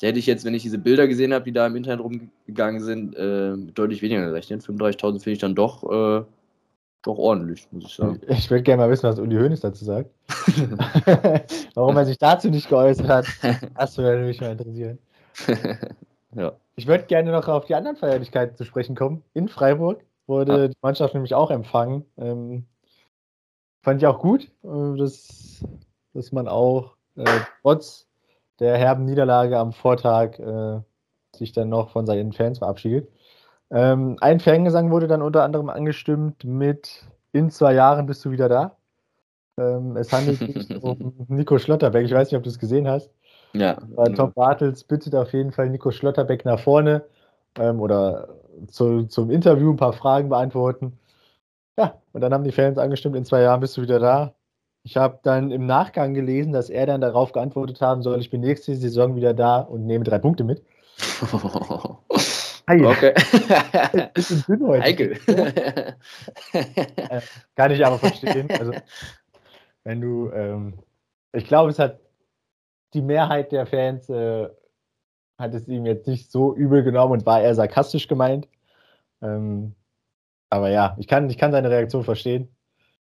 da 0.00 0.08
hätte 0.08 0.18
ich 0.18 0.26
jetzt, 0.26 0.44
wenn 0.44 0.54
ich 0.54 0.62
diese 0.62 0.78
Bilder 0.78 1.08
gesehen 1.08 1.32
habe, 1.32 1.44
die 1.44 1.52
da 1.52 1.66
im 1.66 1.76
Internet 1.76 2.00
rumgegangen 2.00 2.82
sind, 2.82 3.16
äh, 3.16 3.56
deutlich 3.74 4.02
weniger 4.02 4.26
gerechnet. 4.26 4.62
35.000 4.62 5.22
finde 5.22 5.30
ich 5.30 5.38
dann 5.38 5.54
doch, 5.54 5.82
äh, 5.84 6.24
doch 7.02 7.18
ordentlich, 7.18 7.66
muss 7.70 7.84
ich 7.86 7.94
sagen. 7.94 8.20
Ich 8.28 8.50
würde 8.50 8.62
gerne 8.62 8.82
mal 8.82 8.90
wissen, 8.90 9.04
was 9.04 9.18
Uli 9.18 9.36
Hoeneß 9.36 9.60
dazu 9.60 9.84
sagt. 9.84 10.10
Warum 11.74 11.96
er 11.96 12.04
sich 12.04 12.18
dazu 12.18 12.50
nicht 12.50 12.68
geäußert 12.68 13.08
hat, 13.08 13.26
das 13.76 13.96
würde 13.96 14.24
mich 14.24 14.40
mal 14.40 14.52
interessieren. 14.52 14.98
ja. 16.34 16.52
Ich 16.76 16.86
würde 16.86 17.04
gerne 17.04 17.32
noch 17.32 17.48
auf 17.48 17.64
die 17.64 17.74
anderen 17.74 17.96
Feierlichkeiten 17.96 18.56
zu 18.56 18.64
sprechen 18.64 18.94
kommen. 18.94 19.22
In 19.34 19.48
Freiburg 19.48 20.02
wurde 20.26 20.52
ja. 20.52 20.68
die 20.68 20.76
Mannschaft 20.82 21.14
nämlich 21.14 21.34
auch 21.34 21.50
empfangen. 21.50 22.04
Ähm, 22.18 22.66
fand 23.82 24.00
ich 24.00 24.06
auch 24.06 24.18
gut, 24.20 24.50
äh, 24.64 24.96
dass, 26.14 26.32
man 26.32 26.48
auch 26.48 26.96
äh, 27.16 27.24
trotz 27.62 28.06
der 28.60 28.76
herben 28.76 29.04
Niederlage 29.04 29.58
am 29.58 29.72
Vortag 29.72 30.38
äh, 30.38 30.80
sich 31.34 31.52
dann 31.52 31.68
noch 31.68 31.90
von 31.90 32.06
seinen 32.06 32.32
Fans 32.32 32.58
verabschiedet. 32.58 33.08
Ähm, 33.70 34.16
ein 34.20 34.40
Fangesang 34.40 34.90
wurde 34.90 35.06
dann 35.06 35.22
unter 35.22 35.42
anderem 35.42 35.70
angestimmt 35.70 36.44
mit 36.44 37.04
In 37.32 37.50
zwei 37.50 37.74
Jahren 37.74 38.06
bist 38.06 38.24
du 38.24 38.30
wieder 38.30 38.48
da. 38.48 38.76
Ähm, 39.58 39.96
es 39.96 40.12
handelt 40.12 40.38
sich 40.38 40.70
um 40.82 41.26
Nico 41.28 41.58
Schlotterbeck. 41.58 42.04
Ich 42.04 42.12
weiß 42.12 42.30
nicht, 42.30 42.36
ob 42.36 42.42
du 42.42 42.50
es 42.50 42.58
gesehen 42.58 42.88
hast. 42.88 43.10
Ja. 43.54 43.78
Äh, 43.96 44.12
Top 44.12 44.34
Bartels 44.34 44.84
bittet 44.84 45.14
auf 45.14 45.32
jeden 45.32 45.52
Fall 45.52 45.68
Nico 45.70 45.90
Schlotterbeck 45.90 46.44
nach 46.44 46.60
vorne 46.60 47.04
ähm, 47.58 47.80
oder 47.80 48.28
zu, 48.68 49.04
zum 49.04 49.30
Interview 49.30 49.72
ein 49.72 49.76
paar 49.76 49.92
Fragen 49.92 50.28
beantworten. 50.28 50.98
Ja, 51.78 52.00
und 52.12 52.20
dann 52.20 52.32
haben 52.34 52.44
die 52.44 52.52
Fans 52.52 52.78
angestimmt, 52.78 53.16
in 53.16 53.24
zwei 53.24 53.42
Jahren 53.42 53.60
bist 53.60 53.76
du 53.76 53.82
wieder 53.82 53.98
da. 53.98 54.34
Ich 54.84 54.96
habe 54.96 55.20
dann 55.22 55.52
im 55.52 55.66
Nachgang 55.66 56.12
gelesen, 56.14 56.52
dass 56.52 56.68
er 56.68 56.86
dann 56.86 57.00
darauf 57.00 57.32
geantwortet 57.32 57.80
haben 57.80 58.02
soll, 58.02 58.20
ich 58.20 58.30
bin 58.30 58.40
nächste 58.40 58.74
Saison 58.74 59.14
wieder 59.14 59.32
da 59.32 59.60
und 59.60 59.86
nehme 59.86 60.04
drei 60.04 60.18
Punkte 60.18 60.44
mit. 60.44 60.62
Okay. 62.68 63.12
Bisschen 64.14 64.44
dünn 64.46 64.66
heute. 64.66 64.82
Heikel. 64.82 65.18
äh, 66.52 67.20
kann 67.56 67.70
ich 67.70 67.84
aber 67.84 67.98
verstehen. 67.98 68.48
Also, 68.50 68.72
wenn 69.84 70.00
du, 70.00 70.30
ähm, 70.30 70.78
ich 71.32 71.46
glaube, 71.46 71.70
es 71.70 71.78
hat 71.78 71.98
die 72.94 73.02
Mehrheit 73.02 73.52
der 73.52 73.66
Fans 73.66 74.08
äh, 74.08 74.48
hat 75.38 75.54
es 75.54 75.66
ihm 75.66 75.86
jetzt 75.86 76.06
nicht 76.06 76.30
so 76.30 76.54
übel 76.54 76.82
genommen 76.82 77.12
und 77.12 77.26
war 77.26 77.42
eher 77.42 77.54
sarkastisch 77.54 78.06
gemeint. 78.06 78.48
Ähm, 79.20 79.74
aber 80.50 80.70
ja, 80.70 80.96
ich 80.98 81.08
kann, 81.08 81.28
ich 81.30 81.38
kann 81.38 81.52
seine 81.52 81.70
Reaktion 81.70 82.04
verstehen, 82.04 82.48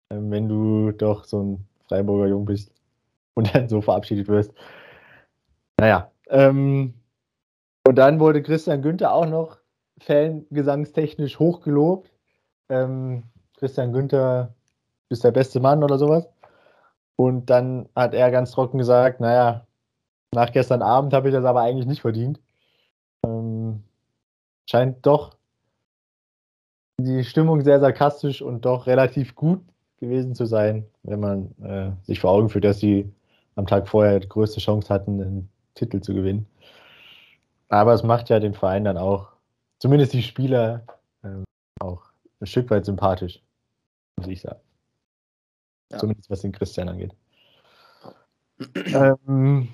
wenn 0.09 0.47
du 0.47 0.91
doch 0.91 1.25
so 1.25 1.41
ein 1.41 1.67
Freiburger 1.87 2.27
Jung 2.27 2.45
bist 2.45 2.71
und 3.33 3.53
dann 3.55 3.69
so 3.69 3.81
verabschiedet 3.81 4.27
wirst. 4.27 4.53
Naja, 5.79 6.11
ähm, 6.29 6.93
und 7.87 7.95
dann 7.95 8.19
wurde 8.19 8.43
Christian 8.43 8.81
Günther 8.81 9.13
auch 9.13 9.27
noch 9.27 9.57
fangesangstechnisch 9.99 11.39
hochgelobt. 11.39 12.11
Ähm, 12.69 13.23
Christian 13.57 13.93
Günther 13.93 14.53
ist 15.09 15.23
der 15.23 15.31
beste 15.31 15.59
Mann 15.59 15.83
oder 15.83 15.97
sowas. 15.97 16.27
Und 17.15 17.49
dann 17.49 17.89
hat 17.95 18.13
er 18.13 18.29
ganz 18.29 18.51
trocken 18.51 18.77
gesagt, 18.77 19.19
naja, 19.19 19.65
nach 20.33 20.51
gestern 20.51 20.81
Abend 20.81 21.13
habe 21.13 21.29
ich 21.29 21.33
das 21.33 21.45
aber 21.45 21.61
eigentlich 21.61 21.87
nicht 21.87 22.01
verdient. 22.01 22.39
Ähm, 23.25 23.83
scheint 24.69 25.05
doch 25.05 25.37
die 26.99 27.23
Stimmung 27.23 27.61
sehr 27.61 27.79
sarkastisch 27.79 28.41
und 28.41 28.65
doch 28.65 28.85
relativ 28.85 29.33
gut 29.35 29.61
gewesen 29.99 30.35
zu 30.35 30.45
sein, 30.45 30.85
wenn 31.03 31.19
man 31.19 31.55
äh, 31.61 31.91
sich 32.05 32.19
vor 32.19 32.31
Augen 32.31 32.49
führt, 32.49 32.65
dass 32.65 32.79
sie 32.79 33.11
am 33.55 33.67
Tag 33.67 33.87
vorher 33.87 34.19
die 34.19 34.29
größte 34.29 34.59
Chance 34.59 34.93
hatten, 34.93 35.21
einen 35.21 35.49
Titel 35.73 36.01
zu 36.01 36.13
gewinnen. 36.13 36.47
Aber 37.69 37.93
es 37.93 38.03
macht 38.03 38.29
ja 38.29 38.39
den 38.39 38.53
Verein 38.53 38.85
dann 38.85 38.97
auch, 38.97 39.29
zumindest 39.79 40.13
die 40.13 40.23
Spieler, 40.23 40.85
äh, 41.23 41.43
auch 41.79 42.03
ein 42.39 42.47
Stück 42.47 42.69
weit 42.69 42.85
sympathisch, 42.85 43.41
muss 44.17 44.27
ich 44.27 44.41
sagen. 44.41 44.59
Ja. 45.91 45.97
Zumindest 45.97 46.29
was 46.29 46.41
den 46.41 46.51
Christian 46.51 46.89
angeht. 46.89 47.15
ähm, 48.75 49.69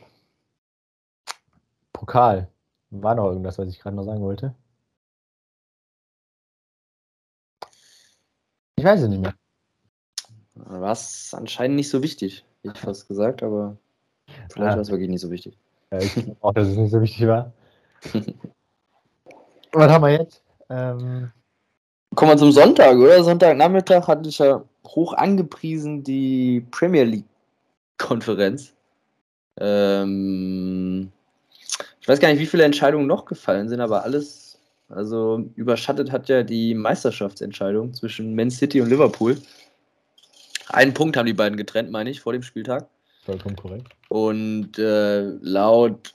Pokal. 1.91 2.47
War 2.91 3.15
noch 3.15 3.25
irgendwas, 3.25 3.57
was 3.57 3.69
ich 3.69 3.79
gerade 3.79 3.95
noch 3.95 4.03
sagen 4.03 4.21
wollte? 4.21 4.53
Ich 8.75 8.83
weiß 8.83 9.01
es 9.01 9.09
nicht 9.09 9.21
mehr. 9.21 9.33
War 10.55 10.91
es 10.91 11.33
anscheinend 11.33 11.75
nicht 11.75 11.89
so 11.89 12.03
wichtig, 12.03 12.45
hätte 12.63 12.75
ich 12.75 12.81
fast 12.81 13.07
gesagt, 13.07 13.43
aber 13.43 13.75
vielleicht 14.27 14.57
ja. 14.57 14.75
war 14.75 14.77
es 14.77 14.91
wirklich 14.91 15.09
nicht 15.09 15.21
so 15.21 15.31
wichtig. 15.31 15.57
Ja, 15.91 15.99
ich 15.99 16.13
glaube 16.13 16.37
auch, 16.41 16.53
dass 16.53 16.67
es 16.67 16.77
nicht 16.77 16.91
so 16.91 17.01
wichtig 17.01 17.27
war. 17.27 17.51
was 19.71 19.91
haben 19.91 20.03
wir 20.03 20.11
jetzt? 20.11 20.43
Ähm, 20.69 21.31
Kommen 22.15 22.31
wir 22.31 22.37
zum 22.37 22.51
Sonntag, 22.51 22.97
oder? 22.97 23.23
Sonntagnachmittag 23.23 24.07
hatte 24.07 24.29
ich 24.29 24.37
ja 24.37 24.63
hoch 24.85 25.13
angepriesen 25.13 26.03
die 26.03 26.65
Premier 26.69 27.03
League-Konferenz. 27.05 28.73
Ähm, 29.59 31.11
ich 32.01 32.07
weiß 32.07 32.19
gar 32.19 32.29
nicht, 32.29 32.39
wie 32.39 32.45
viele 32.45 32.63
Entscheidungen 32.63 33.07
noch 33.07 33.25
gefallen 33.25 33.69
sind, 33.69 33.79
aber 33.79 34.03
alles, 34.03 34.59
also 34.89 35.43
überschattet 35.55 36.11
hat 36.11 36.29
ja 36.29 36.43
die 36.43 36.75
Meisterschaftsentscheidung 36.75 37.93
zwischen 37.93 38.35
Man 38.35 38.51
City 38.51 38.81
und 38.81 38.89
Liverpool. 38.89 39.37
Einen 40.69 40.93
Punkt 40.93 41.17
haben 41.17 41.26
die 41.26 41.34
beiden 41.34 41.58
getrennt, 41.58 41.91
meine 41.91 42.10
ich, 42.10 42.21
vor 42.21 42.34
dem 42.34 42.43
Spieltag. 42.43 42.88
Vollkommen 43.26 43.56
korrekt. 43.56 43.88
Und 44.10 44.78
äh, 44.78 45.21
laut 45.41 46.13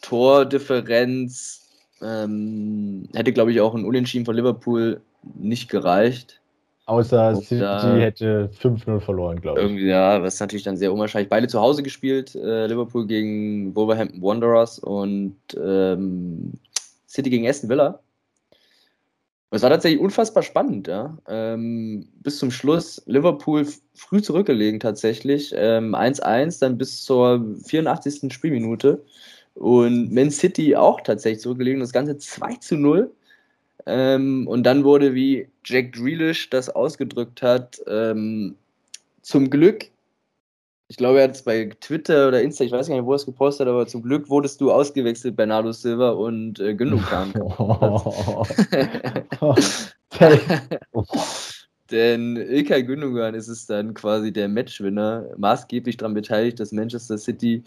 Tordifferenz 0.00 1.68
ähm, 2.02 3.08
hätte, 3.14 3.32
glaube 3.32 3.52
ich, 3.52 3.60
auch 3.60 3.74
ein 3.74 3.84
Unentschieden 3.84 4.24
von 4.24 4.34
Liverpool 4.34 5.00
nicht 5.34 5.70
gereicht. 5.70 6.40
Außer 6.86 7.36
City 7.36 7.60
hätte 8.00 8.50
5-0 8.60 9.00
verloren, 9.00 9.40
glaube 9.40 9.60
ich. 9.60 9.64
Irgendwie, 9.64 9.86
ja, 9.86 10.18
das 10.18 10.34
ist 10.34 10.40
natürlich 10.40 10.64
dann 10.64 10.76
sehr 10.76 10.92
unwahrscheinlich. 10.92 11.28
Beide 11.28 11.46
zu 11.46 11.60
Hause 11.60 11.82
gespielt, 11.82 12.34
äh, 12.34 12.66
Liverpool 12.66 13.06
gegen 13.06 13.74
Wolverhampton 13.76 14.20
Wanderers 14.20 14.80
und 14.80 15.36
ähm, 15.56 16.54
City 17.06 17.30
gegen 17.30 17.46
Aston 17.46 17.70
Villa. 17.70 18.00
Es 19.54 19.60
war 19.60 19.68
tatsächlich 19.68 20.00
unfassbar 20.00 20.42
spannend, 20.42 20.88
ja. 20.88 21.18
Ähm, 21.28 22.08
bis 22.22 22.38
zum 22.38 22.50
Schluss 22.50 23.02
Liverpool 23.04 23.66
früh 23.94 24.22
zurückgelegen 24.22 24.80
tatsächlich. 24.80 25.54
1-1, 25.54 26.54
ähm, 26.54 26.58
dann 26.60 26.78
bis 26.78 27.04
zur 27.04 27.44
84. 27.66 28.32
Spielminute. 28.32 29.04
Und 29.54 30.10
Man 30.10 30.30
City 30.30 30.74
auch 30.74 31.02
tatsächlich 31.02 31.42
zurückgelegen. 31.42 31.80
Das 31.80 31.92
Ganze 31.92 32.16
2 32.16 32.56
0. 32.76 33.12
Ähm, 33.84 34.46
und 34.48 34.64
dann 34.64 34.84
wurde, 34.84 35.14
wie 35.14 35.48
Jack 35.66 35.92
Grealish 35.92 36.48
das 36.48 36.70
ausgedrückt 36.70 37.42
hat, 37.42 37.78
ähm, 37.86 38.56
zum 39.20 39.50
Glück, 39.50 39.91
ich 40.92 40.98
glaube, 40.98 41.20
er 41.20 41.24
hat 41.24 41.34
es 41.34 41.40
bei 41.40 41.70
Twitter 41.80 42.28
oder 42.28 42.42
Insta, 42.42 42.64
ich 42.64 42.70
weiß 42.70 42.86
gar 42.86 42.96
nicht, 42.96 43.06
wo 43.06 43.12
er 43.12 43.16
es 43.16 43.24
gepostet 43.24 43.66
hat, 43.66 43.72
aber 43.72 43.86
zum 43.86 44.02
Glück 44.02 44.28
wurdest 44.28 44.60
du 44.60 44.70
ausgewechselt, 44.70 45.36
Bernardo 45.36 45.72
Silva 45.72 46.10
und 46.10 46.60
äh, 46.60 46.74
Gündogan. 46.74 47.32
Denn 51.90 52.36
Ilkay 52.36 52.82
Gündogan 52.82 53.34
ist 53.34 53.48
es 53.48 53.64
dann 53.64 53.94
quasi 53.94 54.34
der 54.34 54.50
Matchwinner, 54.50 55.30
maßgeblich 55.38 55.96
daran 55.96 56.12
beteiligt, 56.12 56.60
dass 56.60 56.72
Manchester 56.72 57.16
City 57.16 57.62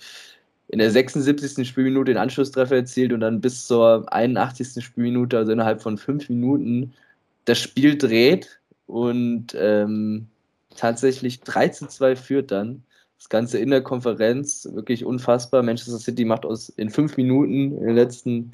in 0.67 0.77
der 0.77 0.91
76. 0.91 1.67
Spielminute 1.67 2.11
den 2.11 2.21
Anschlusstreffer 2.21 2.75
erzielt 2.75 3.11
und 3.11 3.21
dann 3.21 3.41
bis 3.41 3.65
zur 3.65 4.05
81. 4.13 4.85
Spielminute, 4.85 5.35
also 5.35 5.51
innerhalb 5.51 5.81
von 5.81 5.97
fünf 5.97 6.29
Minuten, 6.29 6.93
das 7.45 7.57
Spiel 7.57 7.97
dreht 7.97 8.59
und 8.85 9.55
ähm, 9.57 10.27
tatsächlich 10.75 11.41
3 11.41 11.69
zu 11.69 11.87
2 11.87 12.15
führt 12.15 12.51
dann. 12.51 12.83
Das 13.17 13.29
Ganze 13.29 13.57
in 13.57 13.69
der 13.69 13.81
Konferenz, 13.81 14.67
wirklich 14.73 15.05
unfassbar. 15.05 15.63
Manchester 15.63 15.99
City 15.99 16.25
macht 16.25 16.45
aus 16.45 16.69
in 16.69 16.89
fünf 16.89 17.17
Minuten 17.17 17.77
in 17.77 17.85
der 17.85 17.93
letzten, 17.93 18.29
in 18.29 18.53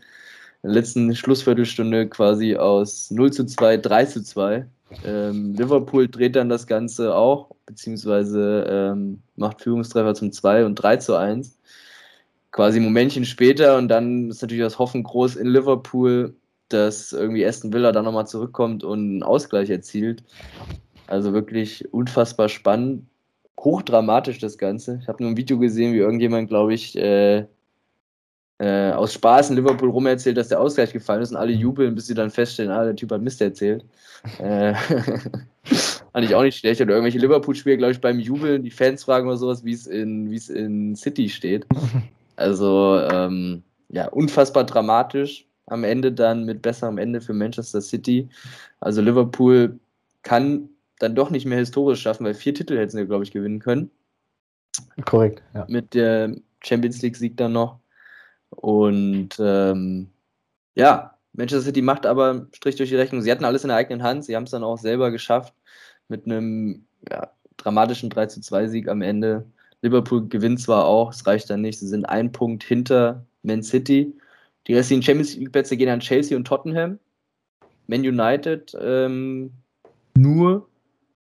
der 0.63 0.73
letzten 0.73 1.15
Schlussviertelstunde 1.15 2.07
quasi 2.07 2.55
aus 2.55 3.11
0 3.11 3.33
zu 3.33 3.45
2, 3.45 3.77
3 3.77 4.05
zu 4.05 4.23
2. 4.23 4.65
Ähm, 5.05 5.55
Liverpool 5.55 6.07
dreht 6.07 6.35
dann 6.35 6.49
das 6.49 6.67
Ganze 6.67 7.15
auch, 7.15 7.51
beziehungsweise 7.65 8.65
ähm, 8.69 9.21
macht 9.35 9.61
Führungstreffer 9.61 10.13
zum 10.13 10.31
2 10.31 10.65
und 10.65 10.75
3 10.75 10.97
zu 10.97 11.15
1. 11.15 11.57
quasi 12.51 12.79
ein 12.79 12.83
Momentchen 12.83 13.25
später 13.25 13.77
und 13.77 13.87
dann 13.87 14.29
ist 14.29 14.41
natürlich 14.41 14.63
das 14.63 14.79
Hoffen 14.79 15.03
groß 15.03 15.37
in 15.37 15.47
Liverpool, 15.47 16.35
dass 16.69 17.13
irgendwie 17.13 17.45
Aston 17.45 17.73
Villa 17.73 17.91
dann 17.91 18.05
nochmal 18.05 18.27
zurückkommt 18.27 18.83
und 18.83 18.99
einen 18.99 19.23
Ausgleich 19.23 19.69
erzielt. 19.69 20.23
Also 21.07 21.33
wirklich 21.33 21.93
unfassbar 21.93 22.49
spannend, 22.49 23.05
hochdramatisch 23.63 24.39
das 24.39 24.57
Ganze. 24.57 24.99
Ich 25.01 25.07
habe 25.07 25.23
nur 25.23 25.31
ein 25.31 25.37
Video 25.37 25.57
gesehen, 25.57 25.93
wie 25.93 25.99
irgendjemand, 25.99 26.49
glaube 26.49 26.73
ich, 26.73 26.97
äh, 26.97 27.45
äh, 28.59 28.91
aus 28.91 29.13
Spaß 29.13 29.49
in 29.49 29.55
Liverpool 29.55 29.89
rum 29.89 30.05
erzählt, 30.05 30.37
dass 30.37 30.49
der 30.49 30.59
Ausgleich 30.59 30.93
gefallen 30.93 31.21
ist 31.21 31.31
und 31.31 31.37
alle 31.37 31.51
jubeln, 31.51 31.95
bis 31.95 32.07
sie 32.07 32.13
dann 32.13 32.29
feststellen, 32.29 32.71
ah, 32.71 32.83
der 32.83 32.95
Typ 32.95 33.11
hat 33.11 33.21
Mist 33.21 33.41
erzählt. 33.41 33.83
äh, 34.39 34.73
fand 36.11 36.25
ich 36.25 36.35
auch 36.35 36.43
nicht 36.43 36.57
schlecht. 36.57 36.81
Oder 36.81 36.93
irgendwelche 36.93 37.19
Liverpool-Spieler, 37.19 37.77
glaube 37.77 37.93
ich, 37.93 38.01
beim 38.01 38.19
Jubeln, 38.19 38.63
die 38.63 38.71
Fans 38.71 39.03
fragen 39.03 39.27
oder 39.27 39.37
sowas, 39.37 39.65
wie 39.65 39.73
es 39.73 39.87
in, 39.87 40.31
in 40.31 40.95
City 40.95 41.29
steht. 41.29 41.65
Also, 42.37 42.97
ähm, 43.11 43.61
ja, 43.89 44.07
unfassbar 44.07 44.63
dramatisch 44.63 45.45
am 45.67 45.83
Ende 45.83 46.11
dann 46.11 46.43
mit 46.43 46.63
besserem 46.63 46.97
Ende 46.97 47.21
für 47.21 47.33
Manchester 47.33 47.81
City. 47.81 48.29
Also 48.79 49.01
Liverpool 49.01 49.79
kann 50.23 50.69
dann 51.01 51.15
doch 51.15 51.29
nicht 51.29 51.45
mehr 51.45 51.57
historisch 51.57 52.01
schaffen, 52.01 52.25
weil 52.25 52.33
vier 52.33 52.53
Titel 52.53 52.77
hätten 52.77 52.91
sie, 52.91 53.05
glaube 53.05 53.23
ich, 53.23 53.31
gewinnen 53.31 53.59
können. 53.59 53.91
Korrekt, 55.05 55.41
ja. 55.53 55.65
Mit 55.67 55.93
der 55.93 56.35
Champions 56.63 57.01
League-Sieg 57.01 57.37
dann 57.37 57.53
noch. 57.53 57.79
Und 58.49 59.29
ähm, 59.39 60.09
ja, 60.75 61.15
Manchester 61.33 61.65
City 61.65 61.81
macht 61.81 62.05
aber 62.05 62.47
Strich 62.53 62.75
durch 62.75 62.89
die 62.89 62.95
Rechnung. 62.95 63.21
Sie 63.21 63.31
hatten 63.31 63.45
alles 63.45 63.63
in 63.63 63.69
der 63.69 63.77
eigenen 63.77 64.03
Hand. 64.03 64.25
Sie 64.25 64.35
haben 64.35 64.43
es 64.43 64.51
dann 64.51 64.63
auch 64.63 64.77
selber 64.77 65.11
geschafft 65.11 65.53
mit 66.07 66.25
einem 66.25 66.85
ja, 67.09 67.31
dramatischen 67.57 68.09
3 68.09 68.27
zu 68.27 68.41
2 68.41 68.67
Sieg 68.67 68.87
am 68.87 69.01
Ende. 69.01 69.45
Liverpool 69.81 70.27
gewinnt 70.27 70.59
zwar 70.59 70.85
auch, 70.85 71.11
es 71.11 71.25
reicht 71.25 71.49
dann 71.49 71.61
nicht. 71.61 71.79
Sie 71.79 71.87
sind 71.87 72.05
ein 72.05 72.31
Punkt 72.31 72.63
hinter 72.63 73.25
Man 73.43 73.63
City. 73.63 74.15
Die 74.67 74.75
restlichen 74.75 75.01
Champions 75.01 75.35
League 75.35 75.51
Plätze 75.51 75.75
gehen 75.75 75.89
an 75.89 76.01
Chelsea 76.01 76.37
und 76.37 76.45
Tottenham. 76.45 76.99
Man 77.87 78.01
United 78.01 78.77
ähm, 78.79 79.51
nur 80.15 80.67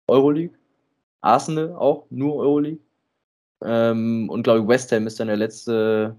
Euroleague. 0.08 0.54
Arsenal 1.20 1.74
auch 1.74 2.06
nur 2.10 2.36
Euroleague. 2.36 2.80
Ähm, 3.62 4.28
und 4.30 4.42
glaube 4.42 4.60
ich, 4.60 4.68
West 4.68 4.92
Ham 4.92 5.06
ist 5.06 5.18
dann 5.18 5.28
der 5.28 5.36
letzte 5.36 6.16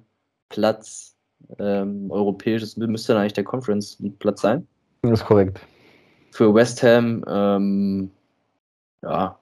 Platz 0.49 1.15
ähm, 1.57 2.11
europäisch. 2.11 2.61
Das 2.61 2.75
müsste 2.77 3.13
dann 3.13 3.21
eigentlich 3.21 3.33
der 3.33 3.43
Conference 3.43 3.97
League 3.99 4.19
Platz 4.19 4.41
sein. 4.41 4.67
Das 5.01 5.21
ist 5.21 5.25
korrekt. 5.25 5.59
Für 6.31 6.53
West 6.53 6.83
Ham, 6.83 7.23
ähm, 7.27 8.11
ja, 9.01 9.39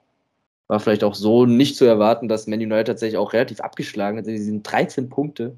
war 0.67 0.79
vielleicht 0.79 1.03
auch 1.03 1.15
so 1.15 1.45
nicht 1.45 1.75
zu 1.75 1.85
erwarten, 1.85 2.27
dass 2.27 2.47
Man 2.47 2.59
United 2.59 2.87
tatsächlich 2.87 3.17
auch 3.17 3.33
relativ 3.33 3.61
abgeschlagen 3.61 4.17
hat. 4.17 4.25
Sie 4.25 4.37
sind 4.37 4.63
13 4.69 5.09
Punkte 5.09 5.57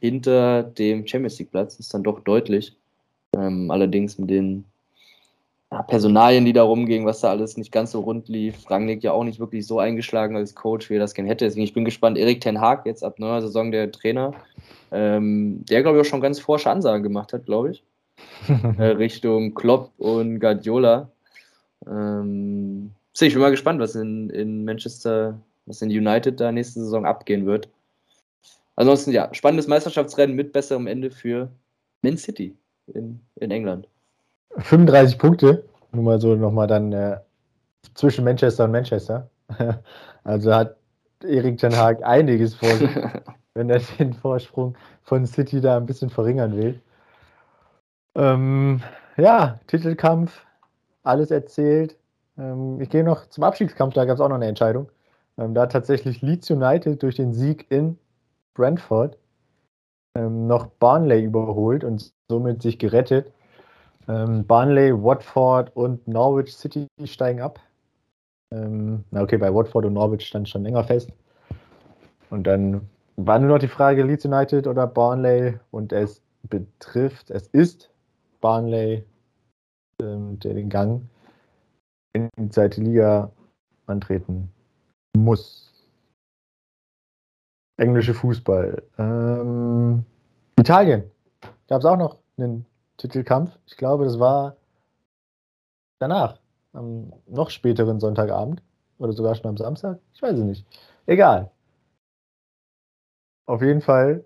hinter 0.00 0.62
dem 0.62 1.06
Champions 1.06 1.38
League 1.38 1.50
Platz. 1.50 1.78
Ist 1.78 1.94
dann 1.94 2.02
doch 2.02 2.20
deutlich. 2.20 2.76
Ähm, 3.36 3.70
allerdings 3.70 4.18
mit 4.18 4.30
den 4.30 4.64
ja, 5.72 5.82
Personalien, 5.82 6.44
die 6.44 6.52
da 6.52 6.64
rumgingen, 6.64 7.06
was 7.06 7.20
da 7.20 7.30
alles 7.30 7.56
nicht 7.56 7.70
ganz 7.70 7.92
so 7.92 8.00
rund 8.00 8.28
lief. 8.28 8.68
Rangnick 8.68 9.04
ja 9.04 9.12
auch 9.12 9.22
nicht 9.22 9.38
wirklich 9.38 9.66
so 9.66 9.78
eingeschlagen 9.78 10.36
als 10.36 10.54
Coach, 10.54 10.90
wie 10.90 10.94
er 10.94 11.00
das 11.00 11.14
gerne 11.14 11.28
hätte. 11.28 11.44
Deswegen 11.44 11.64
ich 11.64 11.74
bin 11.74 11.84
gespannt. 11.84 12.18
Erik 12.18 12.40
Ten 12.40 12.60
Haag 12.60 12.86
jetzt 12.86 13.04
ab 13.04 13.18
neuer 13.18 13.40
Saison 13.40 13.70
der 13.70 13.92
Trainer, 13.92 14.32
ähm, 14.90 15.64
der 15.70 15.82
glaube 15.82 15.98
ich 15.98 16.06
auch 16.06 16.10
schon 16.10 16.20
ganz 16.20 16.40
forsche 16.40 16.70
Ansagen 16.70 17.04
gemacht 17.04 17.32
hat, 17.32 17.46
glaube 17.46 17.70
ich, 17.70 17.84
äh, 18.78 18.84
Richtung 18.84 19.54
Klopp 19.54 19.92
und 19.98 20.40
Guardiola. 20.40 21.08
Ähm, 21.86 22.90
ich 23.20 23.32
bin 23.32 23.42
mal 23.42 23.50
gespannt, 23.50 23.80
was 23.80 23.94
in, 23.94 24.30
in 24.30 24.64
Manchester, 24.64 25.38
was 25.66 25.82
in 25.82 25.90
United 25.90 26.40
da 26.40 26.50
nächste 26.50 26.80
Saison 26.80 27.04
abgehen 27.04 27.46
wird. 27.46 27.68
Ansonsten 28.74 29.12
ja, 29.12 29.28
spannendes 29.34 29.68
Meisterschaftsrennen 29.68 30.34
mit 30.34 30.52
besserem 30.52 30.86
Ende 30.86 31.10
für 31.10 31.50
Man 32.02 32.16
City 32.16 32.56
in, 32.94 33.20
in 33.36 33.50
England. 33.50 33.86
35 34.58 35.18
Punkte, 35.18 35.64
nur 35.92 36.04
mal 36.04 36.20
so 36.20 36.34
nochmal 36.34 36.66
dann 36.66 36.92
äh, 36.92 37.18
zwischen 37.94 38.24
Manchester 38.24 38.64
und 38.64 38.72
Manchester. 38.72 39.28
also 40.24 40.54
hat 40.54 40.76
Erik 41.24 41.58
Ten 41.58 41.76
Haag 41.76 42.02
einiges 42.02 42.54
vor 42.54 42.70
sich, 42.70 42.90
wenn 43.54 43.70
er 43.70 43.80
den 43.98 44.14
Vorsprung 44.14 44.76
von 45.02 45.26
City 45.26 45.60
da 45.60 45.76
ein 45.76 45.86
bisschen 45.86 46.10
verringern 46.10 46.56
will. 46.56 46.80
Ähm, 48.14 48.82
ja, 49.16 49.60
Titelkampf, 49.66 50.44
alles 51.02 51.30
erzählt. 51.30 51.96
Ähm, 52.38 52.80
ich 52.80 52.90
gehe 52.90 53.04
noch 53.04 53.26
zum 53.26 53.44
Abstiegskampf, 53.44 53.94
da 53.94 54.04
gab 54.04 54.14
es 54.16 54.20
auch 54.20 54.28
noch 54.28 54.36
eine 54.36 54.48
Entscheidung. 54.48 54.90
Ähm, 55.38 55.54
da 55.54 55.62
hat 55.62 55.72
tatsächlich 55.72 56.22
Leeds 56.22 56.50
United 56.50 57.02
durch 57.02 57.16
den 57.16 57.32
Sieg 57.32 57.66
in 57.70 57.98
Brentford 58.54 59.16
ähm, 60.16 60.46
noch 60.46 60.66
Barnley 60.66 61.22
überholt 61.22 61.84
und 61.84 62.12
somit 62.28 62.62
sich 62.62 62.78
gerettet. 62.78 63.32
Ähm, 64.08 64.46
Barnley, 64.46 64.92
Watford 64.92 65.74
und 65.76 66.06
Norwich 66.08 66.56
City 66.56 66.86
steigen 67.04 67.40
ab. 67.40 67.60
Ähm, 68.52 69.04
na 69.10 69.22
okay, 69.22 69.36
bei 69.36 69.52
Watford 69.52 69.86
und 69.86 69.94
Norwich 69.94 70.26
stand 70.26 70.48
schon 70.48 70.64
länger 70.64 70.84
fest. 70.84 71.10
Und 72.30 72.44
dann 72.44 72.88
war 73.16 73.38
nur 73.38 73.50
noch 73.50 73.58
die 73.58 73.68
Frage 73.68 74.02
Leeds 74.02 74.24
United 74.24 74.66
oder 74.66 74.86
Barnley 74.86 75.58
und 75.70 75.92
es 75.92 76.22
betrifft, 76.44 77.30
es 77.30 77.48
ist 77.48 77.90
Barnley, 78.40 79.04
ähm, 80.00 80.38
der 80.40 80.54
den 80.54 80.68
Gang 80.68 81.02
in 82.12 82.28
die 82.38 82.48
zweite 82.48 82.80
Liga 82.80 83.30
antreten 83.86 84.50
muss. 85.16 85.70
Englische 87.76 88.14
Fußball. 88.14 88.82
Ähm, 88.98 90.04
Italien. 90.58 91.04
Gab 91.68 91.80
es 91.80 91.84
auch 91.84 91.96
noch 91.96 92.18
einen 92.36 92.66
Titelkampf. 93.00 93.58
Ich 93.66 93.76
glaube, 93.76 94.04
das 94.04 94.18
war 94.18 94.56
danach, 96.00 96.38
am 96.72 97.12
noch 97.26 97.50
späteren 97.50 98.00
Sonntagabend 98.00 98.62
oder 98.98 99.12
sogar 99.12 99.34
schon 99.34 99.46
am 99.46 99.56
Samstag. 99.56 99.98
Ich 100.14 100.22
weiß 100.22 100.38
es 100.38 100.44
nicht. 100.44 100.66
Egal. 101.06 101.50
Auf 103.46 103.62
jeden 103.62 103.80
Fall 103.80 104.24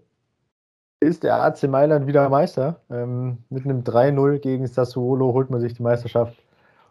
ist 1.00 1.22
der 1.22 1.42
AC 1.42 1.64
Mailand 1.64 2.06
wieder 2.06 2.28
Meister. 2.28 2.80
Ähm, 2.90 3.44
mit 3.50 3.64
einem 3.64 3.82
3-0 3.82 4.38
gegen 4.38 4.66
Sassuolo 4.66 5.32
holt 5.32 5.50
man 5.50 5.60
sich 5.60 5.74
die 5.74 5.82
Meisterschaft. 5.82 6.42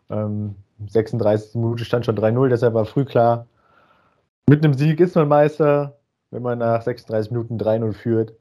Ähm, 0.10 0.56
36. 0.88 1.56
Minute 1.56 1.86
stand 1.86 2.06
schon 2.06 2.18
3-0, 2.18 2.50
deshalb 2.50 2.74
war 2.74 2.86
früh 2.86 3.06
klar, 3.06 3.48
mit 4.50 4.64
einem 4.64 4.74
Sieg 4.74 5.00
ist 5.00 5.16
man 5.16 5.28
Meister. 5.28 5.98
Wenn 6.32 6.42
man 6.44 6.60
nach 6.60 6.82
36 6.82 7.32
Minuten 7.32 7.58
3-0 7.58 7.94
führt 7.94 8.34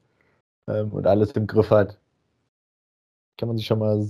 ähm, 0.67 0.91
und 0.91 1.05
alles 1.07 1.31
im 1.33 1.47
Griff 1.47 1.69
hat, 1.69 1.99
kann 3.37 3.47
man 3.47 3.57
sich 3.57 3.65
schon 3.65 3.79
mal 3.79 4.07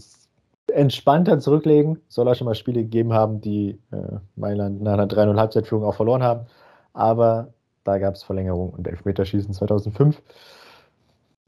entspannter 0.71 1.39
zurücklegen. 1.39 2.01
Soll 2.07 2.28
auch 2.28 2.36
schon 2.36 2.45
mal 2.45 2.55
Spiele 2.55 2.82
gegeben 2.82 3.13
haben, 3.13 3.41
die 3.41 3.80
äh, 3.91 4.17
Mailand 4.36 4.82
nach 4.82 4.93
einer 4.93 5.07
3-0 5.07 5.38
Halbzeitführung 5.38 5.86
auch 5.86 5.95
verloren 5.95 6.24
haben. 6.24 6.45
Aber 6.93 7.53
da 7.84 7.97
gab 7.97 8.15
es 8.15 8.24
Verlängerung 8.24 8.71
und 8.71 8.88
Elfmeterschießen 8.88 9.53
2005. 9.53 10.21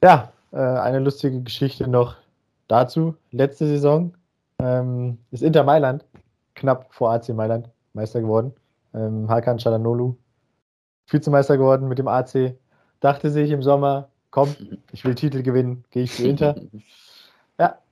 Ja, 0.02 0.32
äh, 0.52 0.58
eine 0.58 1.00
lustige 1.00 1.40
Geschichte 1.42 1.88
noch 1.88 2.16
dazu. 2.68 3.14
Letzte 3.30 3.66
Saison 3.66 4.12
ähm, 4.60 5.18
ist 5.30 5.42
Inter 5.42 5.64
Mailand 5.64 6.04
knapp 6.54 6.92
vor 6.92 7.12
AC 7.12 7.28
Mailand 7.30 7.68
Meister 7.92 8.20
geworden. 8.20 8.52
Ähm, 8.94 9.28
Hakan 9.28 9.58
Çalhanoğlu 9.58 10.14
Vizemeister 11.08 11.56
geworden 11.56 11.88
mit 11.88 11.98
dem 11.98 12.08
AC. 12.08 12.56
Dachte 13.00 13.30
sich 13.30 13.50
im 13.50 13.62
Sommer, 13.62 14.08
komm, 14.30 14.54
ich 14.92 15.04
will 15.04 15.14
Titel 15.14 15.42
gewinnen, 15.42 15.84
gehe 15.90 16.04
ich 16.04 16.14
zu 16.14 16.26
Inter. 16.26 16.56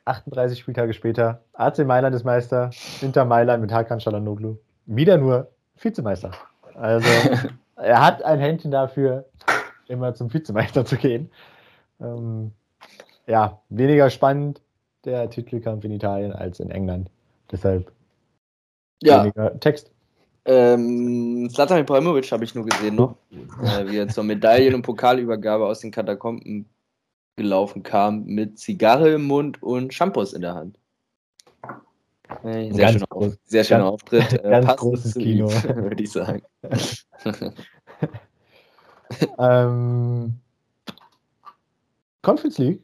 Ja, 0.07 0.12
38 0.12 0.59
Spieltage 0.59 0.92
später, 0.92 1.40
AC 1.52 1.78
Mailand 1.78 2.14
ist 2.14 2.24
Meister, 2.24 2.70
Inter 3.00 3.24
Mailand 3.24 3.62
mit 3.62 3.72
Hakan 3.72 4.00
Çalhanoğlu. 4.00 4.57
Wieder 4.86 5.18
nur 5.18 5.48
Vizemeister. 5.80 6.32
Also 6.74 7.09
er 7.76 8.05
hat 8.05 8.22
ein 8.22 8.38
Händchen 8.38 8.70
dafür, 8.70 9.24
immer 9.88 10.14
zum 10.14 10.32
Vizemeister 10.32 10.84
zu 10.84 10.96
gehen. 10.96 11.30
Ähm, 12.00 12.52
ja, 13.26 13.61
weniger 13.70 14.11
spannend 14.11 14.61
der 15.05 15.30
Titelkampf 15.30 15.84
in 15.84 15.92
Italien 15.92 16.32
als 16.32 16.61
in 16.61 16.70
England. 16.70 17.11
Deshalb 17.50 17.90
ja. 19.02 19.22
weniger 19.22 19.59
Text. 19.61 19.90
Ähm, 20.46 21.48
Zlatan 21.50 21.78
Ibrahimovic 21.78 22.30
habe 22.30 22.44
ich 22.44 22.55
nur 22.55 22.66
gesehen 22.66 22.96
noch, 22.96 23.16
äh, 23.30 23.86
wie 23.86 23.96
er 23.96 24.09
zur 24.09 24.24
Medaillen- 24.24 24.74
und 24.74 24.82
Pokalübergabe 24.82 25.66
aus 25.66 25.80
den 25.80 25.90
Katakomben 25.90 26.66
gelaufen 27.37 27.82
kam 27.82 28.24
mit 28.24 28.59
Zigarre 28.59 29.11
im 29.14 29.24
Mund 29.24 29.62
und 29.62 29.93
Shampoos 29.93 30.32
in 30.32 30.43
der 30.43 30.55
Hand. 30.55 30.78
Sehr, 32.43 32.89
schöner, 32.89 33.07
groß, 33.07 33.39
sehr 33.45 33.64
schöner 33.64 33.85
ganz, 33.85 33.93
Auftritt. 33.93 34.32
Äh, 34.45 34.51
ganz 34.51 34.76
großes 34.76 35.14
Kino. 35.14 35.49
Würde 35.74 36.03
ich 36.03 36.12
sagen. 36.12 36.43
ähm, 39.39 40.35
Conference 42.22 42.59
League. 42.59 42.82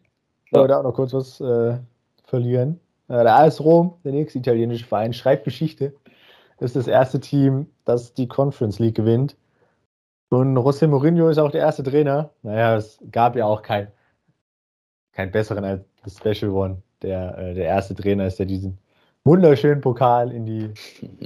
Ja. 0.53 0.67
da 0.67 0.79
auch 0.79 0.83
noch 0.83 0.95
kurz 0.95 1.13
was 1.13 1.41
äh, 1.41 1.79
verlieren. 2.25 2.81
Äh, 3.09 3.23
der 3.23 3.37
AS 3.37 3.61
Rom, 3.61 3.95
der 4.05 4.13
nächste 4.13 4.39
italienische 4.39 4.87
Verein, 4.87 5.13
schreibt 5.13 5.45
Geschichte. 5.45 5.95
Ist 6.59 6.77
das 6.77 6.87
erste 6.87 7.21
Team, 7.21 7.67
das 7.87 8.13
die 8.13 8.29
Conference 8.29 8.79
League 8.79 8.97
gewinnt. 8.97 9.37
Und 10.29 10.57
José 10.57 10.87
Mourinho 10.87 11.29
ist 11.29 11.39
auch 11.39 11.51
der 11.51 11.63
erste 11.63 11.83
Trainer. 11.83 12.31
Naja, 12.43 12.77
es 12.77 12.99
gab 13.11 13.35
ja 13.35 13.47
auch 13.47 13.63
keinen 13.63 13.89
kein 15.21 15.31
besseren 15.31 15.65
als 15.65 15.85
The 16.05 16.11
Special 16.11 16.51
One. 16.53 16.83
Der, 17.03 17.37
äh, 17.39 17.55
der 17.55 17.67
erste 17.67 17.95
Trainer 17.95 18.27
ist, 18.27 18.39
der 18.39 18.47
diesen 18.47 18.79
wunderschönen 19.25 19.81
Pokal 19.81 20.33
in 20.33 20.47
die, 20.47 20.71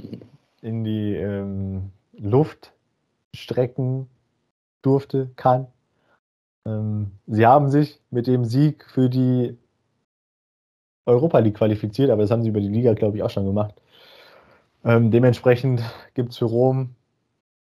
in 0.61 0.83
die 0.83 1.15
ähm, 1.15 1.91
Luft 2.17 2.73
strecken 3.33 4.07
durfte, 4.81 5.29
kann. 5.35 5.67
Ähm, 6.67 7.11
sie 7.27 7.45
haben 7.45 7.69
sich 7.69 8.01
mit 8.11 8.27
dem 8.27 8.45
Sieg 8.45 8.85
für 8.89 9.09
die 9.09 9.57
Europa 11.05 11.39
League 11.39 11.55
qualifiziert, 11.55 12.09
aber 12.09 12.23
das 12.23 12.31
haben 12.31 12.43
sie 12.43 12.49
über 12.49 12.61
die 12.61 12.67
Liga, 12.67 12.93
glaube 12.93 13.17
ich, 13.17 13.23
auch 13.23 13.29
schon 13.29 13.45
gemacht. 13.45 13.75
Ähm, 14.83 15.11
dementsprechend 15.11 15.81
gibt 16.15 16.31
es 16.31 16.37
für 16.37 16.45
Rom 16.45 16.95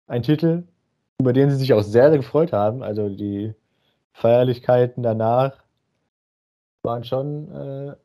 einen 0.07 0.23
Titel, 0.23 0.63
über 1.19 1.34
den 1.34 1.49
sie 1.49 1.57
sich 1.57 1.73
auch 1.73 1.82
sehr, 1.82 2.09
sehr 2.09 2.17
gefreut 2.17 2.53
haben. 2.53 2.84
Also 2.84 3.09
die 3.09 3.53
Feierlichkeiten 4.13 5.03
danach 5.03 5.61
waren 6.84 7.03
schon 7.03 7.51
äh, 7.51 7.95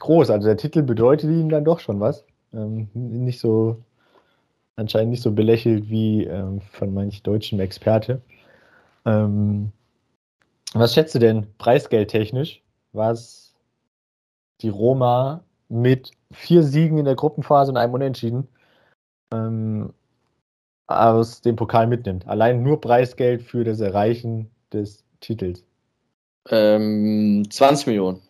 groß. 0.00 0.30
Also 0.30 0.46
der 0.46 0.56
Titel 0.56 0.82
bedeutet 0.82 1.30
ihnen 1.30 1.48
dann 1.48 1.64
doch 1.64 1.80
schon 1.80 2.00
was. 2.00 2.24
Ähm, 2.52 2.88
nicht 2.94 3.40
so, 3.40 3.82
anscheinend 4.76 5.10
nicht 5.10 5.22
so 5.22 5.32
belächelt 5.32 5.88
wie 5.88 6.24
ähm, 6.24 6.60
von 6.60 6.94
manch 6.94 7.22
deutschen 7.22 7.60
Experte. 7.60 8.22
Ähm, 9.04 9.72
was 10.72 10.94
schätzt 10.94 11.14
du 11.14 11.18
denn 11.18 11.46
preisgeldtechnisch, 11.58 12.62
was 12.92 13.54
die 14.60 14.68
Roma 14.68 15.44
mit 15.68 16.12
vier 16.32 16.62
Siegen 16.62 16.98
in 16.98 17.04
der 17.04 17.14
Gruppenphase 17.14 17.70
und 17.70 17.76
einem 17.76 17.94
Unentschieden 17.94 18.48
ähm, 19.32 19.92
aus 20.86 21.42
dem 21.42 21.56
Pokal 21.56 21.86
mitnimmt? 21.86 22.26
Allein 22.26 22.62
nur 22.62 22.80
Preisgeld 22.80 23.42
für 23.42 23.64
das 23.64 23.80
Erreichen 23.80 24.50
des 24.72 25.04
Titels. 25.20 25.64
Ähm, 26.50 27.44
20 27.48 27.86
Millionen. 27.86 28.20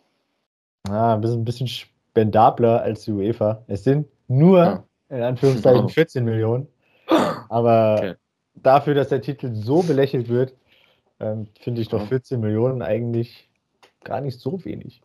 Ah, 0.89 1.15
ein 1.15 1.21
bisschen, 1.21 1.41
ein 1.41 1.45
bisschen 1.45 1.67
spendabler 1.67 2.81
als 2.81 3.05
die 3.05 3.11
UEFA. 3.11 3.63
Es 3.67 3.83
sind 3.83 4.07
nur, 4.27 4.59
ja. 4.59 4.83
in 5.09 5.21
Anführungszeichen, 5.21 5.89
14 5.89 6.23
Millionen. 6.23 6.67
Aber 7.49 7.95
okay. 7.97 8.13
dafür, 8.55 8.93
dass 8.93 9.09
der 9.09 9.21
Titel 9.21 9.53
so 9.53 9.83
belächelt 9.83 10.29
wird, 10.29 10.53
ähm, 11.19 11.47
finde 11.59 11.81
ich 11.81 11.89
doch 11.89 12.07
14 12.07 12.39
Millionen 12.39 12.81
eigentlich 12.81 13.49
gar 14.03 14.21
nicht 14.21 14.39
so 14.39 14.63
wenig. 14.65 15.01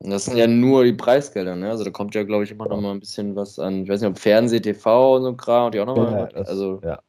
Das 0.00 0.26
sind 0.26 0.36
ja 0.36 0.46
nur 0.46 0.84
die 0.84 0.92
Preisgelder, 0.92 1.56
ne? 1.56 1.70
Also 1.70 1.82
da 1.82 1.90
kommt 1.90 2.14
ja, 2.14 2.22
glaube 2.22 2.44
ich, 2.44 2.52
immer 2.52 2.68
noch 2.68 2.80
mal 2.80 2.92
ein 2.92 3.00
bisschen 3.00 3.34
was 3.34 3.58
an. 3.58 3.82
Ich 3.82 3.88
weiß 3.88 4.00
nicht, 4.00 4.10
ob 4.10 4.18
Fernseh, 4.18 4.60
TV 4.60 5.16
und 5.16 5.22
so 5.24 5.34
Kram 5.34 5.66
und 5.66 5.74
die 5.74 5.80
auch 5.80 5.86
noch 5.86 5.96
ja, 5.96 6.02
mal. 6.04 6.28
Das, 6.32 6.48
also 6.48 6.80
ja. 6.84 6.90
ja. 6.90 7.02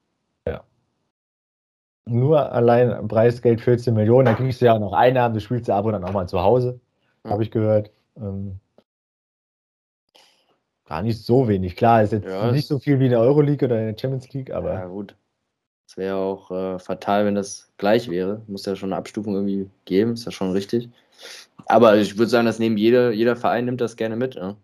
Nur 2.10 2.51
allein 2.51 3.07
Preisgeld 3.07 3.62
14 3.62 3.93
Millionen, 3.93 4.26
dann 4.26 4.36
kriegst 4.36 4.62
du 4.62 4.66
ja 4.66 4.74
auch 4.74 4.80
noch 4.80 4.93
Einnahmen, 4.93 5.34
du 5.34 5.39
spielst 5.39 5.68
ja 5.68 5.78
ab 5.78 5.86
und 5.86 5.93
dann 5.93 6.03
auch 6.03 6.12
mal 6.12 6.28
zu 6.28 6.41
Hause, 6.41 6.80
ja. 7.24 7.32
habe 7.32 7.43
ich 7.43 7.51
gehört. 7.51 7.91
Ähm, 8.18 8.60
gar 10.86 11.01
nicht 11.01 11.24
so 11.24 11.47
wenig. 11.47 11.76
Klar, 11.76 12.03
ist 12.03 12.12
jetzt 12.12 12.28
ja, 12.28 12.51
nicht 12.51 12.68
so 12.68 12.80
viel 12.80 12.99
wie 12.99 13.05
in 13.05 13.12
der 13.12 13.22
Euroleague 13.22 13.66
oder 13.66 13.80
in 13.80 13.93
der 13.93 13.99
Champions 13.99 14.32
League, 14.34 14.51
aber. 14.51 14.74
Ja, 14.74 14.86
gut. 14.88 15.16
Es 15.88 15.97
wäre 15.97 16.18
auch 16.18 16.51
äh, 16.51 16.80
fatal, 16.80 17.26
wenn 17.26 17.36
das 17.36 17.72
gleich 17.78 18.10
wäre. 18.10 18.41
Muss 18.47 18.66
ja 18.66 18.76
schon 18.76 18.89
eine 18.89 18.97
Abstufung 18.97 19.34
irgendwie 19.34 19.70
geben, 19.86 20.14
ist 20.14 20.26
ja 20.26 20.32
schon 20.32 20.51
richtig. 20.51 20.89
Aber 21.66 21.97
ich 21.97 22.18
würde 22.18 22.30
sagen, 22.30 22.45
das 22.45 22.60
nehmen 22.60 22.78
jeder, 22.78 23.12
jeder 23.12 23.36
Verein 23.36 23.66
nimmt 23.66 23.82
das 23.82 23.95
gerne 23.95 24.16
mit. 24.16 24.36
Ja. 24.36 24.55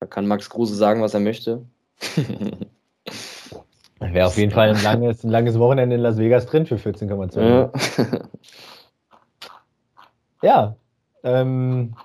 Da 0.00 0.06
kann 0.06 0.26
Max 0.26 0.50
Kruse 0.50 0.74
sagen, 0.74 1.02
was 1.02 1.14
er 1.14 1.20
möchte. 1.20 1.64
Wäre 4.00 4.26
auf 4.26 4.36
jeden 4.36 4.52
Fall 4.52 4.70
ein 4.70 4.82
langes, 4.82 5.24
ein 5.24 5.30
langes 5.30 5.58
Wochenende 5.58 5.96
in 5.96 6.02
Las 6.02 6.18
Vegas 6.18 6.46
drin 6.46 6.66
für 6.66 6.76
14,2. 6.76 7.40
Ja. 7.40 7.72
ja. 10.42 10.76
Ähm, 11.24 11.96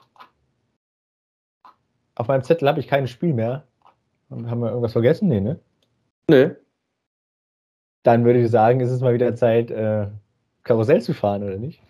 auf 2.16 2.28
meinem 2.28 2.44
Zettel 2.44 2.68
habe 2.68 2.80
ich 2.80 2.88
kein 2.88 3.08
Spiel 3.08 3.34
mehr. 3.34 3.64
Haben 4.30 4.62
wir 4.62 4.70
irgendwas 4.70 4.94
vergessen? 4.94 5.28
Nee, 5.28 5.42
ne? 5.42 5.60
Nee 6.28 6.52
dann 8.04 8.26
würde 8.26 8.42
ich 8.42 8.52
sagen, 8.52 8.82
ist 8.82 8.92
es 8.92 9.02
mal 9.02 9.14
wieder 9.14 9.36
Zeit, 9.36 9.72
äh, 9.72 10.08
Karussell 10.64 11.02
zu 11.02 11.14
fahren, 11.14 11.44
oder 11.44 11.58
nicht? 11.58 11.82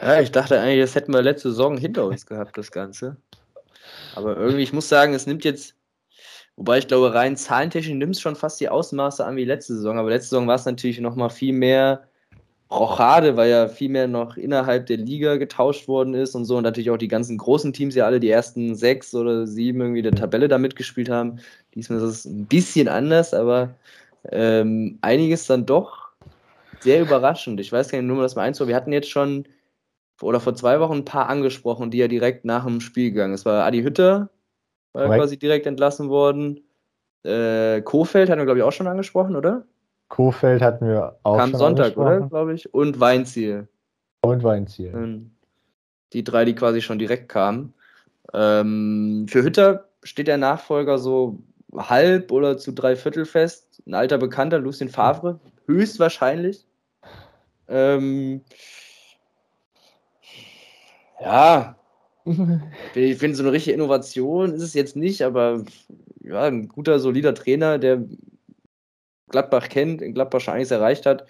Ja, 0.00 0.20
ich 0.20 0.30
dachte 0.30 0.60
eigentlich, 0.60 0.80
das 0.80 0.94
hätten 0.94 1.12
wir 1.12 1.22
letzte 1.22 1.50
Saison 1.50 1.76
hinter 1.76 2.06
uns 2.06 2.26
gehabt, 2.26 2.56
das 2.56 2.70
Ganze. 2.70 3.16
Aber 4.14 4.36
irgendwie, 4.36 4.62
ich 4.62 4.72
muss 4.72 4.88
sagen, 4.88 5.14
es 5.14 5.26
nimmt 5.26 5.44
jetzt, 5.44 5.74
wobei 6.56 6.78
ich 6.78 6.88
glaube, 6.88 7.14
rein 7.14 7.36
zahlentechnisch 7.36 7.94
nimmt 7.94 8.16
es 8.16 8.20
schon 8.20 8.36
fast 8.36 8.60
die 8.60 8.68
Ausmaße 8.68 9.24
an 9.24 9.36
wie 9.36 9.44
letzte 9.44 9.74
Saison. 9.74 9.98
Aber 9.98 10.10
letzte 10.10 10.30
Saison 10.30 10.48
war 10.48 10.56
es 10.56 10.64
natürlich 10.64 11.00
noch 11.00 11.16
mal 11.16 11.28
viel 11.28 11.52
mehr 11.52 12.04
Rochade, 12.70 13.36
weil 13.36 13.50
ja 13.50 13.68
viel 13.68 13.88
mehr 13.88 14.08
noch 14.08 14.36
innerhalb 14.36 14.86
der 14.86 14.96
Liga 14.96 15.36
getauscht 15.36 15.86
worden 15.86 16.14
ist 16.14 16.34
und 16.34 16.44
so. 16.44 16.56
Und 16.56 16.64
natürlich 16.64 16.90
auch 16.90 16.96
die 16.96 17.08
ganzen 17.08 17.38
großen 17.38 17.72
Teams 17.72 17.94
ja 17.94 18.06
alle 18.06 18.18
die 18.18 18.30
ersten 18.30 18.74
sechs 18.74 19.14
oder 19.14 19.46
sieben 19.46 19.80
irgendwie 19.80 20.02
der 20.02 20.12
Tabelle 20.12 20.48
da 20.48 20.58
mitgespielt 20.58 21.08
haben. 21.08 21.38
Diesmal 21.74 21.98
ist 21.98 22.04
es 22.04 22.24
ein 22.24 22.46
bisschen 22.46 22.88
anders, 22.88 23.32
aber 23.34 23.74
ähm, 24.32 24.98
einiges 25.02 25.46
dann 25.46 25.66
doch 25.66 26.08
sehr 26.80 27.00
überraschend. 27.00 27.60
Ich 27.60 27.70
weiß 27.70 27.90
gar 27.90 27.98
nicht, 27.98 28.08
nur 28.08 28.16
mal 28.16 28.22
das 28.24 28.34
mal 28.34 28.42
eins, 28.42 28.60
wir 28.60 28.74
hatten 28.74 28.92
jetzt 28.92 29.10
schon 29.10 29.46
oder 30.20 30.40
vor 30.40 30.54
zwei 30.54 30.80
Wochen 30.80 30.98
ein 30.98 31.04
paar 31.04 31.28
angesprochen, 31.28 31.90
die 31.90 31.98
ja 31.98 32.08
direkt 32.08 32.44
nach 32.44 32.64
dem 32.64 32.80
Spiel 32.80 33.10
gegangen. 33.10 33.34
Es 33.34 33.44
war 33.44 33.64
Adi 33.64 33.82
Hütter, 33.82 34.30
war 34.96 35.08
right. 35.08 35.20
quasi 35.20 35.38
direkt 35.38 35.66
entlassen 35.66 36.08
worden. 36.08 36.60
Äh, 37.22 37.82
Kofeld 37.82 38.30
hatten 38.30 38.40
wir, 38.40 38.46
glaube 38.46 38.58
ich, 38.58 38.64
auch 38.64 38.72
schon 38.72 38.86
angesprochen, 38.86 39.36
oder? 39.36 39.64
Kofeld 40.08 40.62
hatten 40.62 40.86
wir 40.86 41.16
auch 41.22 41.36
Kam 41.36 41.50
schon 41.50 41.58
Sonntag, 41.58 41.96
oder? 41.96 42.20
Glaube 42.20 42.54
ich. 42.54 42.72
Und 42.72 43.00
Weinziel. 43.00 43.68
Und 44.22 44.42
Weinziel. 44.42 44.92
Ähm, 44.94 45.30
die 46.12 46.24
drei, 46.24 46.44
die 46.44 46.54
quasi 46.54 46.80
schon 46.80 46.98
direkt 46.98 47.28
kamen. 47.28 47.74
Ähm, 48.32 49.26
für 49.28 49.42
Hütter 49.42 49.88
steht 50.02 50.28
der 50.28 50.38
Nachfolger 50.38 50.98
so 50.98 51.38
halb 51.74 52.32
oder 52.32 52.56
zu 52.56 52.72
drei 52.72 52.96
Viertel 52.96 53.24
fest. 53.24 53.82
Ein 53.86 53.94
alter 53.94 54.18
Bekannter, 54.18 54.58
Lucien 54.58 54.88
Favre, 54.88 55.40
höchstwahrscheinlich. 55.66 56.66
Ähm, 57.68 58.42
ja, 61.20 61.76
ich 62.94 63.18
finde, 63.18 63.36
so 63.36 63.42
eine 63.42 63.52
richtige 63.52 63.74
Innovation 63.74 64.52
ist 64.52 64.62
es 64.62 64.74
jetzt 64.74 64.96
nicht, 64.96 65.22
aber 65.22 65.64
ja, 66.22 66.42
ein 66.42 66.68
guter, 66.68 66.98
solider 66.98 67.34
Trainer, 67.34 67.78
der 67.78 68.04
Gladbach 69.28 69.68
kennt, 69.68 70.02
in 70.02 70.14
Gladbach 70.14 70.40
schon 70.40 70.54
einiges 70.54 70.70
erreicht 70.70 71.06
hat, 71.06 71.26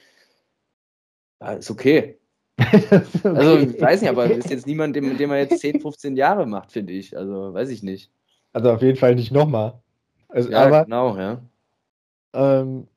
ja, 1.40 1.52
ist 1.52 1.70
okay. 1.70 2.18
okay. 2.58 3.00
Also, 3.22 3.58
ich 3.58 3.80
weiß 3.80 4.00
nicht, 4.00 4.10
aber 4.10 4.30
ist 4.30 4.50
jetzt 4.50 4.66
niemand, 4.66 4.98
mit 4.98 5.20
dem 5.20 5.28
man 5.28 5.38
jetzt 5.38 5.58
10, 5.58 5.80
15 5.80 6.16
Jahre 6.16 6.46
macht, 6.46 6.72
finde 6.72 6.94
ich. 6.94 7.16
Also, 7.16 7.52
weiß 7.52 7.68
ich 7.68 7.82
nicht. 7.82 8.10
Also, 8.54 8.70
auf 8.70 8.80
jeden 8.80 8.96
Fall 8.96 9.14
nicht 9.14 9.32
nochmal. 9.32 9.74
Also, 10.28 10.50
ja, 10.50 10.64
aber, 10.64 10.84
genau, 10.84 11.16
ja. 11.18 11.42
Ähm, 12.32 12.88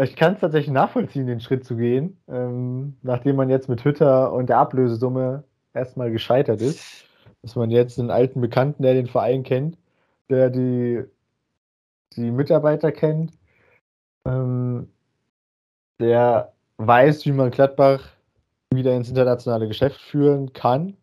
ich 0.00 0.14
kann 0.14 0.34
es 0.34 0.40
tatsächlich 0.40 0.72
nachvollziehen, 0.72 1.26
den 1.26 1.40
Schritt 1.40 1.64
zu 1.64 1.76
gehen, 1.76 2.18
ähm, 2.28 2.94
nachdem 3.02 3.36
man 3.36 3.50
jetzt 3.50 3.68
mit 3.68 3.84
Hütter 3.84 4.32
und 4.32 4.48
der 4.48 4.58
Ablösesumme 4.58 5.44
erstmal 5.74 6.12
gescheitert 6.12 6.60
ist, 6.60 7.07
dass 7.42 7.56
man 7.56 7.70
jetzt 7.70 7.98
einen 7.98 8.10
alten 8.10 8.40
Bekannten, 8.40 8.82
der 8.82 8.94
den 8.94 9.06
Verein 9.06 9.42
kennt, 9.42 9.78
der 10.28 10.50
die, 10.50 11.04
die 12.16 12.30
Mitarbeiter 12.30 12.92
kennt, 12.92 13.32
ähm, 14.26 14.88
der 16.00 16.52
weiß, 16.78 17.24
wie 17.26 17.32
man 17.32 17.50
Gladbach 17.50 18.08
wieder 18.72 18.94
ins 18.96 19.08
internationale 19.08 19.68
Geschäft 19.68 20.00
führen 20.00 20.52
kann. 20.52 20.96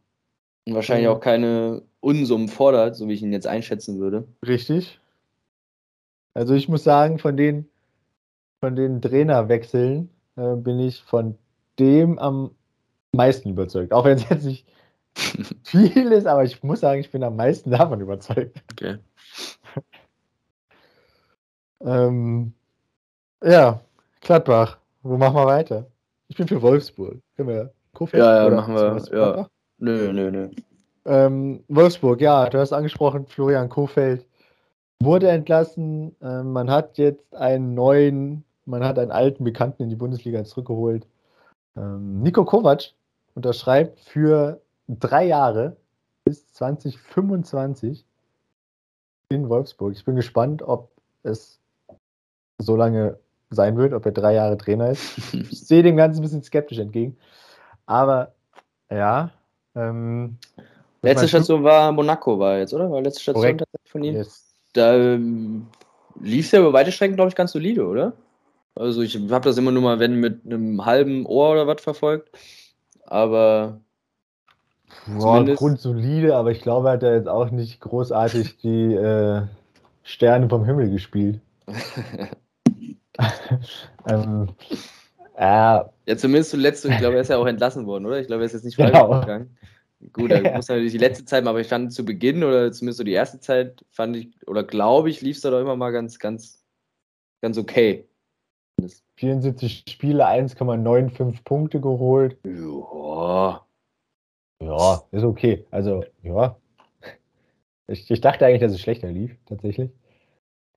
Und 0.68 0.76
wahrscheinlich 0.76 1.08
auch 1.08 1.20
keine 1.20 1.84
Unsummen 2.00 2.48
fordert, 2.48 2.96
so 2.96 3.08
wie 3.08 3.14
ich 3.14 3.22
ihn 3.22 3.34
jetzt 3.34 3.48
einschätzen 3.48 4.00
würde. 4.00 4.28
Richtig. 4.46 5.00
Also 6.34 6.54
ich 6.54 6.68
muss 6.68 6.84
sagen, 6.84 7.18
von 7.18 7.38
den, 7.38 7.70
von 8.62 8.76
den 8.76 9.02
Trainerwechseln 9.02 10.10
äh, 10.36 10.56
bin 10.56 10.80
ich 10.80 11.02
von 11.02 11.38
dem 11.80 12.20
am 12.20 12.52
meisten 13.12 13.50
überzeugt. 13.50 13.94
Auch 13.94 14.06
wenn 14.06 14.18
es 14.18 14.30
jetzt 14.30 14.46
nicht 14.46 14.68
viel 15.64 16.12
ist, 16.12 16.28
aber 16.28 16.44
ich 16.44 16.62
muss 16.64 16.82
sagen, 16.82 17.00
ich 17.00 17.12
bin 17.12 17.24
am 17.24 17.36
meisten 17.36 17.72
davon 17.72 18.02
überzeugt. 18.02 18.62
Okay. 18.72 18.98
ähm, 21.82 22.54
ja, 23.44 23.82
Gladbach. 24.22 24.78
Wo 25.04 25.18
machen 25.18 25.36
wir 25.36 25.46
weiter? 25.46 25.86
Ich 26.28 26.36
bin 26.36 26.48
für 26.48 26.62
Wolfsburg. 26.62 27.20
Können 27.36 27.50
wir 27.50 27.74
Kofeld? 27.94 28.24
Ja, 28.24 28.44
ja, 28.44 28.56
machen 28.56 28.76
wir. 28.76 29.18
Ja. 29.18 29.48
Nö, 29.78 30.12
nö, 30.12 30.32
nö. 30.32 30.50
Ähm, 31.06 31.64
Wolfsburg, 31.68 32.22
ja, 32.22 32.50
du 32.50 32.58
hast 32.58 32.74
angesprochen, 32.74 33.28
Florian 33.28 33.70
Kofeld 33.70 34.26
wurde 35.00 35.30
entlassen. 35.30 36.16
Äh, 36.22 36.44
man 36.44 36.72
hat 36.72 36.98
jetzt 36.98 37.36
einen 37.36 37.76
neuen, 37.76 38.44
man 38.66 38.84
hat 38.84 38.98
einen 38.98 39.12
alten 39.12 39.44
Bekannten 39.44 39.84
in 39.84 39.90
die 39.90 39.96
Bundesliga 39.96 40.44
zurückgeholt. 40.44 41.06
Ähm, 41.78 42.24
Nico 42.24 42.46
Kovac 42.46 42.94
unterschreibt 43.36 44.00
für 44.00 44.62
drei 44.88 45.26
Jahre 45.26 45.78
bis 46.24 46.52
2025 46.54 48.06
in 49.30 49.50
Wolfsburg. 49.50 49.94
Ich 49.94 50.06
bin 50.06 50.16
gespannt, 50.16 50.62
ob 50.62 50.90
es 51.24 51.60
so 52.58 52.76
lange 52.76 53.20
sein 53.50 53.78
wird, 53.78 53.94
ob 53.94 54.06
er 54.06 54.12
drei 54.12 54.34
Jahre 54.34 54.58
Trainer 54.58 54.92
ist. 54.92 55.18
Ich 55.34 55.68
sehe 55.68 55.84
dem 55.84 55.98
Ganzen 55.98 56.20
ein 56.20 56.24
bisschen 56.24 56.44
skeptisch 56.44 56.80
entgegen. 56.80 57.18
Aber 57.86 58.34
ja. 58.90 59.32
Ähm, 59.76 60.38
letzte 61.02 61.28
Station 61.28 61.64
war 61.64 61.92
Monaco, 61.92 62.40
war 62.40 62.60
jetzt, 62.60 62.74
oder? 62.74 62.90
War 62.90 63.02
letzte 63.02 63.22
Station 63.22 63.62
von 63.86 64.04
ihm? 64.04 64.16
Yes. 64.16 64.56
Da 64.74 64.96
ähm, 64.96 65.68
lief 66.20 66.46
es 66.46 66.52
ja 66.52 66.60
über 66.60 66.74
weite 66.74 66.92
Strecken, 66.92 67.16
glaube 67.16 67.30
ich, 67.30 67.36
ganz 67.36 67.52
solide, 67.52 67.86
oder? 67.86 68.14
Also 68.76 69.02
ich 69.02 69.16
habe 69.16 69.46
das 69.46 69.58
immer 69.58 69.72
nur 69.72 69.82
mal, 69.82 70.00
wenn 70.00 70.20
mit 70.20 70.46
einem 70.46 70.86
halben 70.86 71.26
Ohr 71.26 71.52
oder 71.52 71.68
was 71.68 71.82
verfolgt. 71.82 72.30
Aber 73.06 73.80
Boah, 75.08 75.44
grundsolide, 75.44 76.36
aber 76.36 76.52
ich 76.52 76.62
glaube, 76.62 76.90
er 76.90 76.94
hat 76.94 77.04
er 77.04 77.16
jetzt 77.16 77.28
auch 77.28 77.52
nicht 77.52 77.80
großartig 77.82 78.58
die 78.64 78.94
äh, 78.94 79.44
Sterne 80.04 80.50
vom 80.50 80.66
Himmel 80.66 80.90
gespielt. 80.90 81.40
ähm, 84.08 84.50
äh, 85.36 85.42
ja, 85.42 85.90
zumindest 86.16 86.52
zuletzt, 86.52 86.86
ich 86.86 86.98
glaube, 86.98 87.16
er 87.16 87.22
ist 87.22 87.30
ja 87.30 87.38
auch 87.38 87.48
entlassen 87.48 87.86
worden, 87.86 88.06
oder? 88.06 88.20
Ich 88.20 88.28
glaube, 88.28 88.44
er 88.44 88.46
ist 88.46 88.54
jetzt 88.54 88.66
nicht 88.66 88.76
freiwillig 88.76 89.02
genau. 89.02 89.20
gegangen. 89.22 89.58
Gut, 90.14 90.32
da 90.32 90.42
muss 90.56 90.68
natürlich 90.68 90.92
die 90.92 90.98
letzte 90.98 91.26
Zeit, 91.26 91.46
aber 91.46 91.60
ich 91.60 91.68
fand 91.68 91.94
zu 91.94 92.06
Beginn 92.06 92.44
oder 92.44 92.72
zumindest 92.72 93.00
so 93.00 93.04
die 93.04 93.14
erste 93.14 93.40
Zeit, 93.40 93.84
fand 93.92 94.16
ich, 94.16 94.30
oder 94.48 94.64
glaube 94.64 95.10
ich, 95.10 95.22
lief 95.22 95.38
es 95.38 95.42
da 95.42 95.50
doch 95.52 95.62
immer 95.62 95.76
mal 95.76 95.92
ganz, 95.92 96.20
ganz, 96.20 96.64
ganz 97.42 97.58
okay. 97.58 98.08
74 99.16 99.86
Spiele, 99.88 100.28
1,95 100.28 101.44
Punkte 101.44 101.80
geholt. 101.80 102.38
Ja. 102.46 103.65
Ja, 104.62 105.04
ist 105.12 105.24
okay. 105.24 105.66
Also, 105.72 106.04
ja. 106.24 106.58
Ich, 107.88 108.10
ich 108.10 108.22
dachte 108.22 108.46
eigentlich, 108.46 108.62
dass 108.62 108.72
es 108.72 108.82
schlechter 108.82 109.12
lief, 109.12 109.36
tatsächlich. 109.46 109.92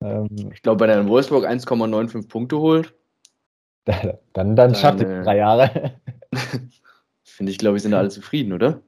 Ähm, 0.01 0.27
ich 0.53 0.61
glaube, 0.61 0.81
wenn 0.81 0.89
er 0.89 1.01
in 1.01 1.09
Wolfsburg 1.09 1.45
1,95 1.45 2.27
Punkte 2.27 2.59
holt, 2.59 2.93
dann, 3.85 4.17
dann, 4.33 4.55
dann 4.55 4.75
schafft 4.75 5.01
er 5.01 5.23
drei 5.23 5.37
Jahre. 5.37 5.93
Finde 7.23 7.51
ich, 7.51 7.57
glaube 7.57 7.77
ich, 7.77 7.83
sind 7.83 7.93
alle 7.93 8.09
zufrieden, 8.09 8.53
oder? 8.53 8.81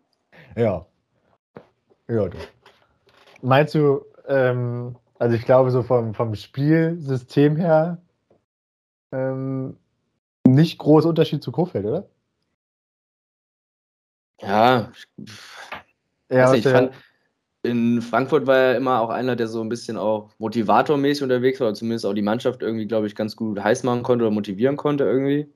Ja. 0.56 0.86
Ja, 2.08 2.28
du. 2.28 2.38
Meinst 3.42 3.74
du, 3.74 4.06
ähm, 4.28 4.96
also 5.18 5.36
ich 5.36 5.46
glaube, 5.46 5.72
so 5.72 5.82
vom, 5.84 6.14
vom 6.14 6.36
Spielsystem 6.36 7.56
her 7.56 8.02
ähm, 9.12 9.78
nicht 10.46 10.78
groß 10.78 11.06
Unterschied 11.06 11.42
zu 11.42 11.52
Kofeld, 11.52 11.86
oder? 11.86 12.10
Ja, 14.42 14.92
ja 16.30 16.46
also 16.46 16.56
ich 16.56 16.64
fand, 16.64 16.94
in 17.64 18.02
Frankfurt 18.02 18.48
war 18.48 18.58
er 18.58 18.78
immer 18.78 19.02
auch 19.02 19.10
einer, 19.10 19.36
der 19.36 19.48
so 19.48 19.62
ein 19.62 19.70
bisschen 19.70 19.98
auch 19.98 20.32
motivatormäßig 20.40 21.24
unterwegs 21.24 21.60
war, 21.60 21.68
oder 21.68 21.76
zumindest 21.76 22.06
auch 22.06 22.14
die 22.14 22.22
Mannschaft 22.22 22.62
irgendwie, 22.62 22.88
glaube 22.88 23.08
ich, 23.08 23.16
ganz 23.16 23.36
gut 23.36 23.60
heiß 23.60 23.84
machen 23.84 24.04
konnte 24.04 24.26
oder 24.26 24.34
motivieren 24.34 24.78
konnte 24.78 25.04
irgendwie. 25.04 25.48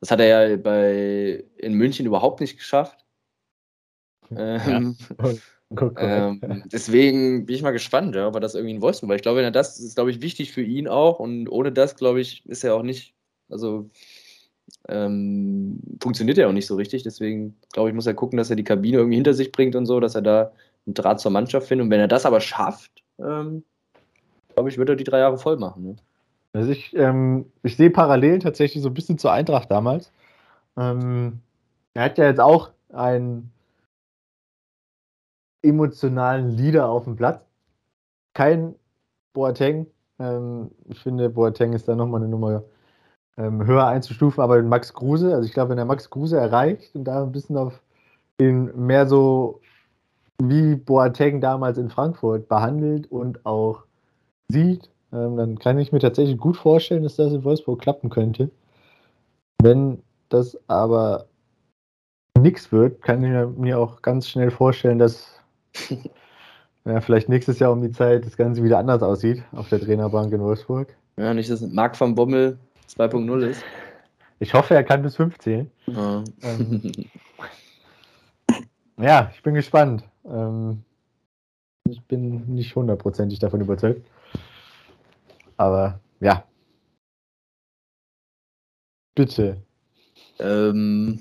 Das 0.00 0.10
hat 0.10 0.20
er 0.20 0.48
ja 0.48 0.56
bei, 0.56 1.44
in 1.58 1.74
München 1.74 2.06
überhaupt 2.06 2.40
nicht 2.40 2.56
geschafft. 2.56 3.04
Ähm, 4.34 4.96
ja. 5.70 6.28
ähm, 6.28 6.62
deswegen 6.72 7.44
bin 7.44 7.56
ich 7.56 7.62
mal 7.62 7.72
gespannt, 7.72 8.14
ja, 8.14 8.28
ob 8.28 8.34
er 8.34 8.40
das 8.40 8.54
irgendwie 8.54 8.74
in 8.74 8.82
Wolfsburg, 8.82 9.10
weil 9.10 9.16
ich 9.16 9.22
glaube, 9.22 9.50
das 9.52 9.78
ist, 9.78 9.96
glaube 9.96 10.10
ich, 10.10 10.22
wichtig 10.22 10.52
für 10.52 10.62
ihn 10.62 10.88
auch 10.88 11.18
und 11.18 11.48
ohne 11.48 11.72
das, 11.72 11.96
glaube 11.96 12.20
ich, 12.20 12.46
ist 12.46 12.64
er 12.64 12.74
auch 12.74 12.82
nicht, 12.82 13.14
also 13.50 13.90
ähm, 14.88 15.80
funktioniert 16.02 16.38
er 16.38 16.48
auch 16.48 16.52
nicht 16.52 16.66
so 16.66 16.76
richtig. 16.76 17.02
Deswegen 17.02 17.56
glaube 17.72 17.88
ich, 17.88 17.94
muss 17.94 18.06
er 18.06 18.14
gucken, 18.14 18.36
dass 18.36 18.50
er 18.50 18.56
die 18.56 18.64
Kabine 18.64 18.98
irgendwie 18.98 19.16
hinter 19.16 19.34
sich 19.34 19.52
bringt 19.52 19.76
und 19.76 19.86
so, 19.86 20.00
dass 20.00 20.14
er 20.14 20.22
da 20.22 20.52
einen 20.86 20.94
Draht 20.94 21.20
zur 21.20 21.30
Mannschaft 21.30 21.68
findet. 21.68 21.84
Und 21.84 21.90
wenn 21.90 22.00
er 22.00 22.08
das 22.08 22.26
aber 22.26 22.40
schafft, 22.40 23.02
ähm, 23.18 23.64
glaube 24.54 24.68
ich, 24.68 24.78
wird 24.78 24.88
er 24.88 24.96
die 24.96 25.04
drei 25.04 25.18
Jahre 25.18 25.38
voll 25.38 25.56
machen. 25.56 25.82
Ne? 25.84 25.96
Also 26.52 26.70
ich, 26.70 26.94
ähm, 26.96 27.46
ich 27.62 27.76
sehe 27.76 27.90
parallel 27.90 28.40
tatsächlich 28.40 28.82
so 28.82 28.88
ein 28.88 28.94
bisschen 28.94 29.18
zur 29.18 29.32
Eintracht 29.32 29.70
damals. 29.70 30.12
Ähm, 30.76 31.40
er 31.94 32.04
hat 32.04 32.18
ja 32.18 32.26
jetzt 32.26 32.40
auch 32.40 32.70
einen 32.92 33.52
emotionalen 35.62 36.56
Leader 36.56 36.88
auf 36.88 37.04
dem 37.04 37.16
Platz. 37.16 37.44
Kein 38.34 38.74
Boateng. 39.32 39.86
Ähm, 40.18 40.70
ich 40.88 40.98
finde, 40.98 41.30
Boateng 41.30 41.72
ist 41.72 41.88
da 41.88 41.94
nochmal 41.94 42.20
eine 42.20 42.30
Nummer 42.30 42.62
ähm, 43.40 43.66
höher 43.66 43.86
einzustufen, 43.86 44.42
aber 44.42 44.62
Max 44.62 44.92
Kruse, 44.92 45.34
also 45.34 45.46
ich 45.46 45.54
glaube, 45.54 45.70
wenn 45.70 45.78
er 45.78 45.86
Max 45.86 46.10
Kruse 46.10 46.36
erreicht 46.36 46.94
und 46.94 47.04
da 47.04 47.22
ein 47.22 47.32
bisschen 47.32 47.56
auf 47.56 47.80
ihn 48.38 48.70
mehr 48.86 49.06
so 49.06 49.60
wie 50.42 50.74
Boateng 50.74 51.40
damals 51.40 51.78
in 51.78 51.90
Frankfurt 51.90 52.48
behandelt 52.48 53.10
und 53.10 53.44
auch 53.46 53.84
sieht, 54.48 54.90
ähm, 55.12 55.36
dann 55.36 55.58
kann 55.58 55.78
ich 55.78 55.92
mir 55.92 56.00
tatsächlich 56.00 56.38
gut 56.38 56.56
vorstellen, 56.56 57.02
dass 57.02 57.16
das 57.16 57.32
in 57.32 57.44
Wolfsburg 57.44 57.80
klappen 57.80 58.10
könnte. 58.10 58.50
Wenn 59.62 60.02
das 60.28 60.58
aber 60.68 61.26
nichts 62.38 62.72
wird, 62.72 63.02
kann 63.02 63.24
ich 63.24 63.58
mir 63.58 63.78
auch 63.78 64.02
ganz 64.02 64.28
schnell 64.28 64.50
vorstellen, 64.50 64.98
dass 64.98 65.40
ja, 66.84 67.00
vielleicht 67.00 67.28
nächstes 67.28 67.58
Jahr 67.58 67.72
um 67.72 67.82
die 67.82 67.92
Zeit 67.92 68.26
das 68.26 68.36
Ganze 68.36 68.62
wieder 68.62 68.78
anders 68.78 69.02
aussieht 69.02 69.42
auf 69.52 69.68
der 69.68 69.80
Trainerbank 69.80 70.32
in 70.32 70.40
Wolfsburg. 70.40 70.94
Ja, 71.16 71.34
nicht, 71.34 71.50
dass 71.50 71.60
Marc 71.60 72.00
van 72.00 72.14
Bommel 72.14 72.58
2.0 72.96 73.46
ist. 73.46 73.64
Ich 74.38 74.54
hoffe, 74.54 74.74
er 74.74 74.84
kann 74.84 75.02
bis 75.02 75.16
15. 75.16 75.70
Ja, 75.86 76.24
ähm, 76.42 76.92
ja 78.98 79.30
ich 79.34 79.42
bin 79.42 79.54
gespannt. 79.54 80.04
Ähm, 80.24 80.82
ich 81.88 82.02
bin 82.02 82.46
nicht 82.54 82.74
hundertprozentig 82.74 83.38
davon 83.38 83.60
überzeugt. 83.60 84.06
Aber 85.56 86.00
ja. 86.20 86.44
Bitte. 89.14 89.62
Ähm, 90.38 91.20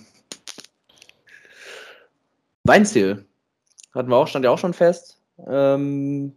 Weinziel. 2.64 3.26
Hatten 3.94 4.10
wir 4.10 4.18
auch, 4.18 4.28
stand 4.28 4.46
ja 4.46 4.52
auch 4.52 4.60
schon 4.60 4.74
fest. 4.74 5.22
Ähm, 5.48 6.36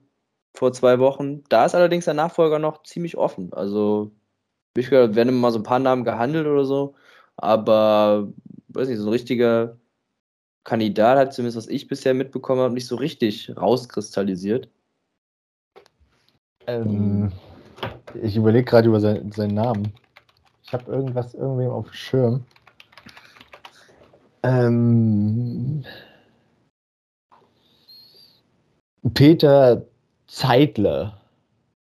vor 0.55 0.73
zwei 0.73 0.99
Wochen. 0.99 1.45
Da 1.49 1.65
ist 1.65 1.75
allerdings 1.75 2.07
der 2.07 2.15
Nachfolger 2.15 2.59
noch 2.59 2.83
ziemlich 2.83 3.17
offen. 3.17 3.53
Also 3.53 4.11
ich 4.81 4.91
gehört, 4.91 5.15
werden 5.15 5.29
immer 5.29 5.39
mal 5.39 5.53
so 5.53 5.59
ein 5.59 5.65
paar 5.65 5.79
Namen 5.79 6.05
gehandelt 6.05 6.47
oder 6.47 6.65
so, 6.65 6.95
aber 7.37 8.33
weiß 8.69 8.89
nicht, 8.89 8.99
so 8.99 9.07
ein 9.07 9.13
richtiger 9.13 9.77
Kandidat 10.65 11.19
hat 11.19 11.35
zumindest, 11.35 11.59
was 11.59 11.69
ich 11.69 11.89
bisher 11.89 12.15
mitbekommen 12.15 12.61
habe, 12.61 12.75
nicht 12.75 12.87
so 12.87 12.97
richtig 12.97 13.55
rauskristallisiert. 13.57 14.69
Ähm, 16.67 17.33
ich 18.23 18.37
überlege 18.37 18.65
gerade 18.65 18.89
über 18.89 19.01
sein, 19.01 19.33
seinen 19.33 19.55
Namen. 19.55 19.93
Ich 20.63 20.73
habe 20.73 20.91
irgendwas 20.91 21.35
irgendwem 21.35 21.71
auf 21.71 21.87
dem 21.87 21.95
Schirm. 21.95 22.45
Ähm, 24.45 25.85
Peter 29.15 29.85
Zeitler 30.27 31.21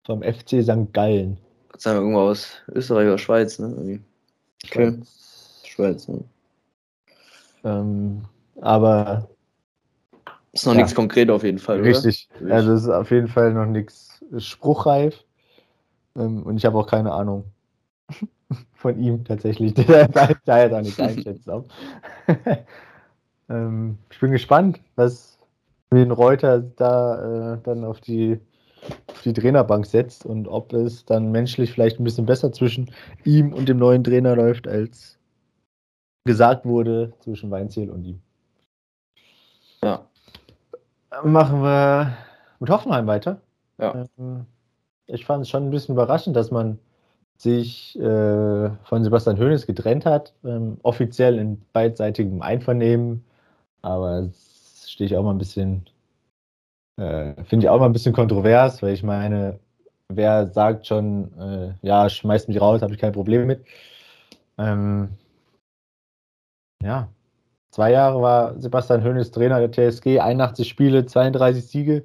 vom 0.05 0.23
FC 0.23 0.63
St. 0.63 0.93
Gallen 0.93 1.39
sagen 1.83 1.99
wir 1.99 2.03
irgendwo 2.03 2.21
aus 2.21 2.63
Österreich 2.69 3.07
oder 3.07 3.19
Schweiz, 3.19 3.59
ne? 3.59 3.69
Irgendwie. 3.69 4.01
Okay. 4.65 4.99
Schweiz, 5.65 6.09
ne? 6.09 6.25
Ähm, 7.65 8.23
aber. 8.61 9.29
Ist 10.53 10.67
noch 10.67 10.75
ja, 10.75 10.81
nichts 10.81 10.95
konkret 10.95 11.31
auf 11.31 11.45
jeden 11.45 11.59
Fall. 11.59 11.81
Richtig. 11.81 12.29
Oder? 12.41 12.55
Also 12.55 12.73
es 12.73 12.83
ist 12.83 12.89
auf 12.89 13.11
jeden 13.11 13.29
Fall 13.29 13.53
noch 13.53 13.67
nichts 13.67 14.23
spruchreif. 14.39 15.25
Ähm, 16.15 16.43
und 16.43 16.57
ich 16.57 16.65
habe 16.65 16.79
auch 16.79 16.87
keine 16.87 17.13
Ahnung 17.13 17.45
von 18.75 18.99
ihm 18.99 19.25
tatsächlich. 19.25 19.75
da 19.75 20.63
jetzt 20.63 20.75
auch 20.75 20.81
nicht 20.83 21.01
einschätzen. 21.01 21.65
ähm, 23.49 23.99
ich 24.11 24.21
bin 24.21 24.31
gespannt, 24.31 24.81
was 24.95 25.39
wen 25.91 26.11
Reuter 26.11 26.61
da 26.61 27.55
äh, 27.55 27.59
dann 27.63 27.85
auf 27.85 28.01
die 28.01 28.39
auf 29.07 29.23
die 29.23 29.33
Trainerbank 29.33 29.87
setzt 29.87 30.27
und 30.27 30.49
ob 30.49 30.73
es 30.73 31.05
dann 31.05 31.31
menschlich 31.31 31.73
vielleicht 31.73 32.01
ein 32.01 32.05
bisschen 32.05 32.27
besser 32.27 32.53
zwischen 32.53 32.91
ihm 33.25 33.53
und 33.53 33.69
dem 33.69 33.79
neuen 33.79 34.05
Trainer 34.05 34.37
läuft, 34.37 34.67
als 34.67 35.19
gesagt 36.25 36.65
wurde 36.65 37.13
zwischen 37.21 37.51
Weinziel 37.51 37.91
und 37.91 38.05
ihm. 38.05 38.21
Ja. 39.83 40.07
Machen 41.25 41.63
wir 41.63 42.17
mit 42.61 42.71
Hoffenheim 42.71 43.07
weiter. 43.07 43.41
Ja. 43.79 44.05
Ähm, 44.19 44.47
ich 45.07 45.27
fand 45.27 45.43
es 45.43 45.51
schon 45.51 45.65
ein 45.65 45.71
bisschen 45.71 45.95
überraschend, 45.95 46.37
dass 46.37 46.51
man 46.51 46.79
sich 47.37 47.99
äh, 47.99 48.71
von 48.85 49.03
Sebastian 49.03 49.39
Hoeneß 49.39 49.67
getrennt 49.67 50.07
hat, 50.07 50.33
ähm, 50.45 50.79
offiziell 50.83 51.39
in 51.39 51.61
beidseitigem 51.73 52.41
Einvernehmen. 52.41 53.25
Aber 53.83 54.21
es 54.21 54.87
stehe 54.89 55.07
ich 55.07 55.17
auch 55.17 55.25
mal 55.25 55.33
ein 55.33 55.39
bisschen 55.39 55.85
äh, 56.97 57.43
Finde 57.45 57.67
ich 57.67 57.69
auch 57.69 57.79
mal 57.79 57.87
ein 57.87 57.93
bisschen 57.93 58.13
kontrovers, 58.15 58.83
weil 58.83 58.93
ich 58.95 59.03
meine, 59.03 59.59
wer 60.09 60.49
sagt 60.53 60.87
schon, 60.87 61.33
äh, 61.39 61.75
ja, 61.87 62.09
schmeißt 62.09 62.49
mich 62.49 62.61
raus, 62.61 62.83
habe 62.83 62.93
ich 62.95 63.01
kein 63.01 63.13
Problem 63.13 63.47
mit. 63.47 63.65
Ähm, 64.59 65.11
ja, 66.83 67.09
zwei 67.71 67.93
Jahre 67.93 68.21
war 68.23 68.61
Sebastian 68.61 69.05
Hoeneß 69.05 69.31
Trainer 69.31 69.67
der 69.67 69.73
TSG, 69.73 70.21
81 70.21 70.69
Spiele, 70.69 71.07
32 71.07 71.67
Siege, 71.67 72.05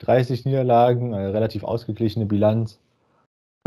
30 0.00 0.44
Niederlagen, 0.44 1.14
eine 1.14 1.32
relativ 1.32 1.64
ausgeglichene 1.64 2.26
Bilanz. 2.26 2.80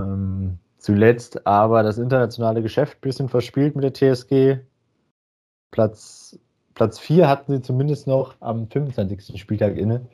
Ähm, 0.01 0.59
zuletzt 0.77 1.47
aber 1.47 1.83
das 1.83 1.97
internationale 1.97 2.61
Geschäft 2.61 2.97
ein 2.97 3.01
bisschen 3.01 3.29
verspielt 3.29 3.75
mit 3.75 3.83
der 3.83 3.93
TSG. 3.93 4.59
Platz, 5.71 6.37
Platz 6.75 6.99
4 6.99 7.27
hatten 7.27 7.53
sie 7.53 7.61
zumindest 7.61 8.07
noch 8.07 8.35
am 8.41 8.67
25. 8.69 9.39
Spieltag 9.39 9.77
inne. 9.77 10.07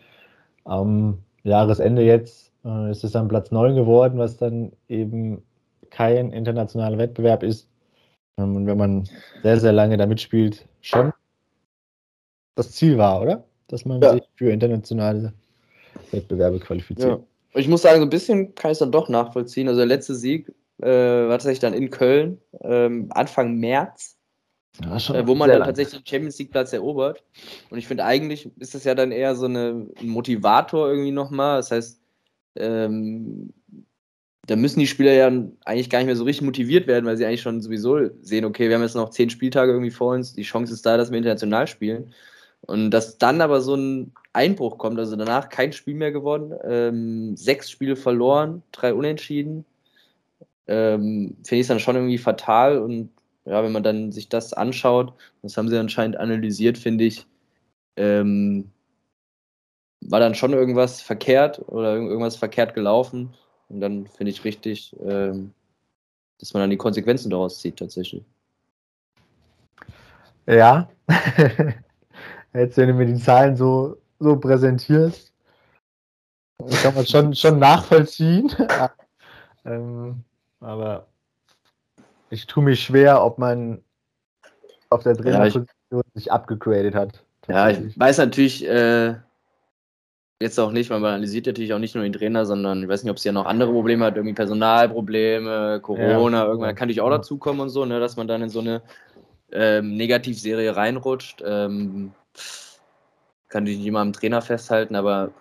Am 0.69 1.17
Jahresende 1.43 2.03
jetzt 2.03 2.51
äh, 2.63 2.91
ist 2.91 3.03
es 3.03 3.11
dann 3.11 3.27
Platz 3.27 3.51
9 3.51 3.75
geworden, 3.75 4.19
was 4.19 4.37
dann 4.37 4.71
eben 4.87 5.41
kein 5.89 6.31
internationaler 6.31 6.97
Wettbewerb 6.99 7.41
ist. 7.41 7.67
Ähm, 8.37 8.55
und 8.55 8.67
wenn 8.67 8.77
man 8.77 9.09
sehr, 9.41 9.59
sehr 9.59 9.71
lange 9.71 9.97
da 9.97 10.05
mitspielt, 10.05 10.67
schon 10.81 11.11
das 12.55 12.71
Ziel 12.71 12.97
war, 12.97 13.21
oder? 13.21 13.43
Dass 13.67 13.85
man 13.85 14.01
ja. 14.01 14.13
sich 14.13 14.23
für 14.35 14.51
internationale 14.51 15.33
Wettbewerbe 16.11 16.59
qualifiziert. 16.59 17.19
Ja. 17.19 17.59
Ich 17.59 17.67
muss 17.67 17.81
sagen, 17.81 17.99
so 17.99 18.05
ein 18.05 18.11
bisschen 18.11 18.53
kann 18.53 18.69
ich 18.69 18.75
es 18.75 18.79
dann 18.79 18.91
doch 18.91 19.09
nachvollziehen. 19.09 19.67
Also 19.67 19.79
der 19.79 19.87
letzte 19.87 20.13
Sieg 20.13 20.53
äh, 20.81 20.87
war 20.87 21.31
tatsächlich 21.31 21.59
dann 21.59 21.73
in 21.73 21.89
Köln, 21.89 22.39
ähm, 22.61 23.07
Anfang 23.09 23.55
März, 23.55 24.18
ja, 24.81 24.95
äh, 25.15 25.27
wo 25.27 25.35
man 25.35 25.49
dann 25.49 25.59
lang. 25.59 25.67
tatsächlich 25.67 26.01
den 26.01 26.07
Champions 26.07 26.39
League 26.39 26.51
Platz 26.51 26.73
erobert. 26.73 27.23
Und 27.69 27.77
ich 27.77 27.87
finde, 27.87 28.05
eigentlich 28.05 28.49
ist 28.59 28.75
das 28.75 28.83
ja 28.83 28.95
dann 28.95 29.11
eher 29.11 29.35
so 29.35 29.45
eine, 29.45 29.87
ein 29.99 30.07
Motivator 30.07 30.89
irgendwie 30.89 31.11
nochmal. 31.11 31.57
Das 31.57 31.71
heißt, 31.71 32.01
ähm, 32.55 33.53
da 34.49 34.55
müssen 34.55 34.79
die 34.79 34.87
Spieler 34.87 35.13
ja 35.13 35.27
eigentlich 35.65 35.89
gar 35.89 35.99
nicht 35.99 36.07
mehr 36.07 36.15
so 36.15 36.23
richtig 36.23 36.45
motiviert 36.45 36.87
werden, 36.87 37.05
weil 37.05 37.17
sie 37.17 37.25
eigentlich 37.25 37.41
schon 37.41 37.61
sowieso 37.61 38.09
sehen, 38.21 38.45
okay, 38.45 38.67
wir 38.67 38.75
haben 38.75 38.81
jetzt 38.81 38.95
noch 38.95 39.11
zehn 39.11 39.29
Spieltage 39.29 39.71
irgendwie 39.71 39.91
vor 39.91 40.15
uns, 40.15 40.33
die 40.33 40.41
Chance 40.41 40.73
ist 40.73 40.85
da, 40.85 40.97
dass 40.97 41.11
wir 41.11 41.17
international 41.17 41.67
spielen. 41.67 42.13
Und 42.61 42.91
dass 42.91 43.17
dann 43.17 43.41
aber 43.41 43.61
so 43.61 43.75
ein 43.75 44.11
Einbruch 44.33 44.77
kommt, 44.77 44.99
also 44.99 45.15
danach 45.15 45.49
kein 45.49 45.71
Spiel 45.71 45.93
mehr 45.93 46.11
gewonnen, 46.11 46.53
ähm, 46.63 47.37
sechs 47.37 47.69
Spiele 47.69 47.95
verloren, 47.95 48.63
drei 48.71 48.93
Unentschieden, 48.93 49.65
ähm, 50.67 51.37
finde 51.43 51.55
ich 51.55 51.61
es 51.61 51.67
dann 51.67 51.79
schon 51.79 51.95
irgendwie 51.95 52.17
fatal. 52.17 52.79
Und 52.79 53.11
ja, 53.49 53.63
wenn 53.63 53.71
man 53.71 53.81
dann 53.81 54.11
sich 54.11 54.29
das 54.29 54.53
anschaut, 54.53 55.13
das 55.41 55.57
haben 55.57 55.69
sie 55.69 55.77
anscheinend 55.77 56.17
analysiert, 56.17 56.77
finde 56.77 57.05
ich, 57.05 57.25
ähm, 57.95 58.69
war 60.01 60.19
dann 60.19 60.35
schon 60.35 60.53
irgendwas 60.53 61.01
verkehrt 61.01 61.59
oder 61.67 61.95
irgendwas 61.95 62.35
verkehrt 62.35 62.75
gelaufen. 62.75 63.33
Und 63.67 63.81
dann 63.81 64.05
finde 64.05 64.29
ich 64.29 64.43
richtig, 64.43 64.95
ähm, 65.03 65.51
dass 66.39 66.53
man 66.53 66.61
dann 66.61 66.69
die 66.69 66.77
Konsequenzen 66.77 67.31
daraus 67.31 67.59
zieht, 67.59 67.77
tatsächlich. 67.77 68.23
Ja. 70.45 70.87
Jetzt, 72.53 72.77
wenn 72.77 72.87
du 72.87 72.93
mir 72.93 73.07
die 73.07 73.21
Zahlen 73.21 73.55
so, 73.55 73.97
so 74.19 74.35
präsentierst, 74.37 75.33
kann 76.83 76.93
man 76.93 77.05
schon, 77.07 77.33
schon 77.33 77.57
nachvollziehen. 77.57 78.51
ähm, 79.65 80.23
aber 80.59 81.08
ich 82.29 82.47
tue 82.47 82.63
mich 82.63 82.81
schwer, 82.81 83.23
ob 83.23 83.37
man 83.37 83.81
auf 84.89 85.03
der 85.03 85.15
Trainerposition 85.15 85.65
ja, 85.91 86.01
sich 86.13 86.31
abgegradet 86.31 86.95
hat. 86.95 87.23
Ja, 87.47 87.69
ich 87.69 87.99
weiß 87.99 88.17
natürlich 88.19 88.67
äh, 88.67 89.15
jetzt 90.39 90.59
auch 90.59 90.71
nicht, 90.71 90.89
weil 90.89 90.99
man 90.99 91.13
analysiert 91.13 91.47
natürlich 91.47 91.73
auch 91.73 91.79
nicht 91.79 91.95
nur 91.95 92.03
den 92.03 92.13
Trainer, 92.13 92.45
sondern 92.45 92.83
ich 92.83 92.89
weiß 92.89 93.03
nicht, 93.03 93.11
ob 93.11 93.17
es 93.17 93.23
ja 93.23 93.31
noch 93.31 93.45
andere 93.45 93.71
Probleme 93.71 94.05
hat, 94.05 94.15
irgendwie 94.15 94.35
Personalprobleme, 94.35 95.79
Corona, 95.81 96.39
ja. 96.39 96.45
irgendwann 96.45 96.75
kann 96.75 96.87
natürlich 96.87 97.01
auch 97.01 97.09
dazukommen 97.09 97.61
und 97.61 97.69
so, 97.69 97.85
ne, 97.85 97.99
dass 97.99 98.17
man 98.17 98.27
dann 98.27 98.43
in 98.43 98.49
so 98.49 98.59
eine 98.59 98.81
ähm, 99.51 99.95
Negativserie 99.97 100.75
reinrutscht. 100.75 101.43
Ähm, 101.45 102.13
kann 103.49 103.65
ich 103.65 103.79
nicht 103.79 103.91
mal 103.91 104.01
am 104.01 104.13
Trainer 104.13 104.41
festhalten, 104.41 104.95
aber 104.95 105.31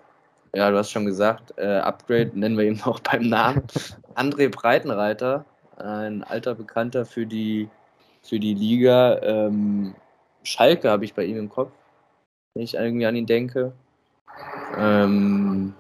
ja, 0.54 0.70
du 0.70 0.78
hast 0.78 0.90
schon 0.90 1.04
gesagt, 1.04 1.52
äh, 1.58 1.76
Upgrade 1.76 2.30
nennen 2.34 2.56
wir 2.56 2.64
ihn 2.64 2.80
noch 2.84 3.00
beim 3.00 3.28
Namen. 3.28 3.62
André 4.14 4.48
Breitenreiter, 4.48 5.44
ein 5.78 6.24
alter 6.24 6.54
Bekannter 6.54 7.06
für 7.06 7.26
die, 7.26 7.68
für 8.22 8.38
die 8.38 8.54
Liga. 8.54 9.20
Ähm, 9.22 9.94
Schalke 10.42 10.90
habe 10.90 11.04
ich 11.04 11.14
bei 11.14 11.24
ihm 11.24 11.36
im 11.36 11.48
Kopf, 11.48 11.72
wenn 12.54 12.62
ich 12.62 12.74
irgendwie 12.74 13.06
an 13.06 13.16
ihn 13.16 13.26
denke. 13.26 13.72
Ähm, 14.76 15.74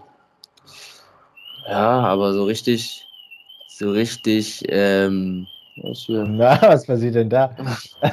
ja, 1.68 2.00
aber 2.00 2.32
so 2.32 2.44
richtig, 2.44 3.06
so 3.68 3.90
richtig, 3.90 4.64
ähm, 4.68 5.46
was 5.82 6.04
für... 6.04 6.24
Na, 6.24 6.60
was 6.62 6.86
passiert 6.86 7.14
denn 7.14 7.30
da? 7.30 7.54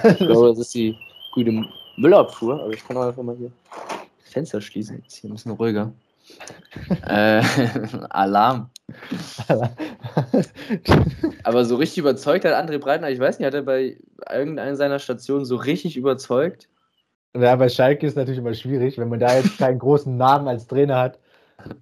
ich 0.04 0.18
glaube, 0.18 0.50
das 0.50 0.60
ist 0.60 0.76
die 0.76 0.98
gute 1.32 1.66
Müllabfuhr, 1.98 2.62
aber 2.62 2.74
ich 2.74 2.86
kann 2.86 2.98
auch 2.98 3.08
einfach 3.08 3.24
mal 3.24 3.36
hier 3.36 3.52
Fenster 4.20 4.60
schließen. 4.60 5.04
Ist 5.08 5.18
hier 5.18 5.30
ein 5.30 5.34
bisschen 5.34 5.54
ruhiger. 5.54 5.94
Äh, 7.08 7.42
Alarm. 8.10 8.70
aber 11.44 11.66
so 11.66 11.76
richtig 11.76 11.98
überzeugt 11.98 12.46
hat 12.46 12.54
André 12.54 12.78
Breitner, 12.78 13.10
ich 13.10 13.20
weiß 13.20 13.40
nicht, 13.40 13.48
hat 13.48 13.54
er 13.54 13.64
bei 13.64 13.98
irgendeiner 14.32 14.76
seiner 14.76 15.00
Stationen 15.00 15.46
so 15.46 15.56
richtig 15.56 15.98
überzeugt? 15.98 16.70
Ja, 17.36 17.56
bei 17.56 17.70
Schalke 17.70 18.06
ist 18.08 18.16
natürlich 18.16 18.40
immer 18.40 18.54
schwierig, 18.54 18.98
wenn 18.98 19.10
man 19.10 19.20
da 19.20 19.36
jetzt 19.36 19.58
keinen 19.58 19.80
großen 19.80 20.16
Namen 20.16 20.48
als 20.48 20.68
Trainer 20.68 21.00
hat, 21.00 21.20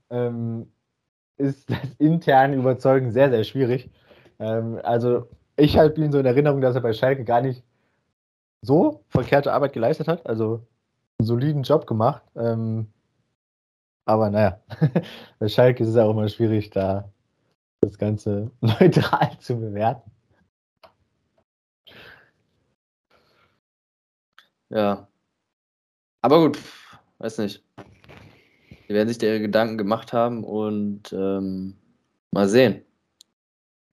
ähm, 0.09 0.71
ist 1.37 1.69
das 1.69 1.77
interne 1.99 2.55
Überzeugen 2.55 3.11
sehr, 3.11 3.29
sehr 3.29 3.43
schwierig. 3.43 3.91
Ähm, 4.39 4.79
also 4.83 5.27
ich 5.55 5.77
habe 5.77 5.93
ihn 6.01 6.11
so 6.11 6.19
in 6.19 6.25
Erinnerung, 6.25 6.61
dass 6.61 6.75
er 6.75 6.81
bei 6.81 6.93
Schalke 6.93 7.23
gar 7.23 7.41
nicht 7.41 7.63
so 8.61 9.03
verkehrte 9.09 9.53
Arbeit 9.53 9.73
geleistet 9.73 10.07
hat. 10.07 10.25
Also 10.25 10.65
einen 11.19 11.27
soliden 11.27 11.63
Job 11.63 11.85
gemacht. 11.85 12.23
Ähm, 12.35 12.92
aber 14.05 14.29
naja, 14.29 14.59
bei 15.39 15.47
Schalke 15.47 15.83
ist 15.83 15.89
es 15.89 15.97
auch 15.97 16.11
immer 16.11 16.27
schwierig, 16.29 16.69
da 16.69 17.09
das 17.81 17.97
Ganze 17.97 18.51
neutral 18.61 19.37
zu 19.39 19.59
bewerten. 19.59 20.11
Ja. 24.69 25.07
Aber 26.21 26.39
gut, 26.39 26.57
weiß 27.19 27.37
nicht. 27.39 27.63
Die 28.87 28.93
werden 28.93 29.07
sich 29.07 29.17
da 29.17 29.27
ihre 29.27 29.41
Gedanken 29.41 29.77
gemacht 29.77 30.13
haben 30.13 30.43
und 30.43 31.13
ähm, 31.13 31.75
mal 32.31 32.47
sehen. 32.47 32.83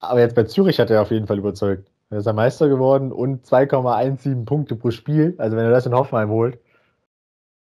Aber 0.01 0.21
jetzt 0.21 0.35
bei 0.35 0.45
Zürich 0.45 0.81
hat 0.81 0.91
er 0.91 1.03
auf 1.03 1.11
jeden 1.11 1.27
Fall 1.27 1.39
überzeugt. 1.39 1.91
Er 2.09 2.19
ist 2.19 2.27
er 2.27 2.33
Meister 2.33 2.69
geworden 2.69 3.13
und 3.13 3.47
2,17 3.47 4.45
Punkte 4.45 4.75
pro 4.75 4.91
Spiel. 4.91 5.35
Also 5.39 5.57
wenn 5.57 5.65
er 5.65 5.71
das 5.71 5.87
in 5.87 5.95
Hoffenheim 5.95 6.31
holt, 6.31 6.59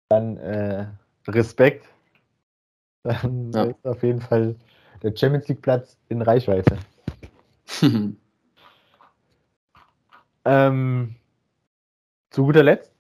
dann 0.10 0.38
äh, 0.38 0.88
Respekt. 1.28 1.93
Dann 3.04 3.51
ja. 3.51 3.64
ist 3.64 3.86
auf 3.86 4.01
jeden 4.04 4.22
Fall 4.22 4.56
der 5.01 5.16
Champions 5.16 5.47
League 5.47 5.62
Platz 5.62 5.97
in 6.10 6.22
Reichweite. 6.22 6.78
ähm, 10.45 11.16
zu 12.30 12.45
guter 12.45 12.64
Letzt 12.64 12.93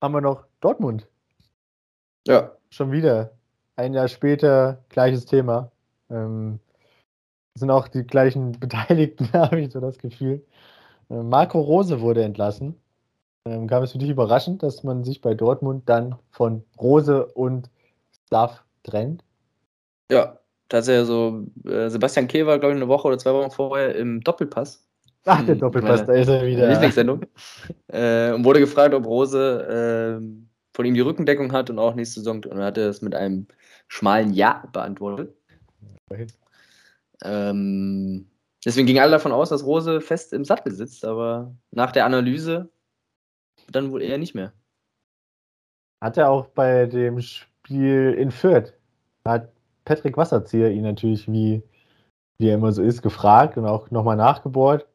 haben 0.00 0.14
wir 0.14 0.20
noch 0.20 0.44
Dortmund. 0.60 1.08
Ja. 2.26 2.52
Schon 2.70 2.92
wieder. 2.92 3.32
Ein 3.76 3.94
Jahr 3.94 4.08
später, 4.08 4.84
gleiches 4.88 5.26
Thema. 5.26 5.70
Ähm, 6.10 6.60
sind 7.54 7.70
auch 7.70 7.88
die 7.88 8.04
gleichen 8.04 8.52
Beteiligten, 8.60 9.30
habe 9.32 9.60
ich 9.60 9.72
so 9.72 9.80
das 9.80 9.98
Gefühl. 9.98 10.44
Äh, 11.10 11.22
Marco 11.22 11.60
Rose 11.60 12.00
wurde 12.00 12.22
entlassen. 12.22 12.80
Ähm, 13.44 13.66
kam 13.66 13.82
es 13.82 13.92
für 13.92 13.98
dich 13.98 14.10
überraschend, 14.10 14.62
dass 14.62 14.84
man 14.84 15.04
sich 15.04 15.20
bei 15.20 15.34
Dortmund 15.34 15.88
dann 15.88 16.16
von 16.30 16.64
Rose 16.80 17.26
und 17.26 17.70
Staff 18.26 18.64
trennt? 18.88 19.24
Ja, 20.10 20.38
tatsächlich 20.68 21.06
so. 21.06 21.46
Äh, 21.64 21.88
Sebastian 21.90 22.28
Kehl 22.28 22.46
war, 22.46 22.58
glaube 22.58 22.74
ich, 22.74 22.80
eine 22.80 22.88
Woche 22.88 23.08
oder 23.08 23.18
zwei 23.18 23.32
Wochen 23.32 23.50
vorher 23.50 23.94
im 23.94 24.20
Doppelpass. 24.20 24.88
Ach, 25.24 25.44
der 25.44 25.56
Doppelpass, 25.56 26.06
da 26.06 26.14
ist 26.14 26.28
er 26.28 26.46
wieder. 26.46 26.68
Lieblingssendung. 26.68 27.20
äh, 27.88 28.32
und 28.32 28.44
wurde 28.44 28.60
gefragt, 28.60 28.94
ob 28.94 29.04
Rose 29.04 30.20
äh, 30.20 30.24
von 30.74 30.84
ihm 30.86 30.94
die 30.94 31.00
Rückendeckung 31.00 31.52
hat 31.52 31.70
und 31.70 31.78
auch 31.78 31.94
nächste 31.94 32.20
Saison. 32.20 32.44
Und 32.44 32.58
er 32.58 32.66
hatte 32.66 32.82
es 32.82 33.02
mit 33.02 33.14
einem 33.14 33.46
schmalen 33.88 34.32
Ja 34.32 34.64
beantwortet. 34.72 35.34
Ähm, 37.24 38.30
deswegen 38.64 38.86
gingen 38.86 39.00
alle 39.00 39.10
davon 39.10 39.32
aus, 39.32 39.50
dass 39.50 39.64
Rose 39.64 40.00
fest 40.00 40.32
im 40.32 40.44
Sattel 40.44 40.72
sitzt, 40.72 41.04
aber 41.04 41.54
nach 41.72 41.92
der 41.92 42.06
Analyse 42.06 42.70
dann 43.70 43.90
wohl 43.90 44.02
eher 44.02 44.18
nicht 44.18 44.34
mehr. 44.34 44.52
Hat 46.00 46.16
er 46.16 46.30
auch 46.30 46.46
bei 46.46 46.86
dem 46.86 47.20
Spiel 47.20 48.14
in 48.16 48.30
Fürth, 48.30 48.72
hat 49.28 49.48
Patrick 49.84 50.16
Wasserzieher 50.16 50.70
ihn 50.70 50.82
natürlich, 50.82 51.30
wie, 51.30 51.62
wie 52.38 52.48
er 52.48 52.56
immer 52.56 52.72
so 52.72 52.82
ist, 52.82 53.02
gefragt 53.02 53.56
und 53.56 53.66
auch 53.66 53.90
nochmal 53.90 54.16
nachgebohrt. 54.16 54.86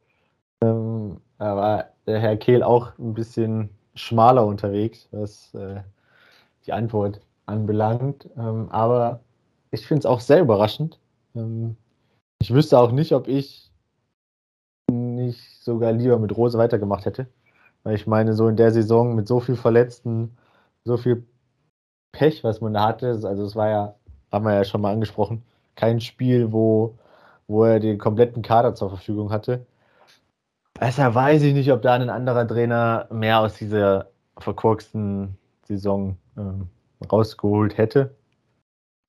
Ähm, 0.62 1.20
war 1.38 1.90
der 2.06 2.20
Herr 2.20 2.36
Kehl 2.36 2.62
auch 2.62 2.96
ein 2.98 3.14
bisschen 3.14 3.70
schmaler 3.94 4.46
unterwegs, 4.46 5.08
was 5.10 5.54
äh, 5.54 5.80
die 6.66 6.72
Antwort 6.72 7.20
anbelangt. 7.46 8.28
Ähm, 8.36 8.68
aber 8.70 9.20
ich 9.70 9.86
finde 9.86 10.00
es 10.00 10.06
auch 10.06 10.20
sehr 10.20 10.40
überraschend. 10.40 10.98
Ähm, 11.34 11.76
ich 12.40 12.52
wüsste 12.52 12.78
auch 12.78 12.92
nicht, 12.92 13.12
ob 13.12 13.28
ich 13.28 13.70
nicht 14.90 15.62
sogar 15.62 15.92
lieber 15.92 16.18
mit 16.18 16.36
Rose 16.36 16.58
weitergemacht 16.58 17.06
hätte. 17.06 17.26
Weil 17.82 17.96
ich 17.96 18.06
meine, 18.06 18.34
so 18.34 18.48
in 18.48 18.56
der 18.56 18.70
Saison 18.70 19.14
mit 19.14 19.28
so 19.28 19.40
viel 19.40 19.56
Verletzten, 19.56 20.36
so 20.84 20.96
viel 20.96 21.26
Pech, 22.12 22.44
was 22.44 22.60
man 22.60 22.74
da 22.74 22.86
hatte, 22.88 23.08
also 23.08 23.44
es 23.44 23.56
war 23.56 23.68
ja, 23.68 23.94
haben 24.34 24.44
wir 24.44 24.54
ja 24.54 24.64
schon 24.64 24.80
mal 24.80 24.92
angesprochen, 24.92 25.42
kein 25.76 26.00
Spiel, 26.00 26.52
wo 26.52 26.94
wo 27.46 27.64
er 27.64 27.80
den 27.80 27.98
kompletten 27.98 28.42
Kader 28.42 28.74
zur 28.74 28.90
Verfügung 28.90 29.30
hatte. 29.30 29.66
Besser 30.74 31.14
weiß 31.14 31.42
ich 31.42 31.54
nicht, 31.54 31.70
ob 31.70 31.82
da 31.82 31.94
ein 31.94 32.10
anderer 32.10 32.46
Trainer 32.46 33.06
mehr 33.10 33.40
aus 33.40 33.54
dieser 33.56 34.08
verkorksten 34.38 35.36
Saison 35.66 36.16
ähm, 36.36 36.68
rausgeholt 37.10 37.78
hätte. 37.78 38.14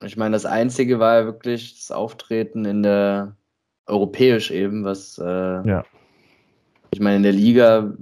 Ich 0.04 0.18
meine, 0.18 0.34
das 0.34 0.46
Einzige 0.46 1.00
war 1.00 1.20
ja 1.20 1.26
wirklich 1.26 1.76
das 1.76 1.92
Auftreten 1.92 2.66
in 2.66 2.84
der 2.84 3.36
europäisch 3.88 4.52
eben, 4.52 4.84
was 4.84 5.18
äh, 5.18 5.24
ja. 5.26 5.84
ich 6.92 7.00
meine, 7.00 7.18
in 7.18 7.24
der 7.24 7.32
Liga 7.32 7.94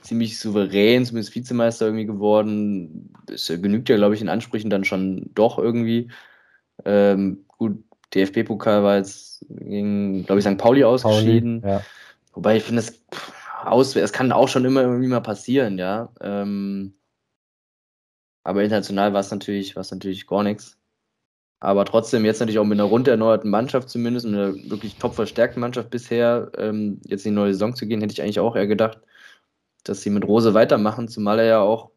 ziemlich 0.00 0.38
souverän, 0.38 1.04
zumindest 1.04 1.34
Vizemeister 1.34 1.86
irgendwie 1.86 2.06
geworden. 2.06 3.12
Das 3.26 3.46
genügt 3.48 3.88
ja, 3.88 3.96
glaube 3.96 4.14
ich, 4.14 4.20
in 4.20 4.28
Ansprüchen 4.28 4.70
dann 4.70 4.84
schon 4.84 5.30
doch 5.34 5.58
irgendwie. 5.58 6.10
Ähm, 6.84 7.44
gut, 7.58 7.82
DFB-Pokal 8.14 8.82
war 8.82 8.96
jetzt 8.96 9.44
gegen, 9.48 10.24
glaube 10.24 10.40
ich, 10.40 10.46
St. 10.46 10.58
Pauli 10.58 10.84
ausgeschieden. 10.84 11.60
Pauli, 11.60 11.74
ja. 11.74 11.82
Wobei 12.32 12.56
ich 12.56 12.62
finde, 12.62 12.82
es 12.82 13.02
aus, 13.64 13.94
kann 14.12 14.32
auch 14.32 14.48
schon 14.48 14.64
immer 14.64 14.82
irgendwie 14.82 15.08
mal 15.08 15.20
passieren, 15.20 15.78
ja. 15.78 16.10
Ähm, 16.20 16.94
aber 18.42 18.64
international 18.64 19.12
war 19.12 19.20
es 19.20 19.30
natürlich, 19.30 19.74
natürlich 19.74 20.26
gar 20.26 20.42
nichts. 20.42 20.78
Aber 21.60 21.84
trotzdem, 21.84 22.24
jetzt 22.24 22.40
natürlich 22.40 22.58
auch 22.58 22.64
mit 22.64 22.80
einer 22.80 22.88
rund 22.88 23.06
erneuerten 23.06 23.50
Mannschaft 23.50 23.90
zumindest, 23.90 24.26
mit 24.26 24.34
einer 24.34 24.54
wirklich 24.70 24.96
top 24.96 25.14
verstärkten 25.14 25.60
Mannschaft 25.60 25.90
bisher, 25.90 26.50
ähm, 26.56 27.00
jetzt 27.04 27.26
in 27.26 27.32
die 27.32 27.36
neue 27.36 27.52
Saison 27.52 27.76
zu 27.76 27.86
gehen, 27.86 28.00
hätte 28.00 28.14
ich 28.14 28.22
eigentlich 28.22 28.40
auch 28.40 28.56
eher 28.56 28.66
gedacht, 28.66 28.98
dass 29.88 30.02
sie 30.02 30.10
mit 30.10 30.26
Rose 30.26 30.54
weitermachen, 30.54 31.08
zumal 31.08 31.38
er 31.38 31.44
ja 31.44 31.60
auch, 31.60 31.90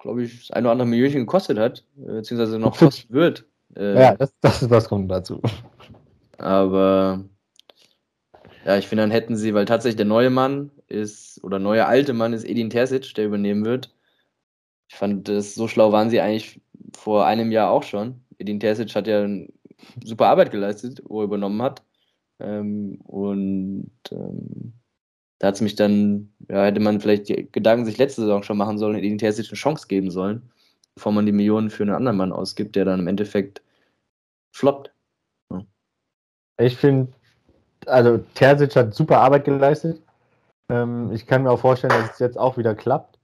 glaube 0.00 0.24
ich, 0.24 0.48
das 0.48 0.50
ein 0.50 0.64
oder 0.64 0.72
andere 0.72 0.88
Millionchen 0.88 1.20
gekostet 1.20 1.58
hat, 1.58 1.84
äh, 1.98 2.12
beziehungsweise 2.12 2.58
noch 2.58 2.76
kosten 2.76 3.12
wird. 3.12 3.46
Äh, 3.76 4.00
ja, 4.00 4.16
das, 4.16 4.32
das, 4.40 4.66
das 4.68 4.88
kommt 4.88 5.10
dazu. 5.10 5.40
Aber 6.38 7.24
ja, 8.64 8.76
ich 8.76 8.86
finde, 8.86 9.02
dann 9.02 9.10
hätten 9.10 9.36
sie, 9.36 9.54
weil 9.54 9.64
tatsächlich 9.64 9.96
der 9.96 10.06
neue 10.06 10.30
Mann 10.30 10.70
ist, 10.88 11.42
oder 11.42 11.58
neue 11.58 11.86
alte 11.86 12.12
Mann 12.12 12.32
ist 12.32 12.44
Edin 12.44 12.70
Terzic, 12.70 13.14
der 13.14 13.26
übernehmen 13.26 13.64
wird. 13.64 13.94
Ich 14.88 14.96
fand, 14.96 15.28
das, 15.28 15.54
so 15.54 15.68
schlau 15.68 15.92
waren 15.92 16.10
sie 16.10 16.20
eigentlich 16.20 16.60
vor 16.96 17.26
einem 17.26 17.50
Jahr 17.50 17.70
auch 17.70 17.82
schon. 17.82 18.20
Edin 18.38 18.60
Terzic 18.60 18.94
hat 18.94 19.06
ja 19.06 19.26
super 20.04 20.28
Arbeit 20.28 20.50
geleistet, 20.50 21.02
wo 21.06 21.20
er 21.20 21.24
übernommen 21.24 21.60
hat. 21.62 21.82
Ähm, 22.40 23.00
und 23.04 23.90
ähm, 24.12 24.72
da 25.38 25.48
hat 25.48 25.54
es 25.54 25.60
mich 25.60 25.76
dann, 25.76 26.32
ja, 26.48 26.64
hätte 26.64 26.80
man 26.80 27.00
vielleicht 27.00 27.28
die 27.28 27.48
Gedanken 27.50 27.84
sich 27.84 27.98
letzte 27.98 28.22
Saison 28.22 28.42
schon 28.42 28.58
machen 28.58 28.78
sollen, 28.78 28.96
Edin 28.96 29.18
Terzic 29.18 29.48
eine 29.48 29.56
Chance 29.56 29.86
geben 29.86 30.10
sollen, 30.10 30.50
bevor 30.94 31.12
man 31.12 31.26
die 31.26 31.32
Millionen 31.32 31.70
für 31.70 31.84
einen 31.84 31.94
anderen 31.94 32.16
Mann 32.16 32.32
ausgibt, 32.32 32.74
der 32.76 32.84
dann 32.84 33.00
im 33.00 33.06
Endeffekt 33.06 33.62
floppt. 34.52 34.92
Ja. 35.50 35.64
Ich 36.58 36.76
finde, 36.76 37.12
also 37.86 38.18
Terzic 38.34 38.74
hat 38.74 38.94
super 38.94 39.20
Arbeit 39.20 39.44
geleistet. 39.44 40.02
Ähm, 40.68 41.12
ich 41.12 41.26
kann 41.26 41.44
mir 41.44 41.50
auch 41.50 41.60
vorstellen, 41.60 41.92
dass 41.92 42.12
es 42.12 42.18
jetzt 42.18 42.38
auch 42.38 42.58
wieder 42.58 42.74
klappt. 42.74 43.18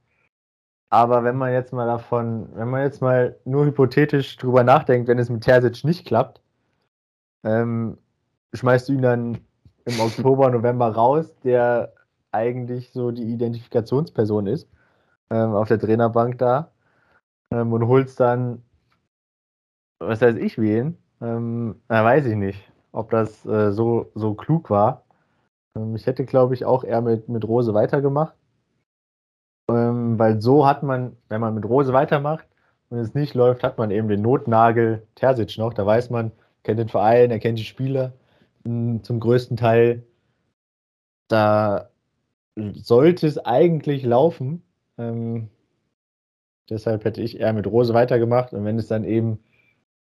Aber 0.91 1.25
wenn 1.25 1.37
man 1.37 1.53
jetzt 1.53 1.73
mal 1.73 1.87
davon, 1.87 2.49
wenn 2.55 2.71
man 2.71 2.83
jetzt 2.83 3.03
mal 3.03 3.37
nur 3.45 3.67
hypothetisch 3.67 4.37
drüber 4.37 4.63
nachdenkt, 4.63 5.09
wenn 5.09 5.19
es 5.19 5.29
mit 5.29 5.43
Terzic 5.43 5.83
nicht 5.83 6.07
klappt, 6.07 6.41
ähm, 7.43 7.99
schmeißt 8.53 8.89
du 8.89 8.93
ihn 8.93 9.03
dann 9.03 9.39
im 9.87 9.99
Oktober, 9.99 10.51
November 10.51 10.89
raus, 10.89 11.35
der 11.43 11.94
eigentlich 12.35 12.91
so 12.93 13.11
die 13.13 13.25
Identifikationsperson 13.25 14.47
ist, 14.49 14.69
ähm, 15.31 15.55
auf 15.55 15.69
der 15.69 15.79
Trainerbank 15.81 16.39
da, 16.39 16.73
ähm, 17.53 17.73
und 17.73 17.89
holst 17.89 18.21
dann, 18.21 18.63
was 20.01 20.21
weiß 20.21 20.37
ich, 20.37 20.59
wen, 20.59 20.99
ähm, 21.21 21.81
na, 21.89 22.05
weiß 22.05 22.27
ich 22.27 22.37
nicht, 22.37 22.61
ob 22.93 23.11
das 23.11 23.47
äh, 23.47 23.73
so, 23.73 24.11
so 24.15 24.35
klug 24.35 24.71
war. 24.71 25.05
Ähm, 25.77 25.97
ich 25.97 26.07
hätte, 26.07 26.25
glaube 26.25 26.55
ich, 26.55 26.65
auch 26.65 26.85
eher 26.85 27.01
mit, 27.03 27.29
mit 27.29 27.47
Rose 27.47 27.75
weitergemacht. 27.75 28.35
Ähm, 29.71 30.19
weil 30.19 30.41
so 30.41 30.67
hat 30.67 30.83
man, 30.83 31.17
wenn 31.29 31.41
man 31.41 31.55
mit 31.55 31.65
Rose 31.65 31.93
weitermacht 31.93 32.47
und 32.91 32.99
es 32.99 33.15
nicht 33.15 33.35
läuft, 33.35 33.63
hat 33.63 33.79
man 33.79 33.91
eben 33.91 34.09
den 34.09 34.23
Notnagel 34.23 35.07
Terzic 35.15 35.57
noch. 35.59 35.75
Da 35.75 35.87
weiß 35.87 36.11
man, 36.11 36.33
kennt 36.65 36.79
den 36.79 36.89
Verein, 36.89 37.31
er 37.31 37.39
kennt 37.39 37.59
die 37.59 37.65
Spieler 37.65 38.13
hm, 38.65 39.03
zum 39.03 39.21
größten 39.21 39.57
Teil. 39.57 40.05
Da 41.29 41.89
sollte 42.57 43.27
es 43.27 43.39
eigentlich 43.39 44.05
laufen. 44.05 44.63
Ähm, 44.99 45.49
deshalb 46.71 47.05
hätte 47.05 47.21
ich 47.21 47.41
eher 47.41 47.53
mit 47.53 47.67
Rose 47.67 47.95
weitergemacht. 47.95 48.53
Und 48.53 48.65
wenn 48.65 48.79
es 48.79 48.89
dann 48.89 49.05
eben 49.05 49.39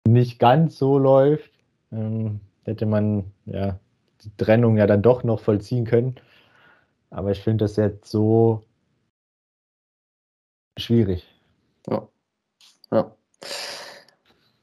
nicht 0.06 0.38
ganz 0.38 0.78
so 0.78 0.98
läuft, 0.98 1.50
ähm, 1.92 2.40
hätte 2.64 2.86
man 2.86 3.32
ja 3.46 3.78
die 4.22 4.36
Trennung 4.36 4.76
ja 4.76 4.86
dann 4.86 5.02
doch 5.02 5.24
noch 5.24 5.40
vollziehen 5.40 5.84
können. 5.84 6.16
Aber 7.10 7.30
ich 7.30 7.40
finde 7.40 7.64
das 7.64 7.76
jetzt 7.76 8.10
so 8.10 8.62
schwierig. 10.78 11.26
Ja. 11.88 12.08
Ja. 12.90 13.14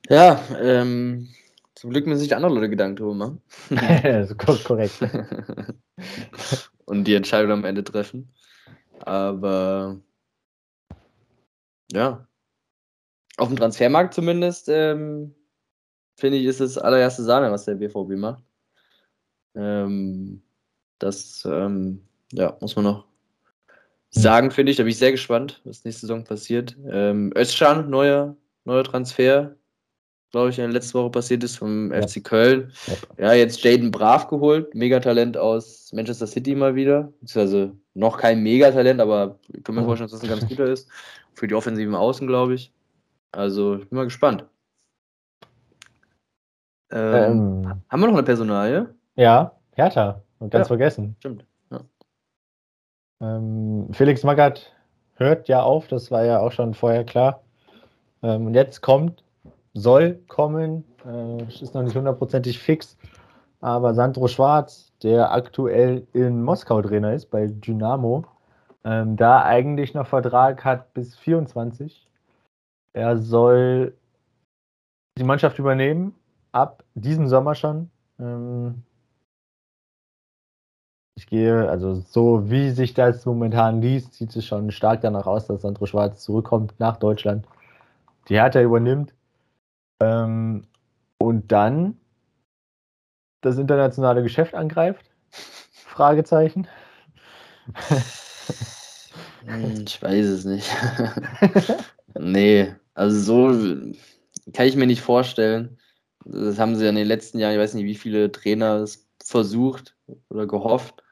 Ja, 0.08 0.44
ähm, 0.62 1.30
zum 1.74 1.90
Glück 1.90 2.06
müssen 2.06 2.20
sich 2.20 2.36
andere 2.36 2.54
Leute 2.54 2.70
Gedanken 2.70 2.98
darüber 2.98 3.16
machen. 3.16 3.42
korrekt. 4.64 5.00
Und 6.86 7.06
die 7.06 7.16
Entscheidung 7.16 7.52
am 7.52 7.66
Ende 7.66 7.84
treffen. 7.84 8.32
Aber 9.00 10.00
ja, 11.92 12.28
auf 13.38 13.48
dem 13.48 13.58
Transfermarkt 13.58 14.14
zumindest, 14.14 14.70
ähm, 14.70 15.36
finde 16.16 16.38
ich, 16.38 16.46
ist 16.46 16.62
das 16.62 16.78
allererste 16.78 17.24
Sahne, 17.24 17.52
was 17.52 17.66
der 17.66 17.76
BVB 17.76 18.18
macht. 18.18 18.44
Ähm, 19.56 20.42
das 21.00 21.44
ähm, 21.46 22.06
ja, 22.32 22.58
muss 22.62 22.76
man 22.76 22.86
noch 22.86 23.06
sagen, 24.10 24.52
finde 24.52 24.72
ich. 24.72 24.78
Da 24.78 24.84
bin 24.84 24.92
ich 24.92 24.98
sehr 24.98 25.12
gespannt, 25.12 25.62
was 25.66 25.84
nächste 25.84 26.02
Saison 26.02 26.24
passiert. 26.24 26.78
Ähm, 26.90 27.34
Özcan, 27.36 27.90
neuer, 27.90 28.36
neuer 28.64 28.84
Transfer, 28.84 29.56
glaube 30.36 30.50
ich, 30.50 30.60
in 30.60 30.66
der 30.66 30.74
letzten 30.74 31.00
Woche 31.00 31.12
passiert 31.12 31.46
ist 31.46 31.56
vom 31.56 31.94
ja. 31.94 32.06
FC 32.06 32.22
Köln. 32.22 32.74
Ja, 33.18 33.32
jetzt 33.32 33.64
Jaden 33.64 33.90
Brav 33.90 34.28
geholt, 34.28 34.76
Megatalent 34.76 35.38
aus 35.38 35.94
Manchester 35.94 36.28
City 36.28 36.56
mal 36.56 36.76
wieder. 36.76 37.14
Beziehungsweise 37.22 37.72
noch 37.94 38.18
kein 38.18 38.44
Megatalent, 38.44 39.00
aber 39.00 39.40
ich 39.48 39.64
kann 39.64 39.76
mir 39.76 39.82
mhm. 39.82 39.86
vorstellen, 39.86 40.10
dass 40.10 40.20
das 40.20 40.30
ein 40.30 40.38
ganz 40.38 40.46
guter 40.50 40.66
ist. 40.66 40.90
Für 41.36 41.48
die 41.48 41.56
offensiven 41.56 41.96
Außen, 41.96 42.28
glaube 42.28 42.56
ich. 42.56 42.74
Also, 43.32 43.76
ich 43.78 43.88
bin 43.88 43.96
mal 43.96 44.04
gespannt. 44.04 44.44
Ähm, 46.92 47.64
ähm, 47.64 47.82
haben 47.88 48.00
wir 48.02 48.08
noch 48.08 48.14
eine 48.14 48.24
Personalie? 48.24 48.94
Ja, 49.16 49.54
Hertha. 49.72 50.22
Und 50.40 50.52
ganz 50.52 50.66
ja, 50.66 50.68
vergessen. 50.68 51.16
Stimmt. 51.20 51.46
Ja. 51.72 51.80
Ähm, 53.22 53.88
Felix 53.94 54.24
Magath 54.24 54.74
hört 55.14 55.48
ja 55.48 55.64
auf, 55.64 55.88
das 55.88 56.12
war 56.12 56.26
ja 56.26 56.42
auch 56.42 56.52
schon 56.52 56.74
vorher 56.74 57.06
klar. 57.06 57.42
Ähm, 58.22 58.48
und 58.48 58.54
jetzt 58.54 58.82
kommt, 58.82 59.24
soll 59.76 60.16
kommen, 60.28 60.84
äh, 61.06 61.44
ist 61.44 61.76
noch 61.76 61.84
nicht 61.84 61.96
hundertprozentig 61.96 62.60
fix, 62.60 62.98
aber 63.60 63.94
Sandro 63.94 64.28
Schwarz, 64.28 64.94
der 65.04 65.32
aktuell 65.32 66.08
in 66.14 66.42
Moskau 66.44 66.82
Trainer 66.82 67.14
ist, 67.14 67.30
bei 67.30 67.48
Dynamo, 67.48 68.26
ähm, 68.84 69.18
da 69.18 69.44
eigentlich 69.44 69.94
noch 69.94 70.08
Vertrag 70.08 70.64
hat 70.64 70.94
bis 70.94 71.16
24. 71.18 72.08
Er 72.94 73.18
soll 73.18 73.96
die 75.18 75.24
Mannschaft 75.24 75.60
übernehmen 75.60 76.16
ab 76.52 76.84
diesem 76.94 77.28
Sommer 77.28 77.56
schon. 77.56 77.90
Ähm, 78.20 78.84
ich 81.18 81.28
gehe, 81.28 81.70
also 81.70 81.96
so 81.96 82.50
wie 82.50 82.72
sich 82.72 82.94
das 82.94 83.26
momentan 83.26 83.82
liest, 83.82 84.14
sieht 84.14 84.36
es 84.36 84.46
schon 84.46 84.72
stark 84.72 85.02
danach 85.02 85.28
aus, 85.28 85.48
dass 85.48 85.64
Sandro 85.64 85.86
Schwarz 85.86 86.24
zurückkommt 86.24 86.80
nach 86.80 86.98
Deutschland, 86.98 87.46
die 88.30 88.36
Hertha 88.36 88.62
übernimmt 88.62 89.14
ähm, 90.00 90.68
und 91.18 91.52
dann 91.52 91.98
das 93.42 93.58
internationale 93.58 94.24
Geschäft 94.24 94.54
angreift? 94.54 95.06
Fragezeichen. 95.72 96.68
Hm, 99.46 99.84
ich 99.86 100.02
weiß 100.02 100.26
es 100.26 100.46
nicht. 100.46 100.70
nee, 102.20 102.74
also 102.94 103.52
so 103.52 103.94
kann 104.54 104.68
ich 104.68 104.76
mir 104.76 104.88
nicht 104.88 105.02
vorstellen. 105.02 105.78
Das 106.26 106.60
haben 106.60 106.76
sie 106.76 106.84
ja 106.84 106.90
in 106.90 106.96
den 106.96 107.08
letzten 107.08 107.40
Jahren, 107.40 107.54
ich 107.54 107.60
weiß 107.60 107.76
nicht, 107.76 107.86
wie 107.86 107.96
viele 107.96 108.32
Trainer 108.32 108.78
es 108.78 109.08
versucht 109.24 109.96
oder 110.30 110.48
gehofft, 110.48 111.04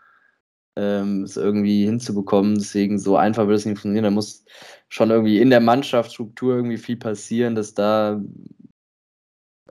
ähm, 0.75 1.23
es 1.23 1.37
irgendwie 1.37 1.85
hinzubekommen. 1.85 2.55
Deswegen 2.55 2.97
so 2.97 3.15
einfach 3.15 3.47
wird 3.47 3.59
es 3.59 3.65
nicht 3.65 3.75
funktionieren. 3.75 4.05
Da 4.05 4.11
muss 4.11 4.45
schon 4.89 5.11
irgendwie 5.11 5.39
in 5.39 5.49
der 5.49 5.59
Mannschaftsstruktur 5.59 6.55
irgendwie 6.55 6.77
viel 6.77 6.97
passieren, 6.97 7.55
dass 7.55 7.73
da, 7.73 8.19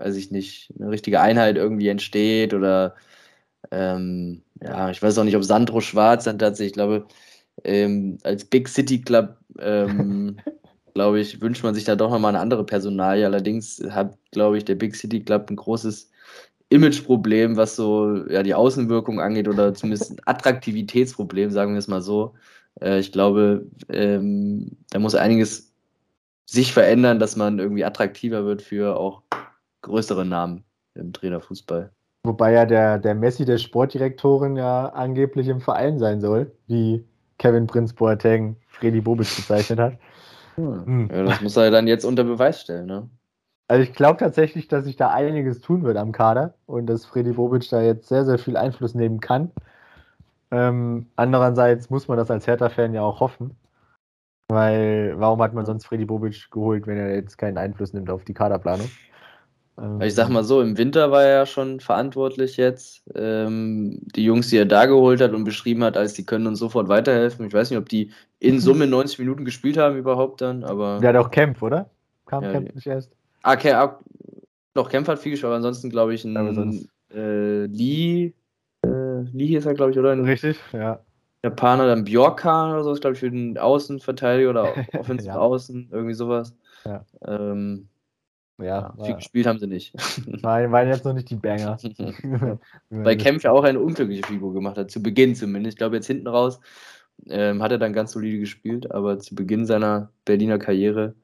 weiß 0.02 0.16
ich 0.16 0.30
nicht, 0.30 0.72
eine 0.78 0.90
richtige 0.90 1.20
Einheit 1.20 1.56
irgendwie 1.56 1.88
entsteht 1.88 2.54
oder 2.54 2.94
ähm, 3.70 4.42
ja, 4.62 4.90
ich 4.90 5.02
weiß 5.02 5.18
auch 5.18 5.24
nicht, 5.24 5.36
ob 5.36 5.44
Sandro 5.44 5.80
Schwarz 5.80 6.24
dann 6.24 6.38
tatsächlich, 6.38 6.72
ich 6.72 6.74
glaube, 6.74 7.06
ähm, 7.64 8.18
als 8.24 8.44
Big 8.44 8.68
City 8.68 9.00
Club 9.00 9.36
ähm, 9.58 10.36
glaube 10.94 11.20
ich, 11.20 11.40
wünscht 11.40 11.62
man 11.62 11.74
sich 11.74 11.84
da 11.84 11.96
doch 11.96 12.10
nochmal 12.10 12.30
eine 12.30 12.40
andere 12.40 12.64
Personalie. 12.64 13.24
Allerdings 13.24 13.82
hat, 13.90 14.16
glaube 14.32 14.58
ich, 14.58 14.64
der 14.64 14.74
Big 14.74 14.94
City 14.96 15.20
Club 15.20 15.50
ein 15.50 15.56
großes 15.56 16.10
Imageproblem, 16.68 17.56
was 17.56 17.76
so 17.76 18.26
ja, 18.28 18.42
die 18.42 18.54
Außenwirkung 18.54 19.20
angeht 19.20 19.48
oder 19.48 19.74
zumindest 19.74 20.12
ein 20.12 20.20
Attraktivitätsproblem, 20.26 21.50
sagen 21.50 21.72
wir 21.72 21.78
es 21.78 21.88
mal 21.88 22.02
so. 22.02 22.34
Äh, 22.80 22.98
ich 23.00 23.12
glaube, 23.12 23.66
ähm, 23.88 24.76
da 24.90 24.98
muss 24.98 25.14
einiges 25.14 25.72
sich 26.46 26.72
verändern, 26.72 27.18
dass 27.18 27.36
man 27.36 27.58
irgendwie 27.58 27.84
attraktiver 27.84 28.44
wird 28.44 28.62
für 28.62 28.96
auch 28.96 29.22
größere 29.82 30.24
Namen 30.24 30.64
im 30.94 31.12
Trainerfußball. 31.12 31.90
Wobei 32.24 32.52
ja 32.52 32.66
der, 32.66 32.98
der 32.98 33.14
Messi 33.14 33.44
der 33.44 33.58
Sportdirektorin 33.58 34.56
ja 34.56 34.86
angeblich 34.86 35.48
im 35.48 35.60
Verein 35.60 35.98
sein 35.98 36.20
soll, 36.20 36.52
wie 36.68 37.04
Kevin 37.38 37.66
Prinz 37.66 37.92
Boateng 37.92 38.56
Freddy 38.68 39.00
Bobic 39.00 39.34
bezeichnet 39.36 39.78
hat. 39.78 39.98
Hm. 40.56 41.08
Ja, 41.10 41.22
das 41.22 41.40
muss 41.40 41.56
er 41.56 41.70
dann 41.70 41.86
jetzt 41.86 42.04
unter 42.04 42.24
Beweis 42.24 42.60
stellen, 42.60 42.84
ne? 42.84 43.08
Also 43.68 43.84
ich 43.84 43.94
glaube 43.94 44.18
tatsächlich, 44.18 44.68
dass 44.68 44.84
sich 44.84 44.96
da 44.96 45.08
einiges 45.08 45.62
tun 45.62 45.82
wird 45.82 45.96
am 45.96 46.12
Kader 46.12 46.52
und 46.66 46.84
dass 46.88 47.06
Freddy 47.06 47.32
Bobic 47.32 47.66
da 47.70 47.80
jetzt 47.80 48.08
sehr, 48.08 48.26
sehr 48.26 48.38
viel 48.38 48.58
Einfluss 48.58 48.94
nehmen 48.94 49.20
kann. 49.20 49.50
Ähm, 50.50 51.06
andererseits 51.16 51.88
muss 51.88 52.06
man 52.06 52.18
das 52.18 52.30
als 52.30 52.46
Hertha-Fan 52.46 52.92
ja 52.92 53.00
auch 53.00 53.20
hoffen. 53.20 53.56
Weil 54.48 55.14
warum 55.16 55.40
hat 55.40 55.54
man 55.54 55.64
sonst 55.64 55.86
Freddy 55.86 56.04
Bobic 56.04 56.50
geholt, 56.50 56.86
wenn 56.86 56.98
er 56.98 57.14
jetzt 57.14 57.38
keinen 57.38 57.56
Einfluss 57.56 57.94
nimmt 57.94 58.10
auf 58.10 58.24
die 58.24 58.34
Kaderplanung? 58.34 58.90
Ähm, 59.78 60.00
ich 60.00 60.14
sag 60.14 60.28
mal 60.28 60.44
so, 60.44 60.60
im 60.60 60.76
Winter 60.76 61.10
war 61.10 61.22
er 61.24 61.36
ja 61.38 61.46
schon 61.46 61.80
verantwortlich 61.80 62.56
jetzt. 62.56 63.02
Ähm, 63.14 64.00
die 64.14 64.24
Jungs, 64.24 64.48
die 64.48 64.58
er 64.58 64.66
da 64.66 64.86
geholt 64.86 65.20
hat 65.20 65.32
und 65.32 65.44
beschrieben 65.44 65.84
hat, 65.84 65.96
als 65.96 66.14
die 66.14 66.26
können 66.26 66.46
uns 66.46 66.58
sofort 66.58 66.88
weiterhelfen. 66.88 67.46
Ich 67.46 67.52
weiß 67.52 67.70
nicht, 67.70 67.78
ob 67.78 67.88
die 67.88 68.10
in 68.38 68.60
Summe 68.60 68.86
90 68.86 69.18
Minuten 69.18 69.44
gespielt 69.44 69.78
haben 69.78 69.96
überhaupt 69.96 70.40
dann, 70.40 70.64
aber. 70.64 70.98
Der 71.00 71.10
hat 71.10 71.16
auch 71.16 71.30
Kempf, 71.30 71.62
oder? 71.62 71.90
Kam 72.26 72.44
ja, 72.44 72.52
Kempf 72.52 72.74
nicht 72.74 72.86
erst? 72.86 73.12
Ah, 73.42 73.54
okay, 73.54 73.72
ah, 73.72 73.98
doch, 74.74 74.88
Kempf 74.88 75.08
hat 75.08 75.18
viel 75.18 75.32
gespielt, 75.32 75.48
aber 75.48 75.56
ansonsten 75.56 75.90
glaube 75.90 76.14
ich 76.14 76.24
ein 76.24 76.86
äh, 77.14 77.66
Lee, 77.66 78.32
äh, 78.84 79.20
Lee 79.32 79.56
ist 79.56 79.66
er, 79.66 79.74
glaube 79.74 79.90
ich, 79.90 79.98
oder? 79.98 80.12
Ein 80.12 80.24
Richtig, 80.24 80.58
ja. 80.72 81.00
Japaner, 81.44 81.86
dann 81.86 82.04
Bjorkan 82.04 82.72
oder 82.72 82.84
so, 82.84 82.94
glaube 82.94 83.14
ich, 83.14 83.20
für 83.20 83.30
den 83.30 83.58
Außenverteidiger 83.58 84.50
oder 84.50 84.72
Offensive 84.98 85.34
ja. 85.34 85.38
Außen, 85.38 85.88
irgendwie 85.90 86.14
sowas. 86.14 86.54
Ja. 86.84 87.04
Ähm, 87.26 87.88
ja, 88.62 88.94
viel 89.02 89.14
gespielt 89.16 89.46
haben 89.46 89.58
sie 89.58 89.66
nicht. 89.66 89.94
Nein, 90.26 90.72
waren 90.72 90.88
jetzt 90.88 91.04
noch 91.04 91.12
nicht 91.12 91.30
die 91.30 91.36
Banger. 91.36 91.76
Weil 92.90 93.16
Kempf 93.16 93.44
ja 93.44 93.52
auch 93.52 93.64
eine 93.64 93.80
unglückliche 93.80 94.26
Figur 94.26 94.52
gemacht 94.52 94.78
hat, 94.78 94.90
zu 94.90 95.02
Beginn 95.02 95.34
zumindest. 95.34 95.74
Ich 95.74 95.78
glaube, 95.78 95.96
jetzt 95.96 96.06
hinten 96.06 96.28
raus 96.28 96.60
ähm, 97.28 97.62
hat 97.62 97.72
er 97.72 97.78
dann 97.78 97.92
ganz 97.92 98.12
solide 98.12 98.38
gespielt, 98.38 98.90
aber 98.90 99.18
zu 99.18 99.34
Beginn 99.34 99.66
seiner 99.66 100.10
Berliner 100.24 100.58
Karriere 100.58 101.14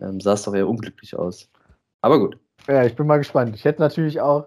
ähm, 0.00 0.20
sah 0.20 0.34
es 0.34 0.42
doch 0.42 0.54
eher 0.54 0.68
unglücklich 0.68 1.16
aus. 1.16 1.50
Aber 2.00 2.18
gut. 2.18 2.38
Ja, 2.68 2.84
ich 2.84 2.94
bin 2.94 3.06
mal 3.06 3.18
gespannt. 3.18 3.54
Ich 3.54 3.64
hätte 3.64 3.80
natürlich 3.80 4.20
auch 4.20 4.46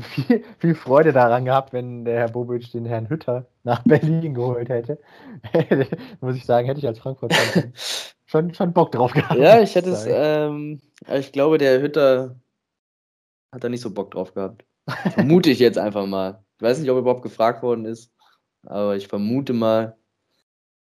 viel, 0.00 0.42
viel 0.58 0.74
Freude 0.74 1.12
daran 1.12 1.44
gehabt, 1.44 1.72
wenn 1.72 2.04
der 2.04 2.20
Herr 2.20 2.28
Bobic 2.28 2.70
den 2.72 2.86
Herrn 2.86 3.08
Hütter 3.08 3.46
nach 3.62 3.82
Berlin 3.84 4.34
geholt 4.34 4.68
hätte. 4.68 4.98
Muss 6.20 6.36
ich 6.36 6.46
sagen, 6.46 6.66
hätte 6.66 6.80
ich 6.80 6.86
als 6.86 6.98
Frankfurt 6.98 7.34
schon, 8.32 8.54
schon 8.54 8.72
Bock 8.72 8.90
drauf 8.92 9.12
gehabt. 9.14 9.38
Ja, 9.38 9.60
ich 9.60 9.74
hätte 9.74 9.90
es, 9.90 10.06
ähm, 10.08 10.80
ich 11.14 11.30
glaube, 11.30 11.58
der 11.58 11.80
Hütter 11.80 12.34
hat 13.52 13.62
da 13.62 13.68
nicht 13.68 13.82
so 13.82 13.92
Bock 13.92 14.10
drauf 14.10 14.34
gehabt. 14.34 14.64
Vermute 15.12 15.50
ich 15.50 15.60
jetzt 15.60 15.78
einfach 15.78 16.06
mal. 16.06 16.42
Ich 16.56 16.62
weiß 16.62 16.80
nicht, 16.80 16.90
ob 16.90 16.96
er 16.96 17.00
überhaupt 17.00 17.22
gefragt 17.22 17.62
worden 17.62 17.84
ist, 17.84 18.12
aber 18.64 18.96
ich 18.96 19.06
vermute 19.06 19.52
mal, 19.52 19.96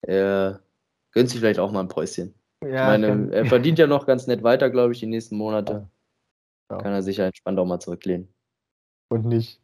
er 0.01 0.61
gönnt 1.11 1.29
sich 1.29 1.39
vielleicht 1.39 1.59
auch 1.59 1.71
mal 1.71 1.81
ein 1.81 1.88
Päuschen. 1.88 2.33
Ja, 2.63 2.95
ich 2.95 3.01
meine, 3.01 3.31
er 3.31 3.45
verdient 3.45 3.77
ja 3.77 3.86
noch 3.86 4.07
ganz 4.07 4.25
nett 4.27 4.41
weiter, 4.41 4.69
glaube 4.69 4.93
ich, 4.93 4.99
die 4.99 5.05
nächsten 5.05 5.38
Monate. 5.38 5.88
Ja. 6.71 6.77
Kann 6.77 6.93
er 6.93 7.03
sicher 7.03 7.25
entspannt 7.25 7.59
auch 7.59 7.65
mal 7.65 7.79
zurücklehnen. 7.79 8.33
Und 9.09 9.25
nicht 9.25 9.59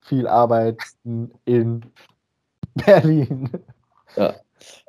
viel 0.00 0.26
arbeiten 0.26 1.32
in 1.44 1.86
Berlin. 2.74 3.50
Ja. 4.16 4.34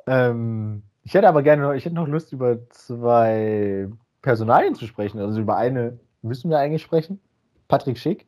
ähm, 0.06 0.82
ich 1.08 1.14
hätte 1.14 1.26
aber 1.26 1.42
gerne 1.42 1.62
noch, 1.62 1.72
ich 1.72 1.86
hätte 1.86 1.94
noch 1.94 2.06
Lust, 2.06 2.34
über 2.34 2.68
zwei 2.68 3.88
Personalien 4.20 4.74
zu 4.74 4.86
sprechen. 4.86 5.18
Also 5.18 5.40
über 5.40 5.56
eine 5.56 5.98
müssen 6.20 6.50
wir 6.50 6.58
eigentlich 6.58 6.82
sprechen. 6.82 7.18
Patrick 7.66 7.96
Schick. 7.96 8.26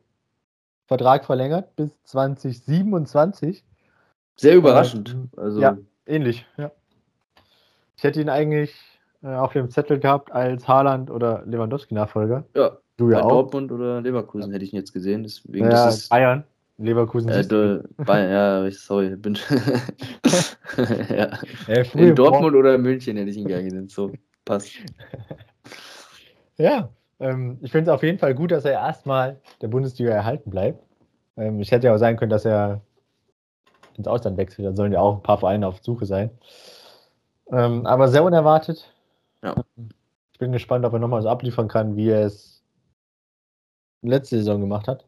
Vertrag 0.87 1.26
verlängert 1.26 1.76
bis 1.76 1.91
2027. 2.05 3.62
Sehr 4.37 4.57
überraschend. 4.57 5.14
Also 5.37 5.61
ja, 5.61 5.76
ähnlich, 6.07 6.47
ja. 6.57 6.72
Ich 7.99 8.03
hätte 8.03 8.22
ihn 8.22 8.31
eigentlich 8.31 8.74
äh, 9.22 9.26
auf 9.26 9.53
dem 9.53 9.68
Zettel 9.68 9.99
gehabt 9.99 10.33
als 10.33 10.66
Haaland 10.66 11.11
oder 11.11 11.45
Lewandowski-Nachfolger. 11.45 12.45
Ja, 12.57 12.78
du 12.97 13.11
ja 13.11 13.22
auch. 13.22 13.28
Dortmund 13.28 13.72
oder 13.72 14.01
Leverkusen 14.01 14.53
ja. 14.53 14.55
hätte 14.55 14.64
ich 14.64 14.72
ihn 14.72 14.78
jetzt 14.78 14.95
gesehen. 14.95 15.24
Deswegen, 15.24 15.70
ja, 15.70 15.87
ist, 15.91 16.09
Bayern. 16.09 16.45
Leverkusen. 16.81 17.31
Äh, 17.31 17.47
du, 17.47 17.87
Bayern, 17.99 18.31
ja, 18.64 18.70
sorry, 18.72 19.14
bin. 19.16 19.39
ja. 21.11 21.39
ja 21.68 21.83
in 21.95 22.14
Dortmund 22.14 22.57
oder 22.57 22.78
München 22.78 23.16
hätte 23.16 23.31
ich 23.31 23.37
ihn 23.37 23.47
gerne 23.47 23.64
gesehen. 23.64 23.89
So, 23.89 24.12
passt. 24.45 24.72
ja, 26.57 26.89
ähm, 27.20 27.59
ich 27.61 27.70
finde 27.70 27.91
es 27.91 27.95
auf 27.95 28.03
jeden 28.03 28.18
Fall 28.18 28.35
gut, 28.35 28.51
dass 28.51 28.64
er 28.64 28.72
erstmal 28.72 29.41
der 29.61 29.68
Bundesliga 29.68 30.11
erhalten 30.12 30.51
bleibt. 30.51 30.83
Ähm, 31.37 31.61
ich 31.61 31.70
hätte 31.70 31.87
ja 31.87 31.95
auch 31.95 31.99
sein 31.99 32.16
können, 32.16 32.31
dass 32.31 32.47
er 32.47 32.81
ins 33.97 34.09
Ausland 34.09 34.39
wechselt. 34.39 34.66
Da 34.66 34.72
sollen 34.72 34.93
ja 34.93 35.01
auch 35.01 35.16
ein 35.16 35.22
paar 35.22 35.39
Vereine 35.39 35.66
auf 35.66 35.83
Suche 35.83 36.07
sein. 36.07 36.31
Ähm, 37.53 37.85
aber 37.85 38.09
sehr 38.09 38.24
unerwartet. 38.24 38.91
Ja. 39.43 39.55
Ich 40.33 40.39
bin 40.39 40.53
gespannt, 40.53 40.87
ob 40.87 40.95
er 40.95 40.99
nochmal 40.99 41.20
so 41.20 41.28
abliefern 41.28 41.68
kann, 41.68 41.97
wie 41.97 42.09
er 42.09 42.24
es 42.24 42.62
letzte 44.01 44.39
Saison 44.39 44.61
gemacht 44.61 44.89
hat. 44.89 45.05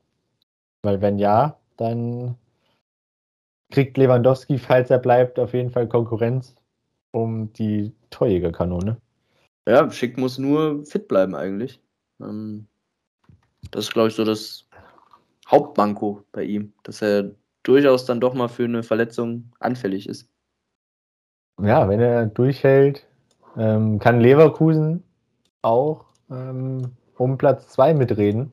Weil 0.83 1.01
wenn 1.01 1.19
ja, 1.19 1.57
dann 1.77 2.37
kriegt 3.71 3.97
Lewandowski, 3.97 4.59
falls 4.59 4.91
er 4.91 4.99
bleibt, 4.99 5.39
auf 5.39 5.55
jeden 5.55 5.71
Fall 5.71 5.89
Konkurrenz 5.89 6.55
um 7.13 7.53
die 7.53 7.93
Torjägerkanone. 8.11 8.97
Ja, 9.67 9.91
Schick 9.91 10.19
muss 10.19 10.39
nur 10.39 10.85
fit 10.85 11.09
bleiben 11.09 11.35
eigentlich. 11.35 11.81
Ähm, 12.21 12.67
das 13.71 13.87
ist, 13.87 13.93
glaube 13.93 14.09
ich, 14.09 14.15
so 14.15 14.25
das 14.25 14.67
Hauptmanko 15.47 16.25
bei 16.33 16.45
ihm, 16.45 16.73
dass 16.83 17.03
er 17.03 17.31
durchaus 17.63 18.05
dann 18.07 18.21
doch 18.21 18.35
mal 18.35 18.49
für 18.49 18.65
eine 18.65 18.83
Verletzung 18.83 19.53
anfällig 19.61 20.09
ist. 20.09 20.29
Ja, 21.61 21.89
wenn 21.89 22.01
er 22.01 22.27
durchhält, 22.27 23.07
ähm, 23.57 23.99
kann 23.99 24.21
Leverkusen 24.21 25.05
auch 25.61 26.07
ähm, 26.31 26.93
um 27.17 27.39
Platz 27.39 27.69
2 27.69 27.95
mitreden. 27.95 28.53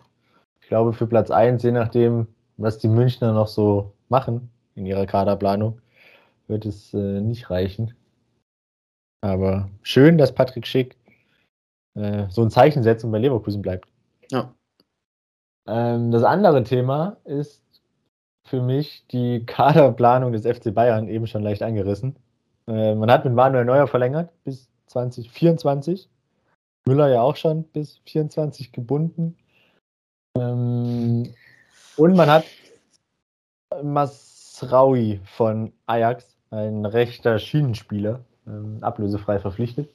Ich 0.61 0.67
glaube, 0.67 0.93
für 0.93 1.07
Platz 1.07 1.31
1, 1.31 1.63
je 1.63 1.71
nachdem, 1.71 2.27
was 2.59 2.77
die 2.77 2.87
Münchner 2.87 3.33
noch 3.33 3.47
so 3.47 3.93
machen 4.09 4.49
in 4.75 4.85
ihrer 4.85 5.05
Kaderplanung, 5.05 5.81
wird 6.47 6.65
es 6.65 6.93
äh, 6.93 7.21
nicht 7.21 7.49
reichen. 7.49 7.93
Aber 9.21 9.69
schön, 9.81 10.17
dass 10.17 10.33
Patrick 10.33 10.65
Schick 10.65 10.97
äh, 11.95 12.27
so 12.29 12.41
ein 12.41 12.51
Zeichen 12.51 12.83
setzt 12.83 13.03
und 13.03 13.11
bei 13.11 13.19
Leverkusen 13.19 13.61
bleibt. 13.61 13.89
Ja. 14.31 14.53
Ähm, 15.67 16.11
das 16.11 16.23
andere 16.23 16.63
Thema 16.63 17.17
ist 17.25 17.63
für 18.45 18.61
mich 18.61 19.05
die 19.07 19.45
Kaderplanung 19.45 20.31
des 20.31 20.45
FC 20.45 20.73
Bayern 20.73 21.07
eben 21.07 21.27
schon 21.27 21.43
leicht 21.43 21.61
angerissen. 21.61 22.15
Äh, 22.67 22.95
man 22.95 23.11
hat 23.11 23.25
mit 23.25 23.33
Manuel 23.33 23.65
Neuer 23.65 23.87
verlängert 23.87 24.31
bis 24.43 24.69
2024. 24.87 26.09
Müller 26.87 27.09
ja 27.09 27.21
auch 27.21 27.35
schon 27.35 27.63
bis 27.63 27.95
2024 28.05 28.71
gebunden. 28.71 29.37
Ähm, 30.37 31.33
und 31.99 32.15
man 32.15 32.29
hat 32.29 32.45
Masraui 33.83 35.19
von 35.25 35.73
Ajax, 35.85 36.37
ein 36.49 36.85
rechter 36.85 37.37
Schienenspieler, 37.37 38.21
ähm, 38.47 38.77
ablösefrei 38.81 39.39
verpflichtet. 39.39 39.89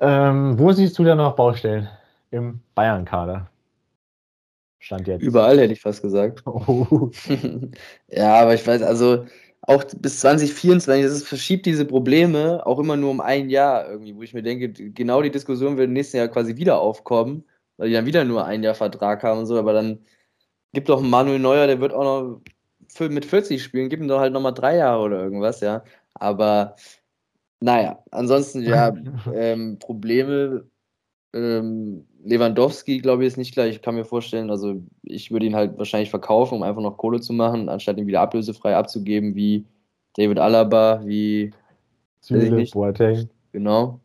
Ähm, 0.00 0.58
wo 0.58 0.72
siehst 0.72 0.98
du 0.98 1.04
da 1.04 1.14
noch 1.14 1.36
Baustellen 1.36 1.88
im 2.30 2.60
Bayern-Kader? 2.74 3.48
Stand 4.80 5.06
jetzt. 5.06 5.22
Überall 5.22 5.58
hätte 5.58 5.72
ich 5.72 5.80
fast 5.80 6.02
gesagt. 6.02 6.42
Oh. 6.46 7.10
ja, 8.08 8.34
aber 8.34 8.54
ich 8.54 8.66
weiß, 8.66 8.82
also 8.82 9.24
auch 9.62 9.84
bis 9.96 10.20
2024, 10.20 11.04
das 11.04 11.22
verschiebt 11.22 11.64
diese 11.64 11.86
Probleme 11.86 12.66
auch 12.66 12.78
immer 12.78 12.96
nur 12.96 13.10
um 13.10 13.20
ein 13.20 13.48
Jahr 13.48 13.88
irgendwie, 13.88 14.14
wo 14.14 14.22
ich 14.22 14.34
mir 14.34 14.42
denke, 14.42 14.70
genau 14.70 15.22
die 15.22 15.30
Diskussion 15.30 15.78
wird 15.78 15.86
im 15.86 15.94
nächsten 15.94 16.18
Jahr 16.18 16.28
quasi 16.28 16.56
wieder 16.56 16.80
aufkommen, 16.80 17.44
weil 17.78 17.88
die 17.88 17.94
dann 17.94 18.04
wieder 18.04 18.24
nur 18.24 18.44
ein 18.44 18.62
Jahr 18.62 18.74
Vertrag 18.74 19.22
haben 19.22 19.40
und 19.40 19.46
so, 19.46 19.58
aber 19.58 19.72
dann 19.72 20.00
gibt 20.74 20.88
doch 20.88 21.00
Manuel 21.00 21.38
Neuer, 21.38 21.66
der 21.66 21.80
wird 21.80 21.92
auch 21.92 22.40
noch 23.00 23.08
mit 23.08 23.24
40 23.24 23.62
spielen, 23.62 23.88
gib 23.88 24.00
ihm 24.00 24.08
doch 24.08 24.20
halt 24.20 24.32
nochmal 24.32 24.54
drei 24.54 24.76
Jahre 24.76 25.02
oder 25.02 25.22
irgendwas, 25.22 25.60
ja. 25.60 25.82
Aber 26.14 26.76
naja, 27.60 27.98
ansonsten 28.10 28.62
ja, 28.62 28.92
ähm, 29.34 29.78
Probleme. 29.78 30.64
Ähm, 31.32 32.06
Lewandowski, 32.24 32.98
glaube 32.98 33.22
ich, 33.22 33.28
ist 33.28 33.36
nicht 33.36 33.54
gleich. 33.54 33.76
Ich 33.76 33.82
kann 33.82 33.96
mir 33.96 34.04
vorstellen, 34.04 34.50
also 34.50 34.80
ich 35.02 35.30
würde 35.30 35.46
ihn 35.46 35.56
halt 35.56 35.76
wahrscheinlich 35.76 36.10
verkaufen, 36.10 36.54
um 36.54 36.62
einfach 36.62 36.80
noch 36.80 36.96
Kohle 36.96 37.20
zu 37.20 37.32
machen, 37.32 37.68
anstatt 37.68 37.98
ihn 37.98 38.06
wieder 38.06 38.20
ablösefrei 38.20 38.76
abzugeben, 38.76 39.34
wie 39.34 39.66
David 40.16 40.38
Alaba, 40.38 41.02
wie 41.04 41.52
Süle, 42.20 42.64
Boateng. 42.72 43.28
Genau. 43.52 44.00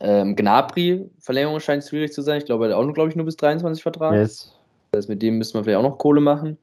Ähm, 0.00 0.36
Gnabry, 0.36 1.08
Verlängerung 1.18 1.60
scheint 1.60 1.84
schwierig 1.84 2.12
zu 2.12 2.20
sein. 2.20 2.38
Ich 2.38 2.44
glaube, 2.44 2.66
er 2.66 2.70
hat 2.70 2.76
auch 2.76 2.84
nur, 2.84 2.94
glaube 2.94 3.08
ich, 3.08 3.16
nur 3.16 3.24
bis 3.24 3.36
23 3.36 3.82
Vertrag. 3.82 4.12
Yes. 4.14 4.53
Das 4.94 5.02
heißt, 5.02 5.08
mit 5.08 5.22
dem 5.22 5.38
müssen 5.38 5.54
wir 5.54 5.64
vielleicht 5.64 5.78
auch 5.78 5.90
noch 5.90 5.98
Kohle 5.98 6.20
machen. 6.20 6.58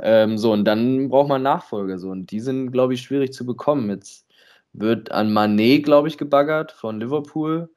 Ähm, 0.00 0.38
so, 0.38 0.52
und 0.52 0.64
dann 0.64 1.08
braucht 1.08 1.28
man 1.28 1.42
Nachfolger. 1.42 1.98
So, 1.98 2.10
und 2.10 2.30
die 2.30 2.40
sind, 2.40 2.72
glaube 2.72 2.94
ich, 2.94 3.02
schwierig 3.02 3.32
zu 3.32 3.46
bekommen. 3.46 3.90
Jetzt 3.90 4.26
wird 4.72 5.12
an 5.12 5.32
Manet, 5.32 5.84
glaube 5.84 6.08
ich, 6.08 6.18
gebaggert 6.18 6.72
von 6.72 7.00
Liverpool, 7.00 7.70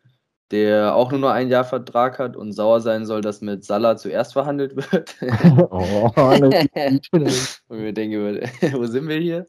der 0.51 0.95
auch 0.95 1.11
nur 1.11 1.19
noch 1.19 1.29
ein 1.29 1.49
Jahr 1.49 1.63
Vertrag 1.63 2.19
hat 2.19 2.35
und 2.35 2.51
sauer 2.51 2.81
sein 2.81 3.05
soll, 3.05 3.21
dass 3.21 3.41
mit 3.41 3.63
Salah 3.63 3.95
zuerst 3.97 4.33
verhandelt 4.33 4.75
wird. 4.75 5.15
oh, 5.71 6.11
und 6.15 7.81
wir 7.81 7.93
denken, 7.93 8.39
wo 8.73 8.85
sind 8.85 9.07
wir 9.07 9.17
hier? 9.17 9.47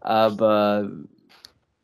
Aber 0.00 0.90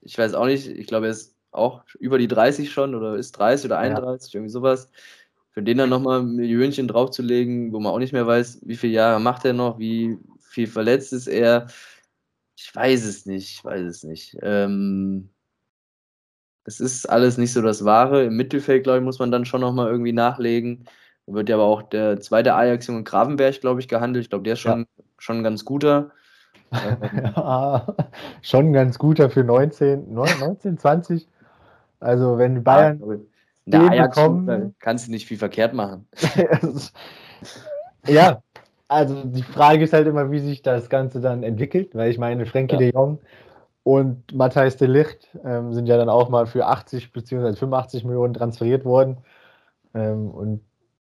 ich 0.01 0.17
weiß 0.17 0.35
auch 0.35 0.47
nicht, 0.47 0.67
ich 0.67 0.87
glaube, 0.87 1.07
er 1.07 1.13
ist 1.13 1.37
auch 1.53 1.83
über 1.99 2.19
die 2.19 2.29
30 2.29 2.71
schon 2.71 2.95
oder 2.95 3.17
ist 3.17 3.33
30 3.33 3.67
oder 3.67 3.79
31, 3.79 4.33
ja. 4.33 4.39
irgendwie 4.39 4.53
sowas. 4.53 4.91
Für 5.53 5.63
den 5.63 5.79
dann 5.79 5.91
nochmal 5.91 6.21
ein 6.21 6.35
Millionchen 6.35 6.89
draufzulegen, 6.89 7.73
wo 7.73 7.81
man 7.81 7.93
auch 7.93 7.99
nicht 7.99 8.13
mehr 8.13 8.27
weiß, 8.27 8.61
wie 8.65 8.77
viele 8.77 8.95
Jahre 8.95 9.21
macht 9.21 9.45
er 9.45 9.53
noch, 9.53 9.79
wie 9.79 10.19
viel 10.41 10.67
verletzt 10.67 11.13
ist 11.13 11.27
er. 11.27 11.67
Ich 12.57 12.75
weiß 12.75 13.05
es 13.05 13.27
nicht, 13.27 13.51
ich 13.59 13.65
weiß 13.65 13.83
es 13.83 14.03
nicht. 14.03 14.37
Ähm, 14.43 15.29
es 16.65 16.81
ist 16.81 17.07
alles 17.07 17.39
nicht 17.39 17.53
so 17.53 17.61
das 17.61 17.85
Wahre. 17.85 18.25
Im 18.25 18.37
Mittelfeld, 18.37 18.85
glaube 18.85 18.99
ich, 18.99 19.05
muss 19.05 19.19
man 19.19 19.31
dann 19.31 19.45
schon 19.45 19.61
nochmal 19.61 19.91
irgendwie 19.91 20.13
nachlegen. 20.13 20.85
Da 21.27 21.35
wird 21.35 21.49
ja 21.49 21.57
aber 21.57 21.65
auch 21.65 21.83
der 21.83 22.21
zweite 22.21 22.55
Ajax 22.55 22.87
Junge 22.87 23.03
Gravenberg, 23.05 23.61
glaube 23.61 23.81
ich, 23.81 23.89
gehandelt. 23.89 24.25
Ich 24.25 24.31
glaube, 24.31 24.45
der 24.45 24.55
ist 24.55 24.61
schon, 24.61 24.81
ja. 24.81 25.05
schon 25.19 25.39
ein 25.39 25.45
ganz 25.45 25.65
guter. 25.65 26.13
ja, 26.73 27.87
schon 28.41 28.73
ganz 28.73 28.99
guter 28.99 29.29
für 29.29 29.45
19, 29.45 30.13
19, 30.13 30.79
20. 30.79 31.29
Also 32.01 32.39
wenn 32.39 32.65
Bayern 32.65 33.01
den 33.67 33.89
Ajax 33.89 34.17
bekommen, 34.17 34.75
kannst 34.79 35.07
du 35.07 35.11
nicht 35.13 35.27
viel 35.27 35.39
verkehrt 35.39 35.75
machen. 35.75 36.07
ja, 38.07 38.43
also 38.89 39.23
die 39.25 39.43
Frage 39.43 39.85
ist 39.85 39.93
halt 39.93 40.07
immer, 40.07 40.31
wie 40.31 40.41
sich 40.41 40.63
das 40.63 40.91
Ganze 40.91 41.21
dann 41.21 41.43
entwickelt, 41.43 41.95
weil 41.95 42.11
ich 42.11 42.19
meine, 42.19 42.47
Frenkie 42.47 42.75
ja. 42.75 42.79
de 42.79 42.93
Jong 42.93 43.19
und 43.85 44.33
Matthijs 44.35 44.77
de 44.77 44.89
Licht 44.89 45.29
ähm, 45.45 45.73
sind 45.73 45.87
ja 45.87 45.97
dann 45.97 46.09
auch 46.09 46.29
mal 46.29 46.47
für 46.47 46.67
80 46.67 47.13
bzw. 47.13 47.55
85 47.57 48.05
Millionen 48.05 48.35
transferiert 48.35 48.85
worden 48.85 49.19
ähm, 49.95 50.31
und 50.31 50.61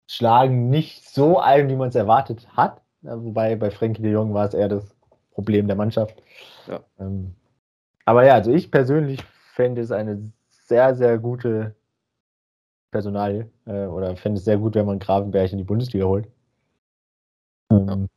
schlagen 0.07 0.69
nicht 0.69 1.07
so 1.07 1.39
ein, 1.39 1.69
wie 1.69 1.75
man 1.75 1.89
es 1.89 1.95
erwartet 1.95 2.47
hat. 2.55 2.81
Wobei 3.01 3.55
bei 3.55 3.71
Frenkie 3.71 4.01
de 4.01 4.11
Jong 4.11 4.33
war 4.33 4.47
es 4.47 4.53
eher 4.53 4.67
das 4.67 4.95
Problem 5.31 5.67
der 5.67 5.77
Mannschaft. 5.77 6.21
Ja. 6.67 6.81
Ähm, 6.99 7.35
aber 8.05 8.25
ja, 8.25 8.33
also 8.33 8.51
ich 8.51 8.71
persönlich 8.71 9.23
fände 9.53 9.81
es 9.81 9.91
eine 9.91 10.31
sehr, 10.49 10.95
sehr 10.95 11.17
gute 11.17 11.75
Personal 12.91 13.49
äh, 13.65 13.85
oder 13.85 14.15
fände 14.15 14.39
es 14.39 14.45
sehr 14.45 14.57
gut, 14.57 14.75
wenn 14.75 14.85
man 14.85 14.99
Gravenberg 14.99 15.51
in 15.51 15.57
die 15.57 15.63
Bundesliga 15.63 16.05
holt. 16.05 16.27
Ähm. 17.71 18.07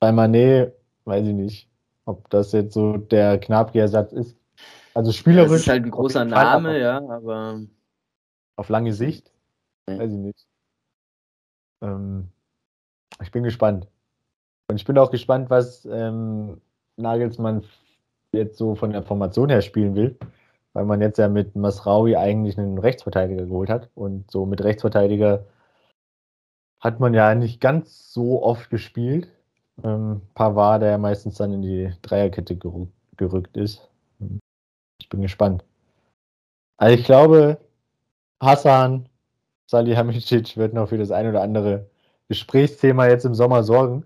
Bei 0.00 0.12
Manet 0.12 0.74
weiß 1.04 1.26
ich 1.26 1.34
nicht, 1.34 1.70
ob 2.04 2.28
das 2.30 2.52
jetzt 2.52 2.74
so 2.74 2.96
der 2.96 3.38
Knabri-Ersatz 3.38 4.12
ist. 4.12 4.36
Also 4.94 5.12
spielerisch. 5.12 5.50
Das 5.50 5.60
ist 5.62 5.68
halt 5.68 5.84
ein 5.84 5.90
großer 5.90 6.24
Name, 6.24 6.70
Fall, 6.70 6.80
ja, 6.80 6.96
aber. 6.98 7.60
Auf 8.56 8.68
lange 8.68 8.92
Sicht? 8.92 9.32
Nee. 9.88 9.98
Weiß 9.98 10.10
ich 10.10 10.18
nicht. 10.18 10.46
Ähm, 11.82 12.28
ich 13.20 13.32
bin 13.32 13.42
gespannt. 13.42 13.88
Und 14.68 14.76
ich 14.76 14.84
bin 14.84 14.96
auch 14.98 15.10
gespannt, 15.10 15.50
was 15.50 15.84
ähm, 15.90 16.60
Nagelsmann 16.96 17.64
jetzt 18.32 18.56
so 18.56 18.74
von 18.74 18.90
der 18.90 19.02
Formation 19.02 19.48
her 19.48 19.60
spielen 19.62 19.94
will, 19.94 20.16
weil 20.74 20.84
man 20.84 21.00
jetzt 21.00 21.18
ja 21.18 21.28
mit 21.28 21.56
Masraui 21.56 22.16
eigentlich 22.16 22.58
einen 22.58 22.78
Rechtsverteidiger 22.78 23.46
geholt 23.46 23.70
hat. 23.70 23.88
Und 23.94 24.30
so 24.30 24.44
mit 24.44 24.62
Rechtsverteidiger 24.62 25.46
hat 26.80 27.00
man 27.00 27.14
ja 27.14 27.34
nicht 27.34 27.60
ganz 27.60 28.12
so 28.12 28.42
oft 28.42 28.68
gespielt. 28.70 29.28
Ähm, 29.82 30.22
Pavard, 30.34 30.82
der 30.82 30.90
ja 30.90 30.98
meistens 30.98 31.36
dann 31.36 31.52
in 31.52 31.62
die 31.62 31.92
Dreierkette 32.02 32.56
gerü 32.56 32.86
gerückt 33.16 33.56
ist. 33.56 33.88
Ich 35.00 35.08
bin 35.08 35.22
gespannt. 35.22 35.64
Also 36.76 36.98
ich 36.98 37.04
glaube, 37.04 37.58
Hassan 38.40 39.08
Salihamidzic 39.66 40.56
wird 40.56 40.74
noch 40.74 40.88
für 40.88 40.98
das 40.98 41.12
ein 41.12 41.28
oder 41.28 41.42
andere 41.42 41.88
Gesprächsthema 42.28 43.06
jetzt 43.06 43.24
im 43.24 43.34
Sommer 43.34 43.62
sorgen. 43.62 44.04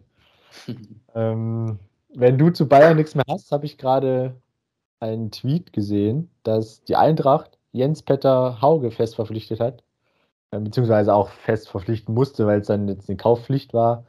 ähm, 1.15 1.79
wenn 2.15 2.37
du 2.37 2.51
zu 2.51 2.69
Bayern 2.69 2.97
nichts 2.97 3.15
mehr 3.15 3.25
hast, 3.29 3.51
habe 3.53 3.65
ich 3.65 3.79
gerade 3.79 4.35
einen 5.01 5.31
Tweet 5.31 5.73
gesehen, 5.73 6.31
dass 6.43 6.83
die 6.85 6.97
Eintracht 6.97 7.59
Jens 7.73 8.03
Petter 8.03 8.61
Hauge 8.61 8.91
fest 8.91 9.17
verpflichtet 9.17 9.61
hat, 9.61 9.83
äh, 10.51 10.59
beziehungsweise 10.59 11.15
auch 11.15 11.29
fest 11.29 11.69
verpflichten 11.69 12.15
musste, 12.15 12.47
weil 12.47 12.61
es 12.61 12.67
dann 12.69 12.89
jetzt 12.89 13.09
eine 13.09 13.17
Kaufpflicht 13.17 13.75
war. 13.75 14.05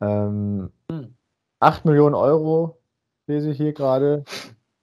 Ähm, 0.00 0.70
8 1.60 1.84
Millionen 1.84 2.14
Euro 2.14 2.78
lese 3.26 3.50
ich 3.50 3.56
hier 3.56 3.72
gerade 3.72 4.24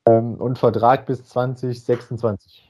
ähm, 0.06 0.36
und 0.36 0.58
Vertrag 0.58 1.06
bis 1.06 1.26
2026. 1.26 2.69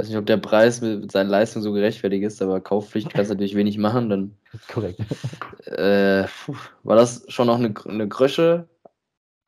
weiß 0.00 0.08
nicht, 0.08 0.16
ob 0.16 0.26
der 0.26 0.38
Preis 0.38 0.80
mit 0.80 1.12
seinen 1.12 1.28
Leistungen 1.28 1.62
so 1.62 1.72
gerechtfertigt 1.72 2.24
ist, 2.24 2.40
aber 2.40 2.60
Kaufpflicht 2.60 3.12
kannst 3.12 3.30
du 3.30 3.34
natürlich 3.34 3.54
wenig 3.54 3.76
machen. 3.76 4.08
Dann, 4.08 4.34
Korrekt. 4.72 5.00
Äh, 5.66 6.24
war 6.82 6.96
das 6.96 7.24
schon 7.28 7.46
noch 7.46 7.58
eine, 7.58 7.74
eine 7.86 8.08
Grösche 8.08 8.66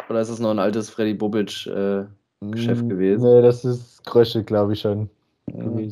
oder 0.08 0.20
ist 0.20 0.30
das 0.30 0.40
noch 0.40 0.50
ein 0.50 0.58
altes 0.58 0.90
Freddy 0.90 1.14
Bobic 1.14 1.66
äh, 1.66 2.04
Geschäft 2.40 2.84
mm, 2.84 2.88
gewesen? 2.88 3.22
Nee, 3.22 3.40
das 3.40 3.64
ist 3.64 4.04
Grösche, 4.04 4.44
glaube 4.44 4.74
ich 4.74 4.80
schon. 4.80 5.08
Ja. 5.46 5.88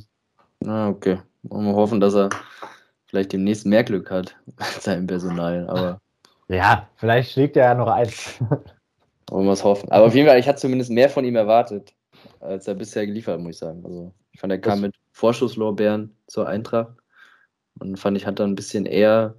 Ah, 0.66 0.88
okay. 0.88 1.18
Und 1.48 1.64
wir 1.64 1.74
hoffen, 1.74 2.00
dass 2.00 2.14
er 2.14 2.28
vielleicht 3.06 3.32
demnächst 3.32 3.64
mehr 3.64 3.82
Glück 3.82 4.10
hat 4.10 4.36
mit 4.46 4.82
seinem 4.82 5.06
Personal. 5.06 5.66
Aber 5.68 6.00
ja, 6.48 6.86
vielleicht 6.96 7.32
schlägt 7.32 7.56
er 7.56 7.64
ja 7.64 7.74
noch 7.74 7.88
eins. 7.88 8.38
Wollen 9.30 9.46
wir 9.46 9.52
es 9.52 9.64
hoffen. 9.64 9.90
Aber 9.90 10.06
auf 10.06 10.14
jeden 10.14 10.28
Fall, 10.28 10.38
ich 10.38 10.48
hatte 10.48 10.58
zumindest 10.58 10.90
mehr 10.90 11.08
von 11.08 11.24
ihm 11.24 11.36
erwartet, 11.36 11.94
als 12.40 12.68
er 12.68 12.74
bisher 12.74 13.06
geliefert 13.06 13.34
hat, 13.34 13.40
muss 13.40 13.52
ich 13.52 13.58
sagen. 13.58 13.82
Also 13.84 14.12
ich 14.32 14.40
fand, 14.40 14.52
er 14.52 14.60
kam 14.60 14.80
mit 14.80 14.94
Vorschusslorbeeren 15.12 16.16
zur 16.26 16.48
Eintracht 16.48 16.96
und 17.78 17.98
fand 17.98 18.16
ich, 18.16 18.26
hat 18.26 18.38
dann 18.38 18.50
ein 18.50 18.56
bisschen 18.56 18.86
eher, 18.86 19.34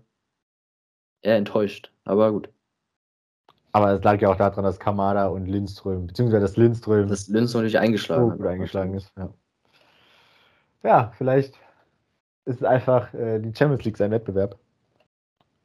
eher 1.22 1.38
enttäuscht. 1.38 1.92
Aber 2.06 2.32
gut. 2.32 2.50
Aber 3.74 3.94
es 3.94 4.04
lag 4.04 4.20
ja 4.22 4.30
auch 4.30 4.36
daran, 4.36 4.66
dass 4.66 4.80
Kamada 4.80 5.28
und 5.28 5.46
Lindström, 5.46 6.08
beziehungsweise 6.08 6.42
dass 6.42 6.58
Lindström. 6.58 7.08
Dass 7.08 7.28
Lindström 7.28 7.62
natürlich 7.62 7.80
eingeschlagen, 7.80 8.38
gut 8.38 8.46
eingeschlagen 8.46 8.94
ist. 8.96 9.14
Ja. 9.18 9.34
ja, 10.84 11.14
vielleicht 11.18 11.56
ist 12.46 12.58
es 12.58 12.64
einfach 12.64 13.14
äh, 13.14 13.40
die 13.40 13.56
Champions 13.56 13.86
League 13.86 13.98
sein 13.98 14.12
Wettbewerb. 14.12 14.58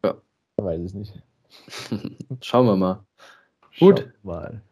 Ja. 0.04 0.14
Ich 0.56 0.64
weiß 0.64 0.80
es 0.80 0.94
nicht. 0.94 1.22
Schauen 2.42 2.66
wir 2.66 2.76
mal. 2.76 3.04
Gut. 3.78 4.12
Mal. 4.22 4.62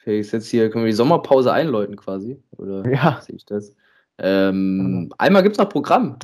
Felix, 0.00 0.32
jetzt 0.32 0.48
hier 0.48 0.70
können 0.70 0.84
wir 0.84 0.90
die 0.90 0.96
Sommerpause 0.96 1.52
einläuten 1.52 1.94
quasi. 1.94 2.42
Oder 2.56 2.90
ja. 2.90 3.20
sehe 3.20 3.36
ich 3.36 3.44
das? 3.44 3.74
Ähm, 4.18 4.76
mhm. 4.76 5.12
Einmal 5.18 5.42
gibt 5.42 5.54
es 5.54 5.58
noch 5.58 5.68
Programm. 5.68 6.18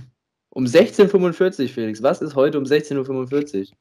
Um 0.50 0.64
16.45 0.64 1.62
Uhr, 1.62 1.68
Felix. 1.68 2.02
Was 2.02 2.22
ist 2.22 2.34
heute 2.34 2.58
um 2.58 2.64
16.45 2.64 3.70
Uhr? 3.70 3.76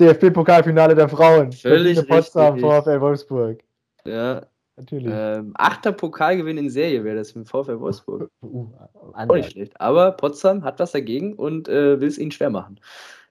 DFB-Pokalfinale 0.00 0.94
der 0.94 1.08
Frauen. 1.08 1.52
Völlig 1.52 2.06
Potsdam, 2.08 2.58
VfL 2.58 3.00
Wolfsburg. 3.00 3.62
Ja. 4.04 4.44
Natürlich. 4.76 5.12
Ähm, 5.12 5.52
achter 5.54 5.90
Pokalgewinn 5.90 6.56
in 6.56 6.70
Serie 6.70 7.02
wäre 7.02 7.16
das 7.16 7.34
mit 7.34 7.48
VfL 7.48 7.80
Wolfsburg. 7.80 8.30
Uh, 8.42 8.68
Auch 9.12 9.34
nicht 9.34 9.52
schlecht. 9.52 9.80
Aber 9.80 10.12
Potsdam 10.12 10.62
hat 10.62 10.78
was 10.78 10.92
dagegen 10.92 11.34
und 11.34 11.68
äh, 11.68 12.00
will 12.00 12.06
es 12.06 12.16
ihnen 12.16 12.30
schwer 12.30 12.50
machen. 12.50 12.78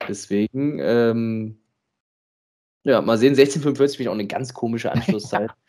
Deswegen, 0.08 0.80
ähm, 0.82 1.58
ja, 2.84 3.02
mal 3.02 3.18
sehen, 3.18 3.34
16.45 3.34 3.98
bin 3.98 4.08
auch 4.10 4.14
eine 4.14 4.28
ganz 4.28 4.54
komische 4.54 4.92
Anschlusszeit. 4.92 5.52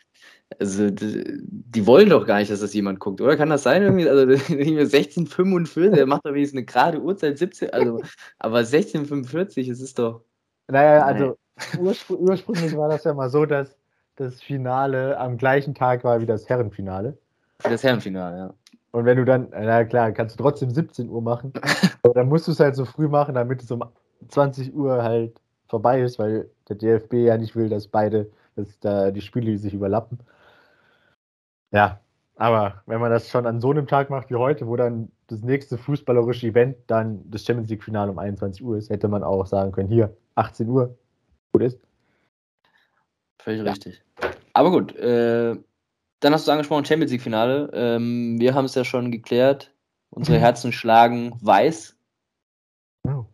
Also, 0.57 0.89
die, 0.89 1.85
wollen 1.85 2.09
doch 2.09 2.25
gar 2.25 2.39
nicht, 2.39 2.49
dass 2.49 2.61
das 2.61 2.73
jemand 2.73 2.99
guckt, 2.99 3.21
oder? 3.21 3.37
Kann 3.37 3.49
das 3.49 3.63
sein? 3.63 3.83
Irgendwie? 3.83 4.09
Also, 4.09 4.23
1645, 4.49 5.93
der 5.93 6.07
macht 6.07 6.25
doch 6.25 6.33
wenigstens 6.33 6.57
eine 6.57 6.65
gerade 6.65 7.01
Uhrzeit 7.01 7.37
17, 7.37 7.69
also, 7.71 8.01
aber 8.39 8.59
1645, 8.59 9.69
es 9.69 9.79
ist 9.79 9.99
doch. 9.99 10.21
Naja, 10.67 11.05
also, 11.05 11.37
urspr 11.79 12.13
ursprünglich 12.13 12.75
war 12.75 12.89
das 12.89 13.03
ja 13.03 13.13
mal 13.13 13.29
so, 13.29 13.45
dass 13.45 13.75
das 14.15 14.41
Finale 14.41 15.17
am 15.17 15.37
gleichen 15.37 15.75
Tag 15.75 16.03
war 16.03 16.19
wie 16.19 16.25
das 16.25 16.49
Herrenfinale. 16.49 17.17
Das 17.63 17.83
Herrenfinale, 17.83 18.37
ja. 18.37 18.53
Und 18.91 19.05
wenn 19.05 19.17
du 19.17 19.25
dann, 19.25 19.49
na 19.51 19.83
klar, 19.85 20.11
kannst 20.11 20.39
du 20.39 20.43
trotzdem 20.43 20.71
17 20.71 21.09
Uhr 21.09 21.21
machen, 21.21 21.53
aber 22.03 22.13
dann 22.13 22.27
musst 22.27 22.47
du 22.47 22.51
es 22.51 22.59
halt 22.59 22.75
so 22.75 22.85
früh 22.85 23.07
machen, 23.07 23.35
damit 23.35 23.61
es 23.61 23.71
um 23.71 23.83
20 24.27 24.73
Uhr 24.73 25.03
halt 25.03 25.39
vorbei 25.67 26.01
ist, 26.01 26.17
weil 26.17 26.49
der 26.67 26.75
DFB 26.75 27.13
ja 27.13 27.37
nicht 27.37 27.55
will, 27.55 27.69
dass 27.69 27.87
beide, 27.87 28.29
dass 28.55 28.79
da 28.79 29.11
die 29.11 29.21
Spiele 29.21 29.57
sich 29.57 29.73
überlappen. 29.73 30.19
Ja, 31.71 31.99
aber 32.35 32.83
wenn 32.85 33.01
man 33.01 33.11
das 33.11 33.29
schon 33.29 33.45
an 33.45 33.59
so 33.59 33.69
einem 33.69 33.85
Tag 33.85 34.09
macht 34.09 34.29
wie 34.29 34.35
heute, 34.35 34.65
wo 34.65 34.77
dann 34.77 35.11
das 35.27 35.41
nächste 35.41 35.77
fußballerische 35.77 36.47
Event 36.47 36.77
dann 36.87 37.29
das 37.29 37.45
Champions 37.45 37.69
League-Finale 37.69 38.09
um 38.09 38.17
21 38.17 38.63
Uhr 38.63 38.77
ist, 38.77 38.89
hätte 38.89 39.09
man 39.09 39.23
auch 39.23 39.45
sagen 39.45 39.73
können, 39.73 39.89
hier, 39.89 40.15
18 40.35 40.69
Uhr, 40.69 40.97
gut 41.51 41.63
ist. 41.63 41.79
Völlig 43.39 43.61
ja. 43.61 43.69
richtig. 43.69 44.01
Aber 44.53 44.71
gut, 44.71 44.95
äh, 44.95 45.57
dann 46.21 46.33
hast 46.33 46.47
du 46.47 46.51
angesprochen, 46.51 46.85
Champions 46.85 47.11
League-Finale. 47.11 47.69
Ähm, 47.73 48.39
wir 48.39 48.55
haben 48.55 48.65
es 48.65 48.75
ja 48.75 48.85
schon 48.85 49.11
geklärt. 49.11 49.73
Unsere 50.09 50.39
Herzen 50.39 50.71
schlagen 50.71 51.33
weiß 51.41 51.97
oh. 53.03 53.25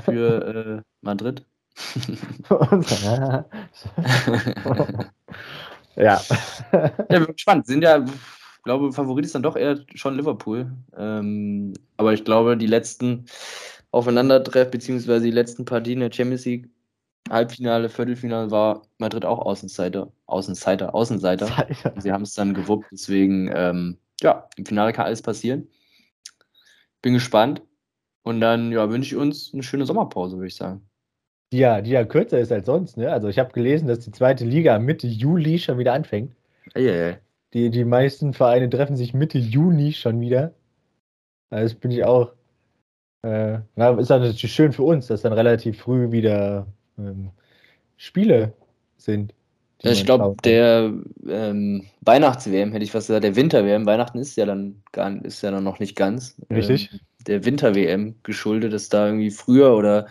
für 0.00 0.46
äh, 0.46 0.80
Madrid. 1.02 1.44
ja. 5.96 6.20
Ja, 6.72 7.18
bin 7.18 7.26
gespannt. 7.26 7.66
Sind 7.66 7.82
ja, 7.82 8.04
ich 8.04 8.62
glaube, 8.64 8.92
Favorit 8.92 9.24
ist 9.24 9.34
dann 9.34 9.42
doch 9.42 9.56
eher 9.56 9.78
schon 9.94 10.16
Liverpool. 10.16 10.72
Ähm, 10.96 11.74
aber 11.96 12.12
ich 12.12 12.24
glaube, 12.24 12.56
die 12.56 12.66
letzten 12.66 13.26
Aufeinandertreffen, 13.90 14.70
beziehungsweise 14.72 15.24
die 15.24 15.30
letzten 15.30 15.64
Partien 15.64 16.00
der 16.00 16.12
Champions 16.12 16.44
League, 16.44 16.68
Halbfinale, 17.30 17.88
Viertelfinale 17.88 18.50
war 18.50 18.82
Madrid 18.98 19.24
auch 19.24 19.38
Außenseiter, 19.38 20.12
Außenseiter, 20.26 20.94
Außenseiter. 20.94 21.48
Sie 21.98 22.12
haben 22.12 22.22
es 22.22 22.34
dann 22.34 22.54
gewuppt, 22.54 22.86
deswegen, 22.92 23.50
ähm, 23.54 23.98
ja, 24.20 24.48
im 24.56 24.66
Finale 24.66 24.92
kann 24.92 25.06
alles 25.06 25.22
passieren. 25.22 25.68
Bin 27.02 27.14
gespannt. 27.14 27.62
Und 28.22 28.40
dann, 28.40 28.72
ja, 28.72 28.88
wünsche 28.90 29.14
ich 29.14 29.20
uns 29.20 29.52
eine 29.52 29.62
schöne 29.62 29.84
Sommerpause, 29.84 30.36
würde 30.36 30.48
ich 30.48 30.56
sagen. 30.56 30.88
Die 31.52 31.58
ja, 31.58 31.80
die 31.80 31.90
ja 31.90 32.04
kürzer 32.04 32.38
ist 32.40 32.52
als 32.52 32.66
sonst, 32.66 32.96
ne? 32.96 33.12
Also 33.12 33.28
ich 33.28 33.38
habe 33.38 33.52
gelesen, 33.52 33.86
dass 33.86 34.00
die 34.00 34.10
zweite 34.12 34.44
Liga 34.44 34.78
Mitte 34.78 35.06
Juli 35.06 35.58
schon 35.58 35.78
wieder 35.78 35.92
anfängt. 35.92 36.34
Yeah. 36.76 37.18
Die, 37.52 37.70
die 37.70 37.84
meisten 37.84 38.32
Vereine 38.32 38.68
treffen 38.68 38.96
sich 38.96 39.14
Mitte 39.14 39.38
Juni 39.38 39.92
schon 39.92 40.20
wieder. 40.20 40.52
Also 41.50 41.74
das 41.74 41.80
bin 41.80 41.92
ich 41.92 42.04
auch. 42.04 42.32
Äh, 43.22 43.60
na, 43.76 43.90
ist 43.98 44.10
dann 44.10 44.22
natürlich 44.22 44.52
schön 44.52 44.72
für 44.72 44.82
uns, 44.82 45.06
dass 45.06 45.22
dann 45.22 45.32
relativ 45.32 45.78
früh 45.78 46.10
wieder 46.10 46.66
ähm, 46.98 47.30
Spiele 47.96 48.52
sind. 48.96 49.34
Ich 49.82 50.04
glaube, 50.04 50.34
der 50.44 50.92
ähm, 51.28 51.84
Weihnachts-WM, 52.00 52.72
hätte 52.72 52.84
ich 52.84 52.92
fast 52.92 53.08
gesagt, 53.08 53.24
der 53.24 53.36
Winter-WM, 53.36 53.86
Weihnachten 53.86 54.18
ist 54.18 54.36
ja 54.36 54.46
dann 54.46 54.82
gar, 54.92 55.22
ist 55.24 55.42
ja 55.42 55.50
dann 55.50 55.64
noch 55.64 55.78
nicht 55.78 55.94
ganz. 55.94 56.36
Richtig. 56.50 56.90
Ähm, 56.92 57.00
der 57.26 57.44
Winter-WM 57.44 58.14
geschuldet, 58.22 58.72
dass 58.72 58.88
da 58.88 59.06
irgendwie 59.06 59.30
früher 59.30 59.74
oder 59.74 60.06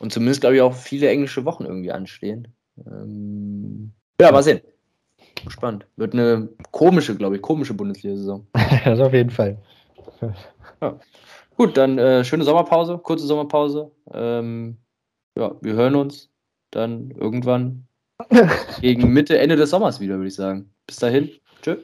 und 0.00 0.12
zumindest, 0.12 0.40
glaube 0.40 0.56
ich, 0.56 0.62
auch 0.62 0.74
viele 0.74 1.08
englische 1.08 1.44
Wochen 1.44 1.64
irgendwie 1.64 1.92
anstehen. 1.92 2.48
Ähm, 2.86 3.92
ja, 4.20 4.32
mal 4.32 4.42
sehen. 4.42 4.60
Spannend. 5.48 5.86
Wird 5.96 6.14
eine 6.14 6.48
komische, 6.72 7.14
glaube 7.14 7.36
ich, 7.36 7.42
komische 7.42 7.74
Bundesliga-Saison. 7.74 8.46
das 8.84 8.98
auf 8.98 9.12
jeden 9.12 9.30
Fall. 9.30 9.58
Ja. 10.80 10.98
Gut, 11.56 11.76
dann 11.76 11.98
äh, 11.98 12.24
schöne 12.24 12.44
Sommerpause, 12.44 12.98
kurze 12.98 13.26
Sommerpause. 13.26 13.90
Ähm, 14.12 14.78
ja, 15.36 15.54
wir 15.60 15.74
hören 15.74 15.94
uns 15.94 16.30
dann 16.70 17.10
irgendwann 17.10 17.86
gegen 18.80 19.12
Mitte, 19.12 19.38
Ende 19.38 19.56
des 19.56 19.68
Sommers 19.68 20.00
wieder, 20.00 20.16
würde 20.16 20.28
ich 20.28 20.34
sagen. 20.34 20.70
Bis 20.86 20.96
dahin. 20.96 21.30
Tschö. 21.60 21.76